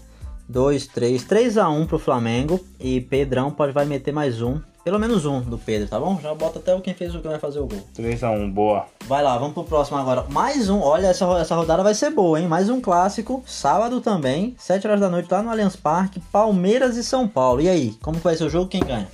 2, 0.48 0.86
3, 0.88 1.24
3 1.24 1.58
a 1.58 1.68
1 1.68 1.86
pro 1.86 1.98
Flamengo 1.98 2.60
e 2.78 3.00
Pedrão 3.00 3.50
pode 3.50 3.72
vai 3.72 3.84
meter 3.84 4.12
mais 4.12 4.42
um, 4.42 4.60
pelo 4.84 4.98
menos 4.98 5.24
um 5.24 5.40
do 5.40 5.56
Pedro, 5.56 5.88
tá 5.88 5.98
bom? 5.98 6.20
Já 6.20 6.34
bota 6.34 6.58
até 6.58 6.74
o 6.74 6.80
quem 6.82 6.92
fez 6.92 7.14
o 7.14 7.20
que 7.20 7.26
vai 7.26 7.38
fazer 7.38 7.58
o 7.58 7.66
gol. 7.66 7.82
3x1, 7.96 8.52
boa. 8.52 8.86
Vai 9.06 9.22
lá, 9.22 9.38
vamos 9.38 9.54
pro 9.54 9.64
próximo 9.64 9.96
agora. 9.96 10.26
Mais 10.28 10.68
um, 10.68 10.80
olha 10.80 11.06
essa 11.06 11.24
essa 11.38 11.54
rodada 11.54 11.82
vai 11.82 11.94
ser 11.94 12.10
boa, 12.10 12.38
hein? 12.38 12.46
Mais 12.46 12.68
um 12.68 12.82
clássico, 12.82 13.42
sábado 13.46 14.02
também, 14.02 14.54
7 14.58 14.86
horas 14.86 15.00
da 15.00 15.08
noite 15.08 15.32
lá 15.32 15.42
no 15.42 15.50
Allianz 15.50 15.74
Parque, 15.74 16.20
Palmeiras 16.30 16.98
e 16.98 17.02
São 17.02 17.26
Paulo. 17.26 17.62
E 17.62 17.68
aí, 17.68 17.94
como 18.02 18.18
que 18.18 18.24
vai 18.24 18.36
ser 18.36 18.44
o 18.44 18.50
jogo? 18.50 18.68
Quem 18.68 18.84
ganha? 18.84 19.08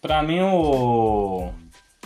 Pra 0.00 0.20
mim, 0.20 0.40
o, 0.40 1.50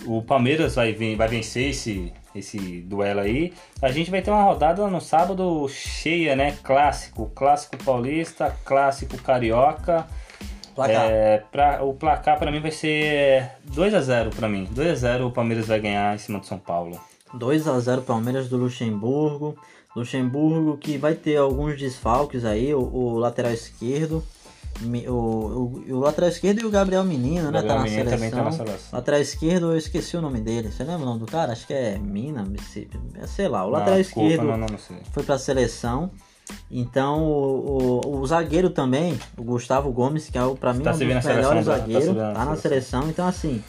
o 0.05 0.21
Palmeiras 0.21 0.75
vai, 0.75 0.93
vai 0.93 1.29
vencer 1.29 1.71
esse, 1.71 2.13
esse 2.35 2.83
duelo 2.83 3.21
aí. 3.21 3.55
A 3.81 3.91
gente 3.91 4.11
vai 4.11 4.21
ter 4.21 4.31
uma 4.31 4.43
rodada 4.43 4.87
no 4.87 5.01
sábado 5.01 5.67
cheia, 5.71 6.37
né? 6.37 6.59
Clássico. 6.63 7.33
Clássico 7.35 7.83
paulista, 7.83 8.55
clássico 8.67 9.17
carioca. 9.23 10.07
Placar. 10.77 11.11
É, 11.11 11.39
pra, 11.51 11.83
o 11.83 11.95
placar 11.95 12.39
pra 12.39 12.53
mim 12.53 12.61
vai 12.61 12.71
ser 12.71 13.51
2x0 13.75 14.31
pra 14.35 14.49
mim. 14.49 14.69
2x0 14.73 15.27
o 15.27 15.31
Palmeiras 15.33 15.67
vai 15.67 15.81
ganhar 15.81 16.15
em 16.15 16.19
cima 16.19 16.39
do 16.39 16.47
São 16.47 16.59
Paulo. 16.59 17.01
2 17.35 17.67
a 17.67 17.81
0 17.81 18.03
Palmeiras 18.03 18.49
do 18.49 18.57
Luxemburgo. 18.57 19.57
Luxemburgo 19.97 20.77
que 20.77 20.99
vai 20.99 21.15
ter 21.15 21.37
alguns 21.39 21.79
desfalques 21.79 22.45
aí, 22.45 22.75
o, 22.75 22.81
o 22.81 23.19
lateral 23.19 23.53
esquerdo. 23.53 24.23
O, 25.09 25.11
o, 25.11 25.85
o 25.89 25.99
lateral 26.01 26.29
esquerdo 26.29 26.61
e 26.61 26.67
o 26.67 26.71
Gabriel 26.71 27.03
Menino, 27.03 27.51
né? 27.51 27.63
Gabriel 27.63 27.69
Tá 27.69 27.75
na 27.79 27.85
Menino 27.85 28.05
também 28.05 28.19
seleção. 28.31 28.39
tá 28.39 28.45
na 28.45 28.53
seleção. 28.53 28.89
Lateral 28.99 29.21
esquerdo, 29.21 29.73
eu 29.73 29.79
esqueci 29.79 30.17
o 30.19 30.21
nome 30.21 30.39
dele. 30.41 30.71
Você 30.71 30.85
lembra 30.85 31.03
o 31.03 31.07
nome 31.07 31.21
do 31.21 31.27
cara? 31.27 31.53
Acho 31.53 31.67
que 31.67 31.73
é 31.73 31.97
Mina, 31.99 32.45
se- 32.61 32.87
sei 33.27 33.49
lá. 33.49 33.65
O 33.65 33.71
lateral 33.71 33.99
desculpa, 33.99 34.29
esquerdo 34.29 34.47
Não, 34.51 34.59
não, 34.59 34.79
foi 35.13 35.23
pra 35.23 35.39
seleção. 35.39 36.11
Então, 36.71 37.23
o, 37.23 38.01
o, 38.05 38.19
o 38.19 38.27
zagueiro 38.27 38.71
também, 38.71 39.19
o 39.37 39.43
Gustavo 39.43 39.91
Gomes, 39.93 40.29
que 40.29 40.39
é 40.39 40.45
o, 40.45 40.57
pra 40.57 40.73
mim 40.73 40.83
Tá 40.83 40.91
um 40.91 40.93
dos 40.93 40.99
seleção, 40.99 41.35
melhores 41.35 41.67
tá 41.67 41.77
zagueiros, 41.79 42.17
tá, 42.17 42.31
a 42.31 42.33
na 42.33 42.57
seleção. 42.57 42.57
seleção. 42.57 43.09
Então, 43.09 43.27
assim, 43.27 43.63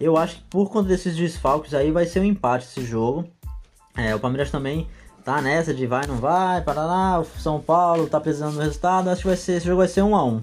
eu 0.00 0.16
acho 0.16 0.36
que 0.36 0.42
por 0.50 0.70
conta 0.70 0.88
desses 0.88 1.16
desfalques 1.16 1.74
aí 1.74 1.90
vai 1.90 2.06
ser 2.06 2.20
um 2.20 2.24
empate 2.24 2.66
esse 2.66 2.84
jogo. 2.84 3.24
É, 3.96 4.14
o 4.14 4.20
Palmeiras 4.20 4.50
também 4.50 4.88
tá 5.24 5.40
nessa 5.42 5.74
de 5.74 5.86
vai, 5.86 6.06
não 6.06 6.16
vai, 6.16 6.62
Paraná, 6.62 7.20
o 7.20 7.24
São 7.24 7.60
Paulo 7.60 8.06
tá 8.06 8.20
precisando 8.20 8.54
do 8.54 8.60
resultado. 8.60 9.10
Acho 9.10 9.22
que 9.22 9.28
vai 9.28 9.36
ser, 9.36 9.52
esse 9.54 9.66
jogo 9.66 9.78
vai 9.78 9.88
ser 9.88 10.02
1 10.02 10.16
a 10.16 10.24
1 10.24 10.36
1x1, 10.36 10.42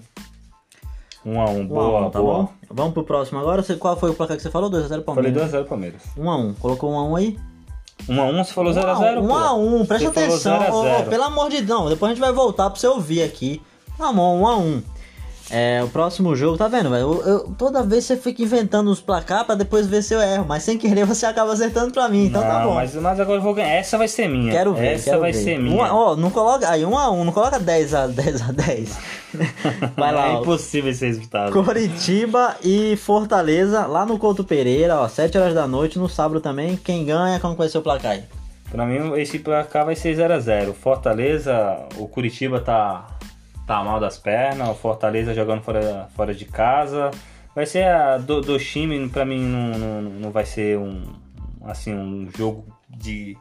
1 1.26 1.42
a 1.42 1.50
1 1.50 1.68
boa, 1.68 2.10
tá 2.10 2.20
boa. 2.20 2.44
bom? 2.44 2.50
Vamos 2.70 2.94
pro 2.94 3.04
próximo 3.04 3.40
agora. 3.40 3.64
Qual 3.78 3.98
foi 3.98 4.12
o 4.12 4.14
placar 4.14 4.38
que 4.38 4.44
você 4.44 4.52
falou? 4.52 4.70
2x0 4.70 4.88
Falei 4.88 5.04
Palmeiras. 5.04 5.52
2x0 5.52 5.66
Palmeiras. 5.66 6.02
1 6.18 6.30
a 6.30 6.38
1 6.38 6.54
Colocou 6.56 6.92
1 6.92 6.98
a 6.98 7.04
1 7.06 7.16
aí? 7.16 7.40
1x1, 8.04 8.46
você 8.46 8.54
falou 8.54 8.74
0x0, 8.74 9.22
1 9.22 9.36
a 9.36 9.54
1 9.54 9.86
presta 9.86 10.10
atenção. 10.10 10.60
0 10.60 10.64
a 10.64 10.82
0. 10.84 11.02
ô, 11.02 11.10
pelo 11.10 11.24
amor 11.24 11.50
de 11.50 11.62
Deus, 11.62 11.90
depois 11.90 12.12
a 12.12 12.14
gente 12.14 12.22
vai 12.22 12.32
voltar 12.32 12.70
pra 12.70 12.80
você 12.80 12.88
ouvir 12.88 13.24
aqui. 13.24 13.62
Tá 13.98 14.12
bom, 14.14 14.42
1 14.42 14.48
a 14.48 14.58
1 14.58 14.84
É, 15.50 15.82
o 15.82 15.88
próximo 15.88 16.36
jogo, 16.36 16.58
tá 16.58 16.68
vendo, 16.68 16.90
velho? 16.90 17.02
Eu- 17.04 17.22
eu- 17.26 17.40
Toda 17.58 17.82
vez 17.82 18.04
você 18.04 18.18
fica 18.18 18.44
inventando 18.44 18.90
os 18.92 19.00
placar 19.00 19.46
pra 19.46 19.56
depois 19.56 19.88
ver 19.88 20.02
se 20.04 20.14
eu 20.14 20.22
erro, 20.22 20.46
mas 20.48 20.64
sem 20.64 20.78
querer 20.78 21.06
você 21.06 21.26
acaba 21.26 21.54
acertando 21.54 21.92
pra 21.94 22.10
mim, 22.10 22.26
então 22.26 22.42
tá 22.42 22.60
Não, 22.60 22.68
bom. 22.70 22.76
Mas, 22.76 22.94
mas 22.96 23.20
agora 23.20 23.38
eu 23.38 23.42
vou 23.42 23.54
ganhar. 23.54 23.70
Essa 23.76 23.98
vai 23.98 24.08
ser 24.10 24.28
minha. 24.28 24.52
Quero 24.52 24.74
ver, 24.74 24.96
Essa 24.96 25.06
quero 25.06 25.20
vai 25.22 25.32
ver. 25.32 25.38
ser 25.44 25.58
Um 25.58 25.64
minha. 25.64 25.86
a- 25.86 25.94
Ó, 25.96 26.16
não 26.18 26.30
coloca 26.30 26.70
aí, 26.70 26.84
1 26.86 26.98
a 26.98 27.10
1 27.10 27.24
não 27.24 27.32
coloca 27.32 27.58
10 27.60 27.94
a 27.94 28.08
10 28.08 28.42
a 28.42 28.52
10. 28.52 28.98
Vai 29.96 30.14
lá, 30.14 30.28
É 30.28 30.32
ó. 30.32 30.42
impossível 30.42 30.90
esse 30.92 31.06
resultado. 31.06 31.52
Coritiba 31.52 32.56
e 32.64 32.96
Fortaleza, 32.98 33.86
lá 33.86 34.06
no 34.06 34.18
Couto 34.18 34.44
Pereira, 34.44 34.98
ó, 35.00 35.08
7 35.08 35.38
horas 35.38 35.54
da 35.54 35.68
noite, 35.68 35.98
no 36.00 36.08
sábado 36.10 36.40
também. 36.42 36.76
Quem 36.78 37.06
ganha, 37.06 37.40
como 37.40 37.56
vai 37.56 37.70
ser 37.70 37.78
o 37.78 37.82
placar 37.82 38.12
aí? 38.14 38.24
Pra 38.72 38.86
mim, 38.86 39.14
esse 39.18 39.40
placar 39.40 39.86
vai 39.86 39.96
ser 39.96 40.14
0x0. 40.16 40.74
Fortaleza, 40.74 41.54
o 41.98 42.08
Curitiba 42.08 42.60
tá, 42.60 43.06
tá 43.68 43.84
mal 43.84 44.00
das 44.00 44.18
pernas. 44.18 44.70
O 44.70 44.74
Fortaleza 44.74 45.34
jogando 45.34 45.62
fora, 45.62 46.08
fora 46.16 46.34
de 46.34 46.46
casa. 46.46 47.12
Vai 47.54 47.66
ser 47.66 47.84
a, 47.84 48.18
do, 48.18 48.42
do 48.42 48.58
time, 48.58 49.08
pra 49.10 49.26
mim, 49.26 49.42
não, 49.42 49.78
não, 49.78 50.02
não 50.02 50.32
vai 50.32 50.46
ser 50.46 50.78
um, 50.78 51.04
assim, 51.66 51.94
um 51.94 52.30
jogo 52.36 52.66
de 52.90 53.38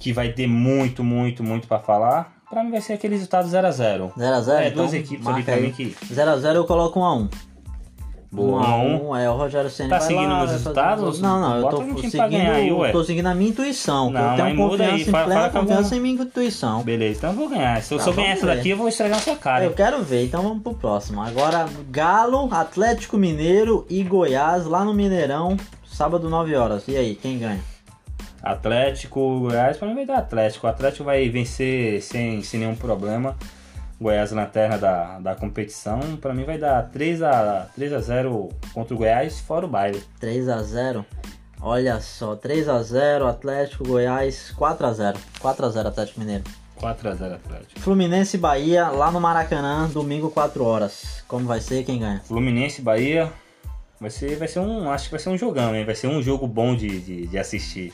que 0.00 0.12
vai 0.12 0.32
ter 0.32 0.46
muito, 0.48 1.04
muito, 1.04 1.44
muito 1.44 1.68
pra 1.68 1.78
falar. 1.78 2.32
Pra 2.48 2.64
mim 2.64 2.70
vai 2.70 2.80
ser 2.80 2.94
aquele 2.94 3.14
resultado 3.14 3.48
0x0. 3.48 4.12
0x0? 4.14 4.60
É, 4.60 4.70
duas 4.70 4.92
equipes 4.92 5.26
ali 5.26 5.42
pra 5.42 5.56
mim 5.56 5.70
que... 5.70 5.90
0x0 5.90 6.54
eu 6.54 6.64
coloco 6.64 6.98
1x1. 6.98 7.51
Boa, 8.34 8.62
1x1, 8.66 9.20
é, 9.20 9.28
o 9.28 9.36
Rogério 9.36 9.68
Senna 9.68 9.90
Tá 9.90 9.98
vai 9.98 10.06
seguindo 10.08 10.30
lá, 10.30 10.38
meus 10.38 10.50
resultados? 10.52 11.04
os- 11.04 11.20
Não, 11.20 11.38
não, 11.38 11.56
eu 11.58 11.68
tô 11.68 11.80
um 11.82 11.98
seguindo, 11.98 12.30
ganhar 12.30 12.54
aí, 12.54 12.72
ué. 12.72 12.90
tô 12.90 13.04
seguindo 13.04 13.26
a 13.26 13.34
minha 13.34 13.50
intuição, 13.50 14.10
Não, 14.10 14.30
eu 14.30 14.36
tenho 14.42 14.56
muda 14.56 14.84
aí, 14.84 14.90
confiança, 14.90 15.08
em 15.10 15.12
fala- 15.12 15.24
plena 15.26 15.40
fala 15.40 15.52
confiança 15.60 15.88
vou- 15.90 15.98
em 15.98 16.00
minha 16.00 16.14
intuição. 16.22 16.82
Beleza, 16.82 17.18
então 17.18 17.30
eu 17.32 17.36
vou 17.36 17.48
ganhar. 17.50 17.82
Se 17.82 17.92
eu, 17.92 17.98
Tá, 17.98 18.04
vamos 18.06 18.30
essa 18.30 18.46
ver. 18.46 18.56
daqui, 18.56 18.70
eu 18.70 18.76
vou 18.78 18.88
estragar 18.88 19.20
sua 19.20 19.36
cara. 19.36 19.64
Eu 19.64 19.72
quero 19.74 20.02
ver, 20.02 20.24
então 20.24 20.42
vamos 20.42 20.62
pro 20.62 20.72
próximo. 20.72 21.20
Agora, 21.20 21.66
Galo, 21.90 22.48
Atlético 22.50 23.18
Mineiro 23.18 23.84
e 23.90 24.02
Goiás, 24.02 24.64
lá 24.64 24.82
no 24.82 24.94
Mineirão, 24.94 25.54
sábado 25.84 26.30
9 26.30 26.54
horas. 26.56 26.84
E 26.88 26.96
aí, 26.96 27.14
quem 27.14 27.38
ganha? 27.38 27.60
Atlético, 28.42 29.40
Goiás, 29.40 29.76
pra 29.76 29.86
mim 29.86 29.94
vai 29.94 30.06
dar 30.06 30.16
Atlético. 30.18 30.66
O 30.66 30.70
Atlético 30.70 31.04
vai 31.04 31.28
vencer 31.28 32.00
sem, 32.02 32.42
sem 32.42 32.60
nenhum 32.60 32.74
problema. 32.74 33.36
Goiás 34.02 34.32
lanterna 34.32 34.76
da, 34.76 35.18
da 35.18 35.34
competição, 35.34 36.00
pra 36.20 36.34
mim 36.34 36.44
vai 36.44 36.58
dar 36.58 36.90
3 36.90 37.22
a 37.22 37.68
3 37.74 37.92
a 37.92 38.00
0 38.00 38.48
contra 38.74 38.94
o 38.94 38.98
Goiás, 38.98 39.40
fora 39.40 39.64
o 39.64 39.68
baile. 39.68 40.02
3 40.20 40.48
a 40.48 40.62
0 40.62 41.06
Olha 41.60 42.00
só, 42.00 42.34
3 42.34 42.68
a 42.68 42.82
0 42.82 43.26
Atlético, 43.28 43.84
Goiás, 43.84 44.50
4 44.50 44.86
a 44.86 44.92
0 44.92 45.18
4 45.38 45.66
a 45.66 45.68
0 45.68 45.88
Atlético 45.88 46.20
Mineiro. 46.20 46.42
4 46.76 47.08
a 47.08 47.14
0 47.14 47.34
Atlético. 47.36 47.80
Fluminense 47.80 48.36
Bahia, 48.36 48.88
lá 48.88 49.12
no 49.12 49.20
Maracanã, 49.20 49.88
domingo 49.88 50.28
4 50.30 50.64
horas. 50.64 51.22
Como 51.28 51.46
vai 51.46 51.60
ser? 51.60 51.84
Quem 51.84 52.00
ganha? 52.00 52.20
Fluminense 52.24 52.82
Bahia, 52.82 53.32
vai 54.00 54.10
ser, 54.10 54.36
vai 54.36 54.48
ser 54.48 54.58
um, 54.58 54.90
acho 54.90 55.04
que 55.04 55.12
vai 55.12 55.20
ser 55.20 55.28
um 55.28 55.38
jogão, 55.38 55.74
hein? 55.76 55.84
Vai 55.84 55.94
ser 55.94 56.08
um 56.08 56.20
jogo 56.20 56.48
bom 56.48 56.74
de, 56.74 57.00
de, 57.00 57.26
de 57.28 57.38
assistir. 57.38 57.92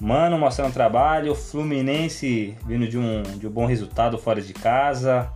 Mano 0.00 0.38
mostrando 0.38 0.72
trabalho, 0.72 1.34
Fluminense 1.34 2.56
vindo 2.66 2.86
de 2.86 2.98
um, 2.98 3.22
de 3.22 3.46
um 3.46 3.50
bom 3.50 3.66
resultado 3.66 4.18
fora 4.18 4.40
de 4.40 4.52
casa. 4.52 5.32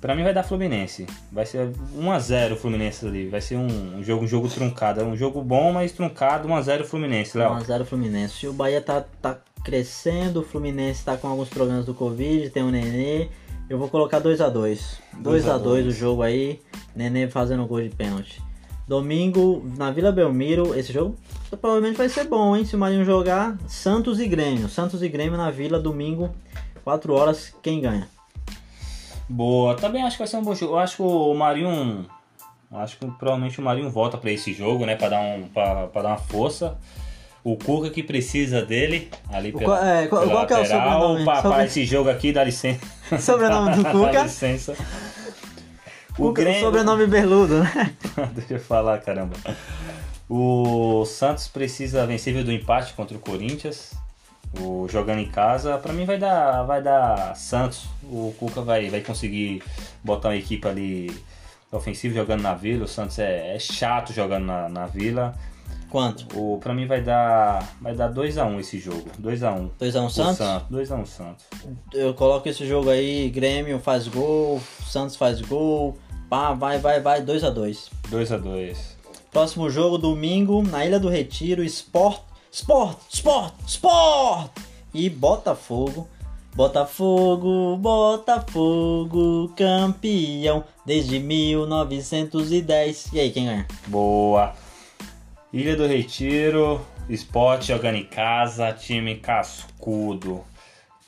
Pra 0.00 0.14
mim 0.14 0.22
vai 0.22 0.32
dar 0.32 0.44
Fluminense. 0.44 1.06
Vai 1.32 1.44
ser 1.44 1.70
1x0 1.96 2.56
Fluminense 2.56 3.06
ali. 3.06 3.28
Vai 3.28 3.40
ser 3.40 3.56
um, 3.56 4.02
jogo, 4.02 4.24
um 4.24 4.28
jogo 4.28 4.48
truncado. 4.48 5.00
É 5.00 5.04
um 5.04 5.16
jogo 5.16 5.42
bom, 5.42 5.72
mas 5.72 5.90
truncado. 5.90 6.46
1x0 6.48 6.84
Fluminense, 6.84 7.36
Léo. 7.36 7.50
1x0 7.56 7.84
Fluminense. 7.84 8.46
O 8.46 8.52
Bahia 8.52 8.80
tá, 8.80 9.04
tá 9.20 9.38
crescendo, 9.64 10.40
o 10.40 10.44
Fluminense 10.44 11.04
tá 11.04 11.16
com 11.16 11.26
alguns 11.26 11.48
problemas 11.48 11.84
do 11.84 11.94
Covid, 11.94 12.48
tem 12.50 12.62
o 12.62 12.70
Nenê. 12.70 13.28
Eu 13.68 13.76
vou 13.76 13.88
colocar 13.88 14.20
2x2. 14.20 14.98
2x2 15.20 15.88
o 15.88 15.90
jogo 15.90 16.22
aí. 16.22 16.60
Nenê 16.94 17.28
fazendo 17.28 17.66
gol 17.66 17.82
de 17.82 17.90
pênalti. 17.90 18.40
Domingo, 18.88 19.62
na 19.76 19.90
Vila 19.90 20.10
Belmiro, 20.10 20.74
esse 20.78 20.92
jogo 20.92 21.14
provavelmente 21.56 21.96
vai 21.96 22.08
ser 22.08 22.24
bom, 22.24 22.56
hein? 22.56 22.64
Se 22.64 22.76
o 22.76 22.78
Marinho 22.78 23.04
jogar, 23.04 23.56
Santos 23.66 24.20
e 24.20 24.26
Grêmio. 24.26 24.68
Santos 24.68 25.02
e 25.02 25.08
Grêmio 25.08 25.36
na 25.36 25.50
Vila, 25.50 25.78
domingo, 25.78 26.30
4 26.84 27.12
horas, 27.14 27.54
quem 27.62 27.80
ganha? 27.80 28.08
Boa, 29.28 29.74
também 29.74 30.02
acho 30.02 30.16
que 30.16 30.20
vai 30.20 30.28
ser 30.28 30.36
um 30.36 30.42
bom 30.42 30.54
jogo. 30.54 30.74
Eu 30.74 30.78
acho 30.78 30.96
que 30.96 31.02
o 31.02 31.34
Marinho. 31.34 32.06
Acho 32.70 32.98
que 32.98 33.06
provavelmente 33.06 33.58
o 33.60 33.62
Marinho 33.62 33.90
volta 33.90 34.18
para 34.18 34.30
esse 34.30 34.52
jogo, 34.52 34.84
né? 34.84 34.94
Para 34.94 35.08
dar, 35.10 35.20
um, 35.20 35.48
pra, 35.48 35.86
pra 35.86 36.02
dar 36.02 36.08
uma 36.08 36.18
força. 36.18 36.76
O 37.44 37.56
Cuca 37.56 37.88
que 37.88 38.02
precisa 38.02 38.62
dele 38.62 39.10
ali 39.30 39.52
pela, 39.52 39.64
qual, 39.64 39.84
é, 39.84 40.06
qual, 40.06 40.22
qual 40.24 40.34
lateral. 40.34 40.60
é 40.60 40.62
o 40.62 40.66
sobrenome? 40.66 41.24
Para 41.24 41.42
Sobre... 41.42 41.64
esse 41.64 41.84
jogo 41.86 42.10
aqui, 42.10 42.32
dá 42.32 42.44
licença. 42.44 42.80
Sobrenome 43.20 43.76
do 43.76 43.84
Cuca? 43.90 44.12
dá 44.12 44.22
licença. 44.24 44.74
O 46.18 46.32
Grêmio... 46.32 46.60
Sobrenome 46.60 47.06
Berludo, 47.06 47.62
né? 47.62 47.94
Deixa 48.34 48.54
eu 48.54 48.60
falar, 48.60 48.98
caramba. 48.98 49.36
O 50.28 51.04
Santos 51.06 51.46
precisa 51.46 52.06
vencer 52.06 52.42
do 52.42 52.52
empate 52.52 52.92
contra 52.94 53.16
o 53.16 53.20
Corinthians. 53.20 53.94
O, 54.60 54.88
jogando 54.88 55.20
em 55.20 55.28
casa, 55.28 55.78
para 55.78 55.92
mim 55.92 56.04
vai 56.04 56.18
dar, 56.18 56.62
vai 56.64 56.82
dar 56.82 57.36
Santos. 57.36 57.86
O 58.02 58.34
Cuca 58.38 58.62
vai, 58.62 58.90
vai 58.90 59.00
conseguir 59.00 59.62
botar 60.02 60.28
uma 60.28 60.36
equipe 60.36 60.66
ali 60.66 61.16
ofensiva 61.70 62.14
jogando 62.14 62.42
na 62.42 62.54
Vila. 62.54 62.84
O 62.84 62.88
Santos 62.88 63.18
é, 63.18 63.54
é 63.54 63.58
chato 63.58 64.12
jogando 64.12 64.44
na, 64.46 64.68
na 64.68 64.86
Vila. 64.86 65.34
Quanto? 65.90 66.26
O, 66.38 66.58
pra 66.58 66.74
mim 66.74 66.86
vai 66.86 67.00
dar 67.00 67.66
vai 67.80 67.94
dar 67.94 68.12
2x1 68.12 68.46
um 68.46 68.60
esse 68.60 68.78
jogo. 68.78 69.08
2x1. 69.20 69.70
2x1 69.80 70.02
um 70.02 70.10
Santos? 70.10 70.38
2x1 70.70 71.00
um 71.00 71.06
Santos. 71.06 71.46
Eu 71.94 72.12
coloco 72.12 72.48
esse 72.48 72.66
jogo 72.66 72.90
aí, 72.90 73.30
Grêmio 73.30 73.78
faz 73.78 74.06
gol, 74.08 74.60
Santos 74.86 75.16
faz 75.16 75.40
gol. 75.40 75.96
Pá, 76.28 76.52
vai, 76.52 76.78
vai, 76.78 77.00
vai, 77.00 77.22
2x2. 77.22 77.88
2x2. 78.10 78.76
Próximo 79.30 79.70
jogo, 79.70 79.96
domingo, 79.96 80.62
na 80.62 80.84
Ilha 80.84 81.00
do 81.00 81.08
Retiro, 81.08 81.64
Sport, 81.64 82.20
Sport, 82.52 82.98
Sport, 83.10 83.54
Sport! 83.66 84.50
E 84.92 85.08
Botafogo. 85.08 86.06
Botafogo, 86.54 87.76
Botafogo, 87.76 89.52
campeão 89.56 90.64
desde 90.84 91.18
1910. 91.18 93.12
E 93.12 93.20
aí, 93.20 93.30
quem 93.30 93.46
ganha? 93.46 93.66
Boa. 93.86 94.52
Ilha 95.52 95.76
do 95.76 95.86
Retiro, 95.86 96.84
esporte 97.08 97.68
jogando 97.68 97.94
em 97.94 98.04
casa, 98.04 98.70
time 98.72 99.14
cascudo. 99.14 100.44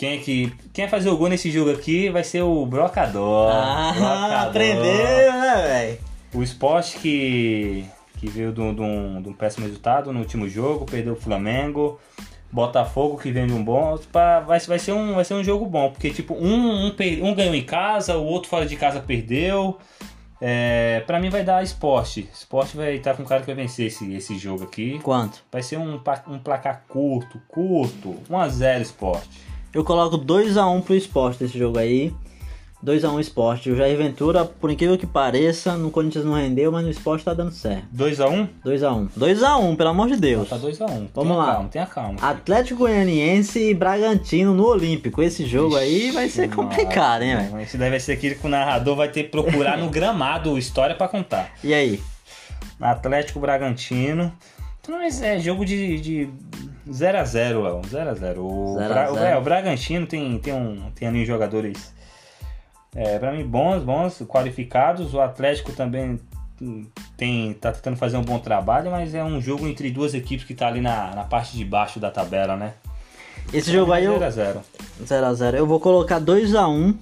Quem 0.00 0.14
é 0.14 0.16
que 0.16 0.50
quem 0.72 0.86
vai 0.86 0.90
fazer 0.90 1.10
o 1.10 1.16
gol 1.18 1.28
nesse 1.28 1.50
jogo 1.50 1.70
aqui 1.70 2.08
vai 2.08 2.24
ser 2.24 2.40
o 2.40 2.64
Brocador. 2.64 3.52
Ah, 3.52 3.92
Brocador. 3.94 4.48
aprendeu, 4.48 5.32
né, 5.34 5.62
velho? 5.68 5.98
O 6.32 6.42
esporte 6.42 6.96
que, 6.96 7.84
que 8.16 8.26
veio 8.30 8.50
de 8.50 8.62
um, 8.62 8.74
de, 8.74 8.80
um, 8.80 9.20
de 9.20 9.28
um 9.28 9.34
péssimo 9.34 9.66
resultado 9.66 10.10
no 10.10 10.20
último 10.20 10.48
jogo, 10.48 10.86
perdeu 10.86 11.12
o 11.12 11.20
Flamengo. 11.20 12.00
Botafogo 12.50 13.18
que 13.18 13.30
vem 13.30 13.46
de 13.46 13.52
um 13.52 13.62
bom. 13.62 14.00
Vai, 14.10 14.58
vai, 14.58 14.78
ser 14.78 14.92
um, 14.92 15.16
vai 15.16 15.24
ser 15.26 15.34
um 15.34 15.44
jogo 15.44 15.66
bom, 15.66 15.90
porque 15.90 16.08
tipo, 16.08 16.32
um, 16.32 16.86
um, 16.86 16.96
um 17.22 17.34
ganhou 17.34 17.54
em 17.54 17.64
casa, 17.64 18.16
o 18.16 18.24
outro 18.24 18.48
fora 18.48 18.64
de 18.64 18.76
casa 18.76 19.00
perdeu. 19.00 19.76
É, 20.40 21.00
pra 21.06 21.20
mim 21.20 21.28
vai 21.28 21.44
dar 21.44 21.62
esporte. 21.62 22.26
Esporte 22.32 22.74
vai 22.74 22.94
estar 22.94 23.14
com 23.14 23.22
o 23.22 23.26
cara 23.26 23.42
que 23.42 23.46
vai 23.48 23.54
vencer 23.54 23.88
esse, 23.88 24.10
esse 24.14 24.38
jogo 24.38 24.64
aqui. 24.64 24.98
Quanto? 25.00 25.44
Vai 25.52 25.62
ser 25.62 25.76
um, 25.76 26.00
um 26.26 26.38
placar 26.38 26.84
curto, 26.88 27.38
curto. 27.48 28.16
1x0 28.30 28.80
esporte. 28.80 29.49
Eu 29.72 29.84
coloco 29.84 30.18
2x1 30.18 30.82
pro 30.82 30.94
esporte 30.94 31.42
nesse 31.42 31.58
jogo 31.58 31.78
aí. 31.78 32.12
2x1 32.84 33.20
esporte. 33.20 33.70
O 33.70 33.76
Jair 33.76 33.96
Ventura, 33.96 34.44
por 34.44 34.70
incrível 34.70 34.96
que 34.96 35.06
pareça, 35.06 35.76
no 35.76 35.90
Corinthians 35.90 36.24
não 36.24 36.32
rendeu, 36.32 36.72
mas 36.72 36.84
no 36.84 36.90
esporte 36.90 37.24
tá 37.24 37.34
dando 37.34 37.52
certo. 37.52 37.84
2x1? 37.94 38.48
2x1. 38.64 39.08
2x1, 39.16 39.76
pelo 39.76 39.90
amor 39.90 40.08
de 40.08 40.16
Deus. 40.16 40.48
Tá 40.48 40.58
2x1. 40.58 41.08
Vamos 41.14 41.36
lá. 41.36 41.52
Calma, 41.54 41.68
tenha 41.68 41.86
calma. 41.86 42.18
Atlético 42.20 42.80
Goianiense 42.80 43.70
e 43.70 43.74
Bragantino 43.74 44.54
no 44.54 44.66
Olímpico. 44.66 45.22
Esse 45.22 45.46
jogo 45.46 45.76
aí 45.76 46.10
vai 46.10 46.28
ser 46.28 46.46
Ixi, 46.46 46.56
complicado, 46.56 47.22
hein, 47.22 47.36
velho? 47.36 47.60
Esse 47.60 47.76
daí 47.76 47.90
vai 47.90 48.00
ser 48.00 48.12
aquele 48.12 48.34
que 48.34 48.46
o 48.46 48.50
narrador 48.50 48.96
vai 48.96 49.08
ter 49.08 49.24
que 49.24 49.28
procurar 49.28 49.76
no 49.76 49.88
gramado 49.90 50.58
história 50.58 50.96
pra 50.96 51.06
contar. 51.06 51.52
E 51.62 51.74
aí? 51.74 52.00
Atlético 52.80 53.38
Bragantino. 53.38 54.32
Mas 54.88 55.22
é 55.22 55.38
jogo 55.38 55.64
de, 55.64 56.00
de 56.00 56.30
0x0, 56.88 57.62
Léo. 57.62 57.80
0x0. 57.82 58.38
O, 58.38 58.74
0 58.78 58.84
a 58.84 58.88
Bra- 58.88 59.10
o, 59.12 59.14
0. 59.14 59.26
é, 59.26 59.36
o 59.36 59.42
Bragantino 59.42 60.06
tem, 60.06 60.38
tem, 60.38 60.52
um, 60.52 60.90
tem 60.94 61.08
ali 61.08 61.24
jogadores, 61.24 61.92
é, 62.94 63.18
pra 63.18 63.32
mim, 63.32 63.44
bons, 63.44 63.82
bons, 63.82 64.22
qualificados. 64.26 65.14
O 65.14 65.20
Atlético 65.20 65.72
também 65.72 66.18
tem, 67.16 67.54
tá 67.54 67.72
tentando 67.72 67.96
fazer 67.96 68.16
um 68.16 68.22
bom 68.22 68.38
trabalho, 68.38 68.90
mas 68.90 69.14
é 69.14 69.24
um 69.24 69.40
jogo 69.40 69.66
entre 69.66 69.90
duas 69.90 70.14
equipes 70.14 70.44
que 70.46 70.54
tá 70.54 70.66
ali 70.68 70.80
na, 70.80 71.14
na 71.14 71.24
parte 71.24 71.56
de 71.56 71.64
baixo 71.64 71.98
da 72.00 72.10
tabela, 72.10 72.56
né? 72.56 72.74
Esse 73.52 73.72
jogo 73.72 73.92
aí 73.92 74.04
eu. 74.04 74.18
0x0. 74.18 74.58
0x0. 75.04 75.54
Eu 75.54 75.66
vou 75.66 75.80
colocar 75.80 76.20
2x1 76.20 76.94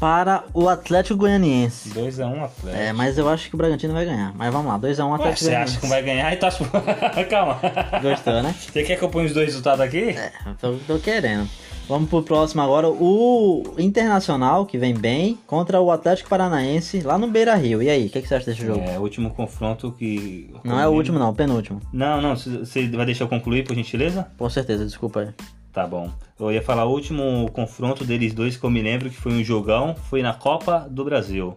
para 0.00 0.44
o 0.54 0.66
Atlético 0.66 1.18
Goianiense. 1.18 1.90
2x1 1.90 2.44
Atlético. 2.44 2.82
É, 2.82 2.92
mas 2.92 3.18
eu 3.18 3.28
acho 3.28 3.50
que 3.50 3.54
o 3.54 3.58
Bragantino 3.58 3.92
vai 3.92 4.06
ganhar. 4.06 4.32
Mas 4.34 4.50
vamos 4.50 4.66
lá, 4.66 4.78
2x1 4.78 5.10
Ué, 5.10 5.14
Atlético 5.14 5.44
você 5.44 5.54
acha 5.54 5.78
que 5.78 5.86
vai 5.86 6.02
ganhar 6.02 6.32
e 6.32 6.36
tá... 6.36 6.50
Calma. 7.28 7.60
Gostou, 8.02 8.42
né? 8.42 8.54
Você 8.58 8.82
quer 8.82 8.96
que 8.96 9.04
eu 9.04 9.10
ponha 9.10 9.26
os 9.26 9.34
dois 9.34 9.48
resultados 9.48 9.82
aqui? 9.82 9.98
É, 9.98 10.32
tô, 10.58 10.74
tô 10.86 10.98
querendo. 10.98 11.46
Vamos 11.86 12.08
pro 12.08 12.22
próximo 12.22 12.62
agora. 12.62 12.88
O 12.88 13.74
Internacional, 13.76 14.64
que 14.64 14.78
vem 14.78 14.94
bem, 14.94 15.38
contra 15.46 15.80
o 15.80 15.90
Atlético 15.90 16.30
Paranaense, 16.30 17.00
lá 17.02 17.18
no 17.18 17.26
Beira 17.26 17.54
Rio. 17.56 17.82
E 17.82 17.90
aí, 17.90 18.06
o 18.06 18.10
que, 18.10 18.22
que 18.22 18.28
você 18.28 18.36
acha 18.36 18.46
desse 18.46 18.64
jogo? 18.64 18.80
É, 18.80 18.96
o 18.96 19.02
último 19.02 19.30
confronto 19.30 19.92
que... 19.92 20.54
Não 20.64 20.80
é 20.80 20.86
o 20.88 20.92
último, 20.92 21.18
não, 21.18 21.30
o 21.30 21.34
penúltimo. 21.34 21.80
Não, 21.92 22.22
não, 22.22 22.36
você 22.36 22.88
vai 22.88 23.04
deixar 23.04 23.24
eu 23.24 23.28
concluir, 23.28 23.64
por 23.64 23.74
gentileza? 23.74 24.28
Com 24.38 24.48
certeza, 24.48 24.84
desculpa 24.84 25.20
aí. 25.20 25.28
Tá 25.72 25.86
bom. 25.86 26.12
Eu 26.38 26.50
ia 26.50 26.62
falar 26.62 26.84
o 26.84 26.90
último 26.90 27.48
confronto 27.52 28.04
deles 28.04 28.34
dois 28.34 28.56
que 28.56 28.64
eu 28.64 28.70
me 28.70 28.82
lembro 28.82 29.08
que 29.08 29.16
foi 29.16 29.32
um 29.32 29.44
jogão, 29.44 29.94
foi 29.94 30.20
na 30.20 30.34
Copa 30.34 30.88
do 30.90 31.04
Brasil. 31.04 31.56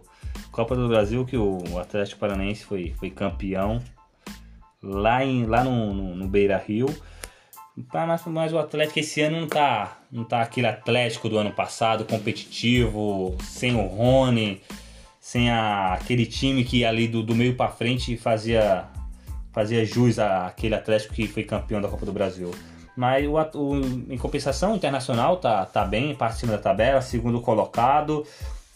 Copa 0.52 0.76
do 0.76 0.86
Brasil 0.86 1.24
que 1.24 1.36
o 1.36 1.78
Atlético 1.78 2.20
Paranaense 2.20 2.64
foi, 2.64 2.94
foi 2.96 3.10
campeão 3.10 3.82
lá, 4.80 5.24
em, 5.24 5.46
lá 5.46 5.64
no, 5.64 5.92
no, 5.92 6.14
no 6.14 6.28
Beira 6.28 6.56
Rio. 6.56 6.86
Mas, 7.92 8.24
mas 8.26 8.52
o 8.52 8.58
Atlético 8.58 9.00
esse 9.00 9.20
ano 9.20 9.40
não 9.40 9.48
tá, 9.48 9.98
não 10.12 10.22
tá 10.22 10.42
aquele 10.42 10.68
Atlético 10.68 11.28
do 11.28 11.36
ano 11.36 11.50
passado, 11.50 12.04
competitivo, 12.04 13.36
sem 13.42 13.74
o 13.74 13.84
Rony, 13.84 14.60
sem 15.18 15.50
a, 15.50 15.94
aquele 15.94 16.24
time 16.24 16.62
que 16.62 16.84
ali 16.84 17.08
do, 17.08 17.20
do 17.20 17.34
meio 17.34 17.56
para 17.56 17.68
frente 17.72 18.16
fazia, 18.16 18.84
fazia 19.50 19.84
jus 19.84 20.20
àquele 20.20 20.76
Atlético 20.76 21.14
que 21.14 21.26
foi 21.26 21.42
campeão 21.42 21.80
da 21.80 21.88
Copa 21.88 22.06
do 22.06 22.12
Brasil. 22.12 22.52
Mas 22.96 23.26
o, 23.26 23.34
o- 23.58 24.12
em 24.12 24.16
compensação, 24.18 24.72
o 24.72 24.76
Internacional 24.76 25.36
tá, 25.38 25.64
tá 25.66 25.84
bem, 25.84 26.14
parte 26.14 26.34
de 26.34 26.40
cima 26.40 26.52
da 26.52 26.58
tabela, 26.58 27.00
segundo 27.00 27.40
colocado, 27.40 28.24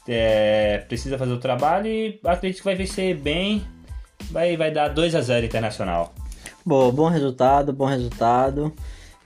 é, 0.08 0.78
precisa 0.88 1.16
fazer 1.18 1.32
o 1.32 1.38
trabalho 1.38 1.86
e 1.86 2.20
acredito 2.24 2.58
que 2.58 2.64
vai 2.64 2.74
vencer 2.74 3.16
bem, 3.16 3.64
vai, 4.30 4.56
vai 4.56 4.70
dar 4.70 4.88
2 4.88 5.14
a 5.14 5.20
0 5.20 5.46
Internacional. 5.46 6.12
Boa, 6.64 6.90
bom 6.90 7.08
resultado, 7.08 7.72
bom 7.72 7.86
resultado. 7.86 8.72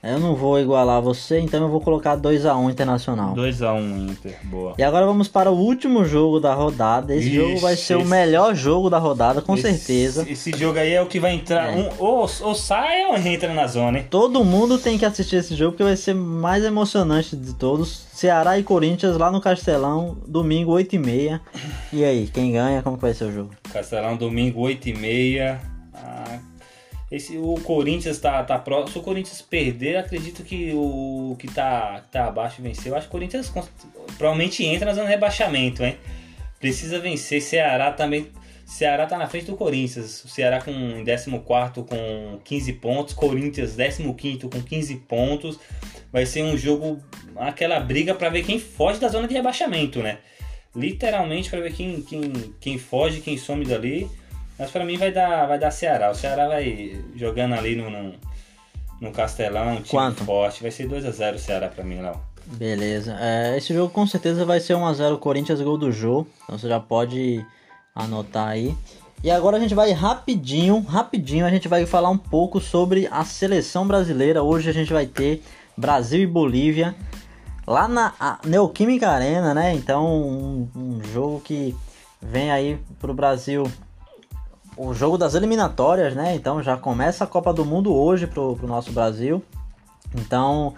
Eu 0.05 0.19
não 0.19 0.35
vou 0.35 0.59
igualar 0.59 1.01
você, 1.01 1.39
então 1.39 1.63
eu 1.63 1.69
vou 1.69 1.79
colocar 1.79 2.17
2x1 2.17 2.69
Internacional. 2.69 3.33
2x1 3.35 4.09
Inter, 4.11 4.37
boa. 4.43 4.73
E 4.77 4.83
agora 4.83 5.05
vamos 5.05 5.29
para 5.29 5.49
o 5.49 5.55
último 5.57 6.03
jogo 6.03 6.41
da 6.41 6.53
rodada. 6.53 7.15
Esse 7.15 7.27
Ixi, 7.27 7.35
jogo 7.37 7.59
vai 7.61 7.75
ser 7.77 7.95
o 7.95 8.01
esse- 8.01 8.09
melhor 8.09 8.53
jogo 8.53 8.89
da 8.89 8.97
rodada, 8.97 9.41
com 9.41 9.53
Esse- 9.53 9.61
certeza. 9.73 10.25
Esse 10.29 10.51
jogo 10.57 10.77
aí 10.77 10.91
é 10.91 11.01
o 11.01 11.05
que 11.05 11.21
vai 11.21 11.33
entrar. 11.33 11.71
É. 11.71 11.77
Um, 11.77 11.89
ou, 11.99 12.29
ou 12.41 12.53
sai 12.53 13.05
ou 13.05 13.15
entra 13.17 13.53
na 13.53 13.65
zona, 13.65 13.99
hein? 13.99 14.05
Todo 14.09 14.43
mundo 14.43 14.77
tem 14.77 14.97
que 14.97 15.05
assistir 15.05 15.37
esse 15.37 15.55
jogo 15.55 15.71
porque 15.71 15.83
vai 15.85 15.95
ser 15.95 16.13
mais 16.13 16.65
emocionante 16.65 17.37
de 17.37 17.53
todos. 17.53 18.05
Ceará 18.13 18.59
e 18.59 18.63
Corinthians 18.63 19.17
lá 19.17 19.31
no 19.31 19.39
Castelão, 19.39 20.17
domingo 20.27 20.73
8h30. 20.73 21.39
E 21.93 22.03
aí, 22.03 22.27
quem 22.27 22.51
ganha? 22.51 22.81
Como 22.83 22.97
vai 22.97 23.13
ser 23.13 23.23
o 23.23 23.31
jogo? 23.31 23.51
Castelão, 23.71 24.17
domingo, 24.17 24.59
8h30. 24.67 25.59
Ah, 25.93 26.39
esse, 27.15 27.37
o 27.37 27.53
Corinthians 27.63 28.17
tá, 28.17 28.43
tá 28.43 28.57
próximo. 28.57 28.91
Se 28.91 28.97
o 28.97 29.03
Corinthians 29.03 29.39
perder, 29.39 29.97
acredito 29.97 30.43
que 30.43 30.71
o 30.73 31.35
que 31.37 31.47
tá, 31.47 32.03
tá 32.11 32.25
abaixo 32.25 32.59
venceu. 32.59 32.95
Acho 32.95 33.03
que 33.07 33.09
o 33.09 33.11
Corinthians 33.11 33.53
provavelmente 34.17 34.65
entra 34.65 34.87
na 34.87 34.95
zona 34.95 35.05
de 35.05 35.13
rebaixamento, 35.13 35.83
hein? 35.83 35.95
Precisa 36.59 36.99
vencer. 36.99 37.39
Ceará 37.39 37.91
também. 37.91 38.31
Ceará 38.65 39.05
tá 39.05 39.15
na 39.15 39.27
frente 39.27 39.45
do 39.45 39.55
Corinthians. 39.55 40.23
O 40.23 40.27
Ceará 40.27 40.59
com 40.59 40.71
em 40.71 41.05
14 41.05 41.29
com 41.87 42.39
15 42.43 42.73
pontos. 42.73 43.13
Corinthians 43.13 43.75
15 43.75 44.39
com 44.49 44.63
15 44.63 44.95
pontos. 45.07 45.59
Vai 46.11 46.25
ser 46.25 46.41
um 46.41 46.57
jogo. 46.57 46.99
Aquela 47.35 47.79
briga 47.79 48.15
para 48.15 48.29
ver 48.29 48.43
quem 48.43 48.57
foge 48.57 48.99
da 48.99 49.07
zona 49.07 49.27
de 49.27 49.35
rebaixamento, 49.35 50.01
né? 50.01 50.17
literalmente 50.75 51.49
para 51.49 51.59
ver 51.61 51.73
quem, 51.73 52.01
quem, 52.01 52.31
quem 52.59 52.77
foge, 52.77 53.21
quem 53.21 53.37
some 53.37 53.65
dali. 53.65 54.09
Mas 54.63 54.71
para 54.71 54.85
mim 54.85 54.95
vai 54.95 55.11
dar, 55.11 55.45
vai 55.45 55.59
dar 55.59 55.71
Ceará. 55.71 56.09
O 56.09 56.15
Ceará 56.15 56.47
vai 56.47 56.97
jogando 57.17 57.53
ali 57.53 57.75
no, 57.75 57.89
no, 57.89 58.13
no 59.01 59.11
Castelão, 59.11 59.73
um 59.73 59.75
time 59.75 59.89
Quanto? 59.89 60.23
forte. 60.23 60.61
Vai 60.61 60.71
ser 60.71 60.87
2x0 60.87 61.35
o 61.35 61.37
Ceará 61.37 61.67
para 61.67 61.83
mim, 61.83 62.01
Léo. 62.01 62.17
Beleza. 62.45 63.17
É, 63.19 63.57
esse 63.57 63.73
jogo 63.73 63.91
com 63.91 64.07
certeza 64.07 64.45
vai 64.45 64.61
ser 64.61 64.75
1x0 64.75 65.19
Corinthians, 65.19 65.59
gol 65.59 65.77
do 65.77 65.91
Jô. 65.91 66.25
Então 66.45 66.57
você 66.57 66.69
já 66.69 66.79
pode 66.79 67.45
anotar 67.93 68.47
aí. 68.47 68.73
E 69.21 69.29
agora 69.29 69.57
a 69.57 69.59
gente 69.59 69.75
vai 69.75 69.91
rapidinho, 69.91 70.79
rapidinho, 70.79 71.45
a 71.45 71.49
gente 71.49 71.67
vai 71.67 71.85
falar 71.85 72.09
um 72.09 72.17
pouco 72.17 72.61
sobre 72.61 73.05
a 73.11 73.25
seleção 73.25 73.85
brasileira. 73.85 74.43
Hoje 74.43 74.69
a 74.69 74.73
gente 74.73 74.93
vai 74.93 75.05
ter 75.05 75.43
Brasil 75.75 76.21
e 76.21 76.27
Bolívia 76.27 76.95
lá 77.67 77.85
na 77.89 78.13
a 78.17 78.39
Neoquímica 78.45 79.09
Arena, 79.09 79.53
né? 79.53 79.73
Então 79.73 80.05
um, 80.07 80.69
um 80.73 81.03
jogo 81.13 81.41
que 81.41 81.75
vem 82.21 82.49
aí 82.49 82.79
pro 82.97 83.13
Brasil. 83.13 83.69
O 84.75 84.93
jogo 84.93 85.17
das 85.17 85.35
eliminatórias, 85.35 86.15
né? 86.15 86.35
Então 86.35 86.61
já 86.63 86.75
começa 86.75 87.23
a 87.23 87.27
Copa 87.27 87.53
do 87.53 87.63
Mundo 87.63 87.93
hoje 87.93 88.27
pro, 88.27 88.55
pro 88.55 88.67
nosso 88.67 88.91
Brasil. 88.91 89.43
Então, 90.15 90.73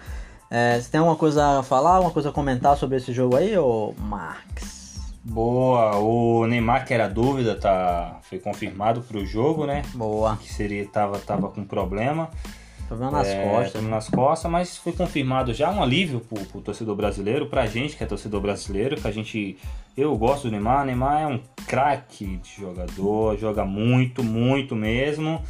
é, 0.50 0.80
você 0.80 0.90
tem 0.90 0.98
alguma 0.98 1.16
coisa 1.16 1.60
a 1.60 1.62
falar, 1.62 1.96
alguma 1.96 2.12
coisa 2.12 2.30
a 2.30 2.32
comentar 2.32 2.76
sobre 2.76 2.96
esse 2.96 3.12
jogo 3.12 3.36
aí, 3.36 3.56
ô 3.56 3.94
Max? 3.98 4.76
Boa, 5.22 5.96
o 5.96 6.46
Neymar 6.46 6.86
que 6.86 6.94
era 6.94 7.08
dúvida, 7.08 7.56
tá, 7.56 8.18
foi 8.22 8.38
confirmado 8.38 9.00
para 9.00 9.18
o 9.18 9.26
jogo, 9.26 9.66
né? 9.66 9.82
Boa. 9.92 10.36
Que 10.36 10.52
seria 10.52 10.86
tava, 10.86 11.18
tava 11.18 11.48
com 11.48 11.64
problema. 11.64 12.30
Problema 12.88 13.10
nas 13.18 13.26
É, 13.28 13.42
costas. 13.50 13.72
tamo 13.72 13.88
nas 13.88 14.08
costas, 14.08 14.50
mas 14.50 14.76
foi 14.76 14.92
confirmado 14.92 15.52
já 15.52 15.70
um 15.70 15.82
alívio 15.82 16.20
pro, 16.20 16.44
pro 16.46 16.60
torcedor 16.60 16.94
brasileiro, 16.94 17.46
pra 17.46 17.66
gente 17.66 17.96
que 17.96 18.04
é 18.04 18.06
torcedor 18.06 18.40
brasileiro, 18.40 18.96
que 19.00 19.06
a 19.08 19.10
gente. 19.10 19.58
Eu 19.96 20.16
gosto 20.16 20.44
do 20.44 20.50
Neymar, 20.52 20.84
Neymar 20.86 21.22
é 21.22 21.26
um 21.26 21.40
craque 21.66 22.36
de 22.36 22.60
jogador, 22.60 23.36
joga 23.38 23.64
muito, 23.64 24.22
muito 24.22 24.76
mesmo. 24.76 25.42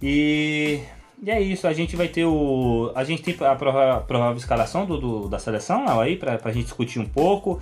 E, 0.00 0.80
e 1.22 1.30
é 1.30 1.40
isso, 1.40 1.66
a 1.66 1.72
gente 1.72 1.94
vai 1.96 2.08
ter 2.08 2.24
o. 2.24 2.90
A 2.94 3.04
gente 3.04 3.22
tem 3.22 3.34
a 3.46 3.54
prova- 3.54 4.00
provável 4.06 4.36
escalação 4.36 4.86
do, 4.86 4.98
do- 4.98 5.28
da 5.28 5.38
seleção 5.38 5.84
Léo, 5.86 6.00
aí, 6.00 6.16
pra, 6.16 6.38
pra 6.38 6.52
gente 6.52 6.64
discutir 6.64 6.98
um 6.98 7.04
pouco. 7.06 7.60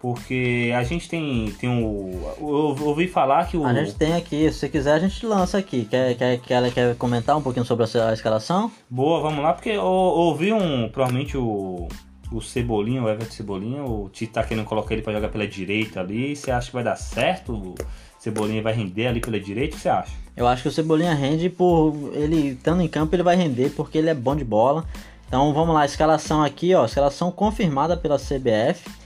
Porque 0.00 0.72
a 0.74 0.82
gente 0.82 1.10
tem, 1.10 1.52
tem 1.60 1.68
o. 1.68 2.10
Eu 2.40 2.86
ouvi 2.86 3.06
falar 3.06 3.46
que 3.46 3.58
o. 3.58 3.66
A 3.66 3.74
gente 3.74 3.94
tem 3.94 4.14
aqui, 4.14 4.50
se 4.50 4.60
você 4.60 4.68
quiser 4.70 4.94
a 4.94 4.98
gente 4.98 5.26
lança 5.26 5.58
aqui. 5.58 5.84
Quer, 5.84 6.16
quer, 6.16 6.40
quer, 6.40 6.72
quer 6.72 6.96
comentar 6.96 7.36
um 7.36 7.42
pouquinho 7.42 7.66
sobre 7.66 7.84
a, 7.84 8.12
escalação? 8.14 8.72
Boa, 8.88 9.20
vamos 9.20 9.44
lá, 9.44 9.52
porque 9.52 9.68
eu 9.68 9.84
ouvi 9.84 10.54
um. 10.54 10.88
Provavelmente 10.88 11.36
o. 11.36 11.86
O 12.32 12.40
Cebolinha, 12.40 13.02
o 13.02 13.08
Everton 13.08 13.32
Cebolinha, 13.32 13.82
o 13.82 14.08
Tite 14.08 14.32
tá 14.32 14.44
querendo 14.44 14.64
colocar 14.64 14.94
ele 14.94 15.02
pra 15.02 15.12
jogar 15.12 15.30
pela 15.30 15.48
direita 15.48 15.98
ali. 15.98 16.36
Você 16.36 16.52
acha 16.52 16.68
que 16.68 16.74
vai 16.74 16.84
dar 16.84 16.94
certo? 16.94 17.52
O 17.52 17.74
Cebolinha 18.20 18.62
vai 18.62 18.72
render 18.72 19.08
ali 19.08 19.20
pela 19.20 19.38
direita? 19.38 19.74
O 19.74 19.76
que 19.76 19.82
você 19.82 19.88
acha? 19.88 20.12
Eu 20.36 20.46
acho 20.46 20.62
que 20.62 20.68
o 20.68 20.72
Cebolinha 20.72 21.12
rende 21.12 21.50
por. 21.50 21.92
Ele 22.14 22.50
estando 22.52 22.82
em 22.82 22.88
campo, 22.88 23.14
ele 23.16 23.24
vai 23.24 23.34
render 23.34 23.70
porque 23.70 23.98
ele 23.98 24.08
é 24.08 24.14
bom 24.14 24.36
de 24.36 24.44
bola. 24.44 24.86
Então 25.26 25.52
vamos 25.52 25.74
lá, 25.74 25.84
escalação 25.84 26.42
aqui, 26.42 26.72
ó. 26.72 26.86
Escalação 26.86 27.30
confirmada 27.32 27.96
pela 27.96 28.16
CBF. 28.16 28.99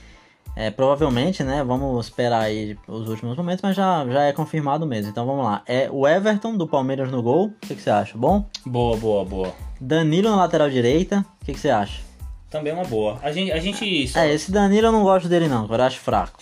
É, 0.56 0.70
provavelmente, 0.70 1.42
né? 1.42 1.64
Vamos 1.64 2.06
esperar 2.06 2.42
aí 2.42 2.78
os 2.86 3.08
últimos 3.08 3.36
momentos, 3.36 3.60
mas 3.62 3.74
já, 3.74 4.06
já 4.06 4.22
é 4.22 4.32
confirmado 4.32 4.86
mesmo. 4.86 5.10
Então 5.10 5.26
vamos 5.26 5.44
lá. 5.44 5.62
É 5.66 5.88
o 5.90 6.06
Everton 6.06 6.56
do 6.56 6.66
Palmeiras 6.68 7.10
no 7.10 7.20
gol. 7.22 7.46
O 7.46 7.52
que, 7.60 7.74
que 7.74 7.82
você 7.82 7.90
acha? 7.90 8.16
Bom? 8.16 8.44
Boa, 8.64 8.96
boa, 8.96 9.24
boa. 9.24 9.52
Danilo 9.80 10.30
na 10.30 10.36
lateral 10.36 10.70
direita. 10.70 11.24
O 11.42 11.44
que, 11.44 11.52
que 11.54 11.58
você 11.58 11.70
acha? 11.70 12.00
Também 12.48 12.72
é 12.72 12.76
uma 12.76 12.84
boa. 12.84 13.18
A 13.20 13.32
gente. 13.32 13.50
A 13.50 13.58
gente 13.58 14.06
só- 14.06 14.20
É, 14.20 14.32
esse 14.32 14.52
Danilo 14.52 14.86
eu 14.86 14.92
não 14.92 15.02
gosto 15.02 15.28
dele 15.28 15.48
não, 15.48 15.66
eu 15.68 15.82
acho 15.82 15.98
fraco. 15.98 16.38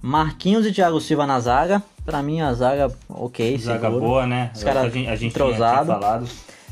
Marquinhos 0.00 0.64
e 0.64 0.72
Thiago 0.72 1.00
Silva 1.00 1.26
na 1.26 1.38
zaga. 1.38 1.82
Pra 2.06 2.22
mim 2.22 2.40
a 2.40 2.54
zaga 2.54 2.90
ok, 3.06 3.58
Zaga 3.58 3.80
seguro. 3.80 4.00
boa, 4.06 4.26
né? 4.26 4.50
Os 4.54 4.64
caras 4.64 4.84
a 4.84 4.88
gente, 4.88 5.10
a 5.10 5.16
gente. 5.16 5.34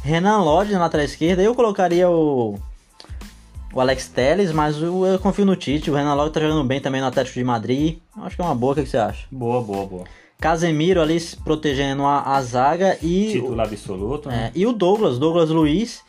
Renan 0.02 0.38
Lodge 0.38 0.72
na 0.72 0.78
lateral 0.78 1.04
esquerda. 1.04 1.42
Eu 1.42 1.54
colocaria 1.54 2.08
o 2.08 2.58
o 3.76 3.80
Alex 3.80 4.08
Telles, 4.08 4.50
mas 4.52 4.80
o- 4.82 5.06
eu 5.06 5.18
confio 5.18 5.44
no 5.44 5.54
Tite. 5.54 5.90
O 5.90 5.94
Renan 5.94 6.14
Lodge 6.14 6.32
tá 6.32 6.40
jogando 6.40 6.64
bem 6.64 6.80
também 6.80 7.00
no 7.00 7.06
Atlético 7.06 7.38
de 7.38 7.44
Madrid. 7.44 7.98
Acho 8.22 8.34
que 8.36 8.42
é 8.42 8.44
uma 8.44 8.54
boa, 8.54 8.72
o 8.72 8.74
que 8.74 8.82
que 8.82 8.88
você 8.88 8.96
acha? 8.98 9.26
Boa, 9.30 9.60
boa, 9.62 9.86
boa. 9.86 10.04
Casemiro 10.40 11.00
ali 11.00 11.18
protegendo 11.44 12.04
a, 12.04 12.36
a 12.36 12.42
zaga 12.42 12.98
e 13.02 13.32
Titular 13.32 13.66
absoluto, 13.66 14.28
É, 14.28 14.32
né? 14.32 14.50
e 14.54 14.66
o 14.66 14.72
Douglas, 14.72 15.18
Douglas 15.18 15.48
Luiz, 15.48 16.02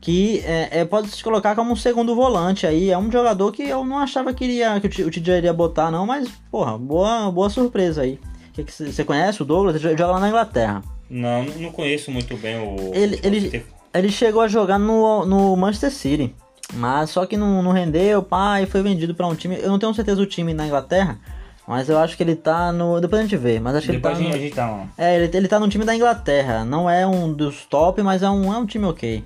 que 0.00 0.40
é, 0.46 0.80
é, 0.80 0.84
pode 0.84 1.08
se 1.08 1.22
colocar 1.22 1.54
como 1.54 1.72
um 1.72 1.76
segundo 1.76 2.14
volante 2.14 2.66
aí. 2.66 2.90
É 2.90 2.96
um 2.98 3.10
jogador 3.12 3.52
que 3.52 3.62
eu 3.62 3.84
não 3.84 3.98
achava 3.98 4.32
que, 4.32 4.44
iria, 4.44 4.78
que 4.80 4.86
o 4.86 4.90
Ti- 4.90 5.02
o 5.04 5.10
Tite 5.10 5.26
já 5.26 5.36
iria 5.36 5.52
botar, 5.52 5.90
não, 5.90 6.06
mas, 6.06 6.28
porra, 6.50 6.78
boa, 6.78 7.30
boa 7.30 7.50
surpresa 7.50 8.02
aí. 8.02 8.18
Que 8.54 8.64
que 8.64 8.72
Você 8.72 8.90
você 8.92 9.04
conhece 9.04 9.42
o 9.42 9.44
Douglas? 9.44 9.74
Ele 9.76 9.96
joga 9.96 10.12
lá 10.12 10.20
na 10.20 10.28
Inglaterra. 10.28 10.82
Não, 11.10 11.44
não 11.44 11.70
conheço 11.72 12.10
muito 12.10 12.36
bem 12.36 12.56
o. 12.56 12.94
Ele- 12.94 13.20
ele- 13.22 13.64
Ele 13.92 14.08
chegou 14.10 14.40
a 14.42 14.48
jogar 14.48 14.78
no, 14.78 15.24
no 15.26 15.54
Manchester 15.56 15.90
City, 15.92 16.34
mas 16.74 17.10
só 17.10 17.24
que 17.26 17.36
não, 17.36 17.62
não 17.62 17.72
rendeu, 17.72 18.22
pá, 18.22 18.60
e 18.60 18.66
foi 18.66 18.82
vendido 18.82 19.14
pra 19.14 19.26
um 19.26 19.34
time. 19.34 19.56
Eu 19.60 19.68
não 19.68 19.78
tenho 19.78 19.94
certeza 19.94 20.16
do 20.16 20.26
time 20.26 20.52
na 20.54 20.66
Inglaterra, 20.66 21.18
mas 21.66 21.88
eu 21.88 21.98
acho 21.98 22.16
que 22.16 22.22
ele 22.22 22.34
tá 22.36 22.70
no. 22.72 23.00
Depois 23.00 23.20
a 23.20 23.24
gente 23.24 23.36
vê, 23.36 23.58
mas 23.60 23.74
acho 23.76 23.86
que 23.86 23.92
Depois 23.92 24.16
a 24.16 24.20
ele 24.20 24.28
tá. 24.30 24.30
no- 24.30 24.36
a 24.36 24.40
gente 24.40 24.60
uma. 24.60 24.88
É, 24.98 25.16
ele, 25.16 25.36
ele 25.36 25.48
tá 25.48 25.58
no 25.60 25.68
time 25.68 25.84
da 25.84 25.94
Inglaterra. 25.94 26.64
Não 26.64 26.88
é 26.90 27.06
um 27.06 27.32
dos 27.32 27.64
top, 27.64 28.02
mas 28.02 28.22
é 28.22 28.28
um, 28.30 28.52
é 28.52 28.58
um 28.58 28.66
time 28.66 28.84
ok. 28.86 29.24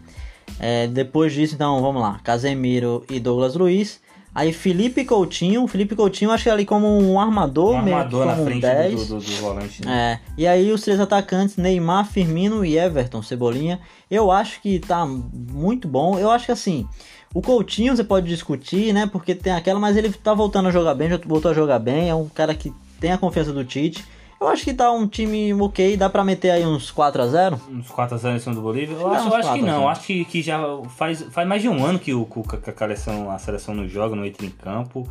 É, 0.60 0.86
depois 0.86 1.32
disso, 1.32 1.54
então, 1.54 1.80
vamos 1.82 2.00
lá. 2.02 2.20
Casemiro 2.24 3.04
e 3.10 3.20
Douglas 3.20 3.54
Luiz. 3.54 4.00
Aí 4.34 4.52
Felipe 4.52 5.04
Coutinho. 5.04 5.66
Felipe 5.66 5.96
Coutinho, 5.96 6.30
acho 6.30 6.44
que 6.44 6.48
é 6.48 6.52
ali 6.52 6.64
como 6.64 6.86
um 6.86 7.18
armador, 7.18 7.74
Um 7.74 7.82
meio 7.82 7.96
que 7.96 8.02
armador 8.02 8.24
na 8.26 8.32
como 8.32 8.42
um 8.42 8.46
frente 8.46 8.60
10. 8.62 9.08
do, 9.08 9.18
do, 9.18 9.24
do 9.24 9.32
volante. 9.40 9.84
Né? 9.84 10.20
É, 10.24 10.30
e 10.40 10.46
aí 10.46 10.70
os 10.70 10.82
três 10.82 11.00
atacantes, 11.00 11.56
Neymar, 11.56 12.06
Firmino 12.06 12.64
e 12.64 12.78
Everton, 12.78 13.20
Cebolinha. 13.22 13.80
Eu 14.10 14.30
acho 14.30 14.60
que 14.60 14.78
tá 14.78 15.04
muito 15.06 15.88
bom. 15.88 16.18
Eu 16.18 16.30
acho 16.30 16.46
que 16.46 16.52
assim, 16.52 16.86
o 17.34 17.42
Coutinho 17.42 17.94
você 17.94 18.04
pode 18.04 18.26
discutir, 18.26 18.92
né? 18.92 19.06
Porque 19.06 19.34
tem 19.34 19.52
aquela, 19.52 19.78
mas 19.78 19.96
ele 19.96 20.10
tá 20.12 20.34
voltando 20.34 20.68
a 20.68 20.72
jogar 20.72 20.94
bem, 20.94 21.10
já 21.10 21.18
voltou 21.18 21.50
a 21.50 21.54
jogar 21.54 21.78
bem. 21.78 22.08
É 22.08 22.14
um 22.14 22.28
cara 22.28 22.54
que 22.54 22.72
tem 23.00 23.12
a 23.12 23.18
confiança 23.18 23.52
do 23.52 23.64
Tite. 23.64 24.04
Eu 24.40 24.46
acho 24.46 24.64
que 24.64 24.72
tá 24.72 24.90
um 24.92 25.06
time 25.06 25.52
ok, 25.54 25.96
dá 25.96 26.08
pra 26.08 26.22
meter 26.22 26.50
aí 26.50 26.64
uns 26.64 26.92
4 26.92 27.22
a 27.22 27.26
0 27.26 27.60
Uns 27.70 27.88
4x0 27.88 28.36
em 28.36 28.38
cima 28.38 28.54
do 28.54 28.62
Bolívia? 28.62 28.94
Eu 28.94 29.08
acho, 29.08 29.28
eu 29.28 29.34
acho 29.34 29.52
que 29.52 29.58
4 29.58 29.64
a 29.64 29.66
0. 29.66 29.66
não. 29.66 29.88
Acho 29.88 30.06
que, 30.06 30.24
que 30.26 30.42
já 30.42 30.60
faz, 30.96 31.22
faz 31.22 31.48
mais 31.48 31.60
de 31.60 31.68
um 31.68 31.84
ano 31.84 31.98
que, 31.98 32.14
o, 32.14 32.24
que 32.24 32.70
a, 32.70 32.72
seleção, 32.72 33.30
a 33.30 33.38
seleção 33.38 33.74
não 33.74 33.88
joga, 33.88 34.14
não 34.14 34.24
entra 34.24 34.46
em 34.46 34.50
campo. 34.50 35.08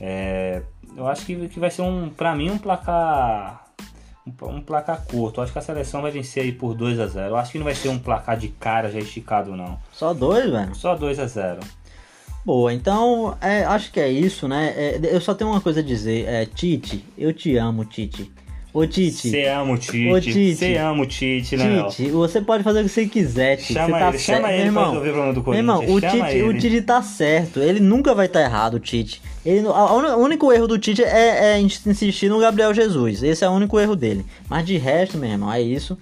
É, 0.00 0.62
eu 0.96 1.06
acho 1.06 1.26
que, 1.26 1.48
que 1.48 1.60
vai 1.60 1.70
ser, 1.70 1.82
um 1.82 2.08
para 2.08 2.34
mim, 2.34 2.50
um 2.50 2.56
placar. 2.56 3.65
Um, 4.26 4.48
um 4.48 4.60
placar 4.60 5.04
curto. 5.04 5.40
Eu 5.40 5.44
acho 5.44 5.52
que 5.52 5.58
a 5.58 5.62
seleção 5.62 6.02
vai 6.02 6.10
vencer 6.10 6.42
aí 6.42 6.52
por 6.52 6.74
2 6.74 6.98
a 6.98 7.06
0 7.06 7.28
Eu 7.28 7.36
acho 7.36 7.52
que 7.52 7.58
não 7.58 7.64
vai 7.64 7.74
ser 7.74 7.88
um 7.88 7.98
placar 7.98 8.36
de 8.36 8.48
cara 8.48 8.90
já 8.90 8.98
esticado, 8.98 9.54
não. 9.54 9.78
Só 9.92 10.12
dois, 10.12 10.50
velho. 10.50 10.74
Só 10.74 10.94
2 10.96 11.18
a 11.20 11.26
0 11.26 11.60
Boa, 12.44 12.72
então 12.72 13.36
é, 13.40 13.64
acho 13.64 13.90
que 13.90 13.98
é 13.98 14.08
isso, 14.08 14.46
né? 14.46 14.72
É, 14.76 15.00
eu 15.02 15.20
só 15.20 15.34
tenho 15.34 15.50
uma 15.50 15.60
coisa 15.60 15.80
a 15.80 15.82
dizer. 15.82 16.26
É, 16.26 16.46
Tite, 16.46 17.04
eu 17.18 17.32
te 17.32 17.56
amo, 17.56 17.84
Tite. 17.84 18.32
Ô 18.78 18.86
Tite, 18.86 19.30
Você 19.30 19.44
ama 19.46 19.70
o 19.70 19.74
Ô, 19.74 20.20
Tite. 20.20 20.54
Você 20.54 20.76
ama 20.76 21.02
o 21.02 21.06
Tite, 21.06 21.56
né? 21.56 21.84
Tite, 21.88 22.10
você 22.10 22.40
pode 22.40 22.62
fazer 22.62 22.80
o 22.80 22.82
que 22.82 22.88
você 22.90 23.06
quiser, 23.06 23.56
Tite. 23.56 23.72
Chama 23.72 23.98
tá 23.98 24.08
ele, 24.08 24.18
certo, 24.18 24.36
chama 24.36 24.48
ele 24.52 24.56
pra 24.58 24.66
irmão. 24.66 24.84
resolver 24.90 25.08
o 25.08 25.12
problema 25.12 25.32
do 25.34 25.42
Corinthians. 25.42 25.80
irmão, 25.80 25.94
o 25.96 26.00
Tite, 26.00 26.42
o. 26.42 26.58
Tite 26.60 26.82
tá 26.82 27.00
certo. 27.02 27.60
Ele 27.60 27.80
nunca 27.80 28.14
vai 28.14 28.26
estar 28.26 28.42
errado, 28.42 28.74
o 28.74 28.78
Tite. 28.80 29.22
Ele, 29.44 29.66
a- 29.66 30.16
o 30.16 30.20
único 30.22 30.52
erro 30.52 30.66
do 30.66 30.78
Tite 30.78 31.02
é, 31.02 31.54
é 31.54 31.60
insistir 31.60 32.28
no 32.28 32.38
Gabriel 32.38 32.74
Jesus. 32.74 33.22
Esse 33.22 33.44
é 33.44 33.48
o 33.48 33.52
único 33.52 33.80
erro 33.80 33.96
dele. 33.96 34.26
Mas 34.48 34.66
de 34.66 34.76
resto, 34.76 35.16
meu 35.16 35.30
irmão, 35.30 35.50
é 35.52 35.62
isso. 35.62 35.96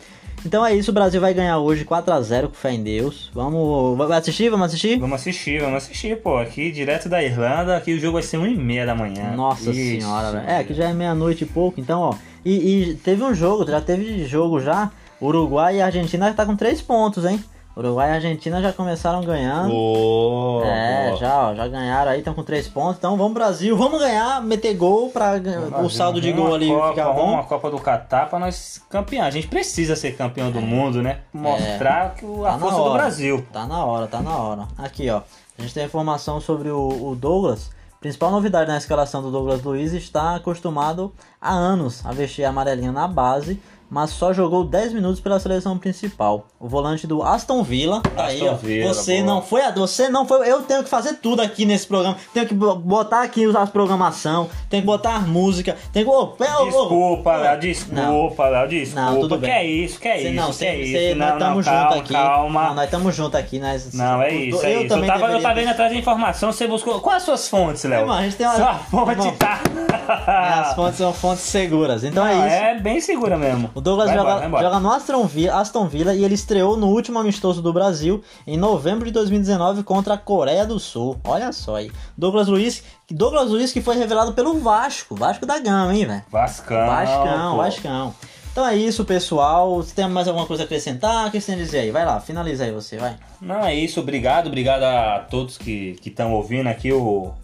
Então 0.46 0.66
é 0.66 0.74
isso, 0.74 0.90
o 0.90 0.94
Brasil 0.94 1.20
vai 1.22 1.32
ganhar 1.32 1.56
hoje 1.58 1.84
4x0 1.86 2.48
com 2.48 2.54
fé 2.54 2.72
em 2.72 2.82
Deus. 2.82 3.30
Vamos. 3.32 3.98
Assistir? 4.10 4.50
Vamos 4.50 4.66
assistir? 4.66 4.98
Vamos 4.98 5.14
assistir, 5.20 5.60
vamos 5.60 5.76
assistir, 5.76 6.16
pô. 6.18 6.36
Aqui 6.36 6.70
direto 6.70 7.08
da 7.08 7.22
Irlanda, 7.22 7.76
aqui 7.76 7.94
o 7.94 7.98
jogo 8.00 8.14
vai 8.14 8.22
ser 8.22 8.36
1 8.36 8.46
e 8.48 8.54
meia 8.56 8.84
da 8.84 8.94
manhã. 8.94 9.32
Nossa 9.34 9.70
Ixi. 9.70 10.00
senhora, 10.00 10.32
velho. 10.32 10.44
É, 10.46 10.58
aqui 10.58 10.74
já 10.74 10.90
é 10.90 10.92
meia-noite 10.92 11.44
e 11.44 11.46
pouco, 11.46 11.80
então, 11.80 12.00
ó. 12.00 12.14
E, 12.44 12.90
e, 12.90 12.94
teve 12.96 13.22
um 13.22 13.34
jogo, 13.34 13.66
já 13.70 13.80
teve 13.80 14.24
jogo 14.26 14.60
já. 14.60 14.90
Uruguai 15.20 15.76
e 15.76 15.82
Argentina 15.82 16.32
tá 16.34 16.44
com 16.44 16.56
3 16.56 16.82
pontos, 16.82 17.24
hein? 17.24 17.42
Uruguai 17.76 18.10
e 18.10 18.12
Argentina 18.14 18.62
já 18.62 18.72
começaram 18.72 19.20
ganhando. 19.22 19.74
Oh, 19.74 20.62
é, 20.64 21.10
oh. 21.12 21.16
já, 21.16 21.48
ó, 21.48 21.54
já 21.56 21.66
ganharam 21.66 22.12
aí, 22.12 22.18
estão 22.20 22.32
com 22.32 22.44
três 22.44 22.68
pontos. 22.68 22.98
Então 22.98 23.16
vamos 23.16 23.34
Brasil, 23.34 23.76
vamos 23.76 23.98
ganhar, 23.98 24.40
meter 24.42 24.74
gol 24.74 25.10
para 25.10 25.40
o 25.82 25.90
saldo 25.90 26.20
de 26.20 26.32
gol 26.32 26.54
ali 26.54 26.68
Copa, 26.68 26.90
ficar 26.90 27.12
bom. 27.12 27.32
Uma 27.32 27.42
Copa 27.44 27.70
do 27.70 27.80
Catar 27.80 28.30
para 28.30 28.38
nós 28.38 28.80
campear. 28.88 29.26
A 29.26 29.30
gente 29.30 29.48
precisa 29.48 29.96
ser 29.96 30.16
campeão 30.16 30.52
do 30.52 30.60
mundo, 30.60 31.02
né? 31.02 31.18
Mostrar 31.32 32.14
é. 32.14 32.20
que 32.20 32.24
a 32.24 32.52
tá 32.52 32.58
força 32.58 32.78
do 32.78 32.92
Brasil. 32.92 33.46
Tá 33.52 33.66
na 33.66 33.84
hora, 33.84 34.06
tá 34.06 34.20
na 34.20 34.36
hora. 34.36 34.68
Aqui, 34.78 35.10
ó. 35.10 35.22
A 35.58 35.62
gente 35.62 35.74
tem 35.74 35.84
informação 35.84 36.40
sobre 36.40 36.68
o, 36.68 37.10
o 37.10 37.16
Douglas. 37.16 37.70
Principal 38.04 38.30
novidade 38.30 38.68
na 38.68 38.76
escalação 38.76 39.22
do 39.22 39.30
Douglas 39.30 39.62
Luiz 39.62 39.94
está 39.94 40.36
acostumado 40.36 41.10
há 41.40 41.54
anos 41.54 42.04
a 42.04 42.12
vestir 42.12 42.44
a 42.44 42.50
amarelinha 42.50 42.92
na 42.92 43.08
base 43.08 43.58
mas 43.90 44.10
só 44.10 44.32
jogou 44.32 44.64
10 44.64 44.92
minutos 44.92 45.20
pela 45.20 45.38
seleção 45.38 45.78
principal. 45.78 46.46
O 46.58 46.68
volante 46.68 47.06
do 47.06 47.22
Aston 47.22 47.62
Villa, 47.62 48.00
tá 48.00 48.26
Aston 48.26 48.44
aí, 48.44 48.48
ó. 48.48 48.54
Villa, 48.54 48.94
você 48.94 49.22
boa. 49.22 49.26
não 49.26 49.42
foi, 49.42 49.62
você 49.72 50.08
não 50.08 50.26
foi, 50.26 50.50
eu 50.50 50.62
tenho 50.62 50.82
que 50.82 50.88
fazer 50.88 51.14
tudo 51.14 51.42
aqui 51.42 51.64
nesse 51.64 51.86
programa. 51.86 52.16
Tenho 52.32 52.46
que 52.46 52.54
botar 52.54 53.22
aqui 53.22 53.44
as 53.56 53.70
programação, 53.70 54.48
tenho 54.68 54.82
que 54.82 54.86
botar 54.86 55.26
música, 55.26 55.76
tenho 55.92 56.06
que 56.06 56.12
oh, 56.12 56.34
oh, 56.38 56.64
Desculpa, 56.64 57.36
Léo, 57.36 57.60
desculpa, 57.60 58.48
Léo, 58.48 58.68
desculpa. 58.68 59.10
Não, 59.10 59.20
tudo 59.20 59.38
bem. 59.38 59.50
Que 59.50 59.56
é 59.56 59.66
isso? 59.66 60.00
Que 60.00 60.08
é 60.08 60.22
isso? 60.22 60.32
Não, 60.34 60.52
que 60.52 60.64
é 60.64 60.80
isso? 60.80 61.18
Não, 61.18 61.26
nós 61.26 61.34
estamos 61.34 61.64
juntos 61.66 61.96
aqui. 61.96 62.12
Calma. 62.12 62.62
Não, 62.68 62.74
nós 62.74 62.84
estamos 62.84 63.16
juntos 63.16 63.40
aqui, 63.40 63.58
nós 63.58 63.92
Não, 63.92 64.22
é 64.22 64.34
isso, 64.34 64.64
é 64.64 64.74
eu 64.74 64.80
isso. 64.80 64.88
Também 64.88 65.10
eu 65.10 65.20
tava, 65.20 65.32
eu 65.32 65.42
tava 65.42 65.62
indo 65.62 65.70
atrás 65.70 65.92
de 65.92 65.98
informação, 65.98 66.52
você 66.52 66.66
buscou. 66.66 67.00
Quais 67.00 67.18
as 67.18 67.22
suas 67.24 67.48
fontes, 67.48 67.84
Léo? 67.84 68.10
a 68.10 68.22
gente 68.22 68.36
tem 68.36 68.46
uma 68.46 68.56
Sua 68.56 68.74
fonte 68.74 69.32
tá 69.32 69.60
As 70.08 70.74
fontes 70.74 70.98
são 70.98 71.12
fontes 71.12 71.44
seguras. 71.44 72.04
Então 72.04 72.26
é 72.26 72.34
não, 72.34 72.42
é 72.42 72.46
isso. 72.46 72.56
É 72.56 72.74
bem 72.80 73.00
segura 73.00 73.36
mesmo. 73.36 73.70
O 73.74 73.80
Douglas 73.80 74.06
vai 74.06 74.16
joga, 74.16 74.46
embora, 74.46 74.64
joga 74.64 74.80
no 74.80 74.92
Aston 74.92 75.26
Villa, 75.26 75.60
Aston 75.60 75.88
Villa 75.88 76.14
e 76.14 76.24
ele 76.24 76.34
estreou 76.34 76.76
no 76.76 76.88
último 76.88 77.18
amistoso 77.18 77.60
do 77.60 77.72
Brasil 77.72 78.22
em 78.46 78.56
novembro 78.56 79.04
de 79.04 79.10
2019 79.10 79.82
contra 79.82 80.14
a 80.14 80.18
Coreia 80.18 80.64
do 80.64 80.78
Sul. 80.78 81.18
Olha 81.24 81.52
só 81.52 81.76
aí. 81.76 81.90
Douglas 82.16 82.46
Luiz, 82.46 82.84
Douglas 83.10 83.50
Luiz 83.50 83.72
que 83.72 83.82
foi 83.82 83.96
revelado 83.96 84.32
pelo 84.32 84.60
Vasco, 84.60 85.16
Vasco 85.16 85.44
da 85.44 85.58
Gama, 85.58 85.94
hein, 85.94 86.06
velho? 86.06 86.22
Vascão. 86.30 86.86
Vascão, 86.86 87.50
pô. 87.50 87.56
Vascão. 87.56 88.14
Então 88.52 88.64
é 88.68 88.76
isso, 88.76 89.04
pessoal. 89.04 89.82
Se 89.82 89.92
tem 89.92 90.08
mais 90.08 90.28
alguma 90.28 90.46
coisa 90.46 90.62
a 90.62 90.66
acrescentar, 90.66 91.26
o 91.26 91.30
que 91.32 91.40
você 91.40 91.46
tem 91.46 91.60
a 91.60 91.64
dizer 91.64 91.78
aí? 91.80 91.90
Vai 91.90 92.06
lá, 92.06 92.20
finaliza 92.20 92.62
aí 92.62 92.70
você, 92.70 92.96
vai. 92.96 93.16
Não, 93.40 93.64
é 93.64 93.74
isso. 93.74 93.98
Obrigado, 93.98 94.46
obrigado 94.46 94.84
a 94.84 95.26
todos 95.28 95.58
que 95.58 95.96
estão 96.04 96.32
ouvindo 96.32 96.68
aqui 96.68 96.92
o, 96.92 97.34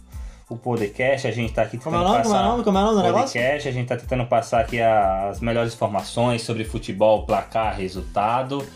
o 0.50 0.56
podcast. 0.56 1.26
A 1.26 1.30
gente 1.30 1.50
está 1.50 1.62
aqui 1.62 1.78
tentando 1.78 1.94
como 1.94 2.04
é 2.04 2.08
nome, 2.08 2.18
passar... 2.18 2.28
Como 2.28 2.36
é 2.36 2.42
o 2.42 2.50
nome? 2.50 2.64
Como 2.64 2.78
é 2.78 2.80
o 2.80 2.84
nome 2.84 2.96
do 2.96 3.02
podcast, 3.14 3.38
negócio? 3.38 3.68
A 3.68 3.72
gente 3.72 3.82
está 3.84 3.96
tentando 3.96 4.26
passar 4.26 4.60
aqui 4.60 4.80
as 4.80 5.40
melhores 5.40 5.72
informações 5.72 6.42
sobre 6.42 6.64
futebol, 6.64 7.22
placar, 7.24 7.76
resultado. 7.76 8.66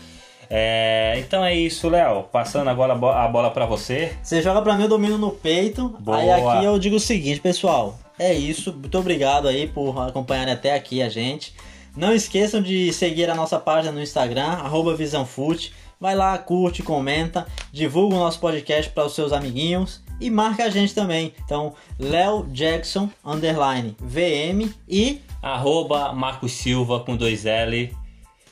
É, 0.49 1.15
então 1.19 1.43
é 1.43 1.53
isso, 1.53 1.89
Léo. 1.89 2.23
Passando 2.23 2.69
agora 2.69 2.93
a 2.93 3.27
bola 3.27 3.51
para 3.51 3.65
você. 3.65 4.13
Você 4.23 4.41
joga 4.41 4.61
para 4.61 4.75
mim, 4.75 4.83
eu 4.83 4.89
domino 4.89 5.17
no 5.17 5.31
peito. 5.31 5.89
Boa. 5.99 6.17
Aí 6.17 6.31
aqui 6.31 6.65
eu 6.65 6.79
digo 6.79 6.95
o 6.95 6.99
seguinte, 6.99 7.41
pessoal. 7.41 7.99
É 8.17 8.33
isso. 8.33 8.71
Muito 8.71 8.97
obrigado 8.97 9.47
aí 9.47 9.67
por 9.67 9.99
acompanharem 10.01 10.53
até 10.53 10.73
aqui 10.73 11.01
a 11.01 11.09
gente. 11.09 11.53
Não 11.95 12.13
esqueçam 12.13 12.61
de 12.61 12.91
seguir 12.93 13.29
a 13.29 13.35
nossa 13.35 13.59
página 13.59 13.91
no 13.91 14.01
Instagram, 14.01 14.47
arroba 14.47 14.95
VisãoFute. 14.95 15.73
Vai 15.99 16.13
lá, 16.13 16.37
curte, 16.37 16.83
comenta, 16.83 17.47
divulga 17.71 18.15
o 18.15 18.19
nosso 18.19 18.39
podcast 18.39 18.91
para 18.91 19.05
os 19.05 19.15
seus 19.15 19.31
amiguinhos 19.31 20.04
e 20.19 20.29
marca 20.29 20.63
a 20.63 20.69
gente 20.69 20.93
também. 20.93 21.33
Então, 21.43 21.73
Léo 21.99 22.45
Jackson, 22.49 23.09
underline, 23.23 23.95
VM 23.99 24.71
e... 24.87 25.21
Arroba 25.41 26.11
Marcos 26.11 26.53
Silva 26.53 27.01
com 27.01 27.15
dois 27.15 27.45
L. 27.45 27.95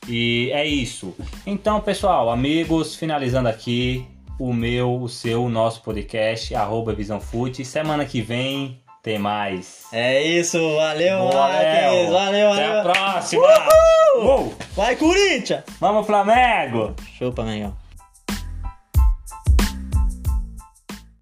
E 0.07 0.51
é 0.53 0.65
isso. 0.65 1.15
Então, 1.45 1.81
pessoal, 1.81 2.29
amigos, 2.29 2.95
finalizando 2.95 3.49
aqui 3.49 4.05
o 4.39 4.53
meu, 4.53 5.01
o 5.01 5.09
seu, 5.09 5.43
o 5.45 5.49
nosso 5.49 5.81
podcast, 5.81 6.53
arroba 6.53 6.93
Visão 6.93 7.19
Fute. 7.19 7.63
Semana 7.65 8.05
que 8.05 8.21
vem 8.21 8.79
tem 9.01 9.17
mais. 9.17 9.85
É 9.91 10.21
isso, 10.21 10.57
valeu, 10.75 11.17
Boa, 11.19 11.33
Marques. 11.33 12.09
Valeu, 12.09 12.51
Até 12.51 12.67
valeu. 12.67 12.79
a 12.79 12.83
próxima. 12.83 13.43
Uhul! 14.17 14.53
Vai, 14.75 14.95
Corinthians! 14.95 15.63
Vamos, 15.79 16.05
Flamengo! 16.05 16.95
Chupa, 17.17 17.43
Mengão. 17.43 17.75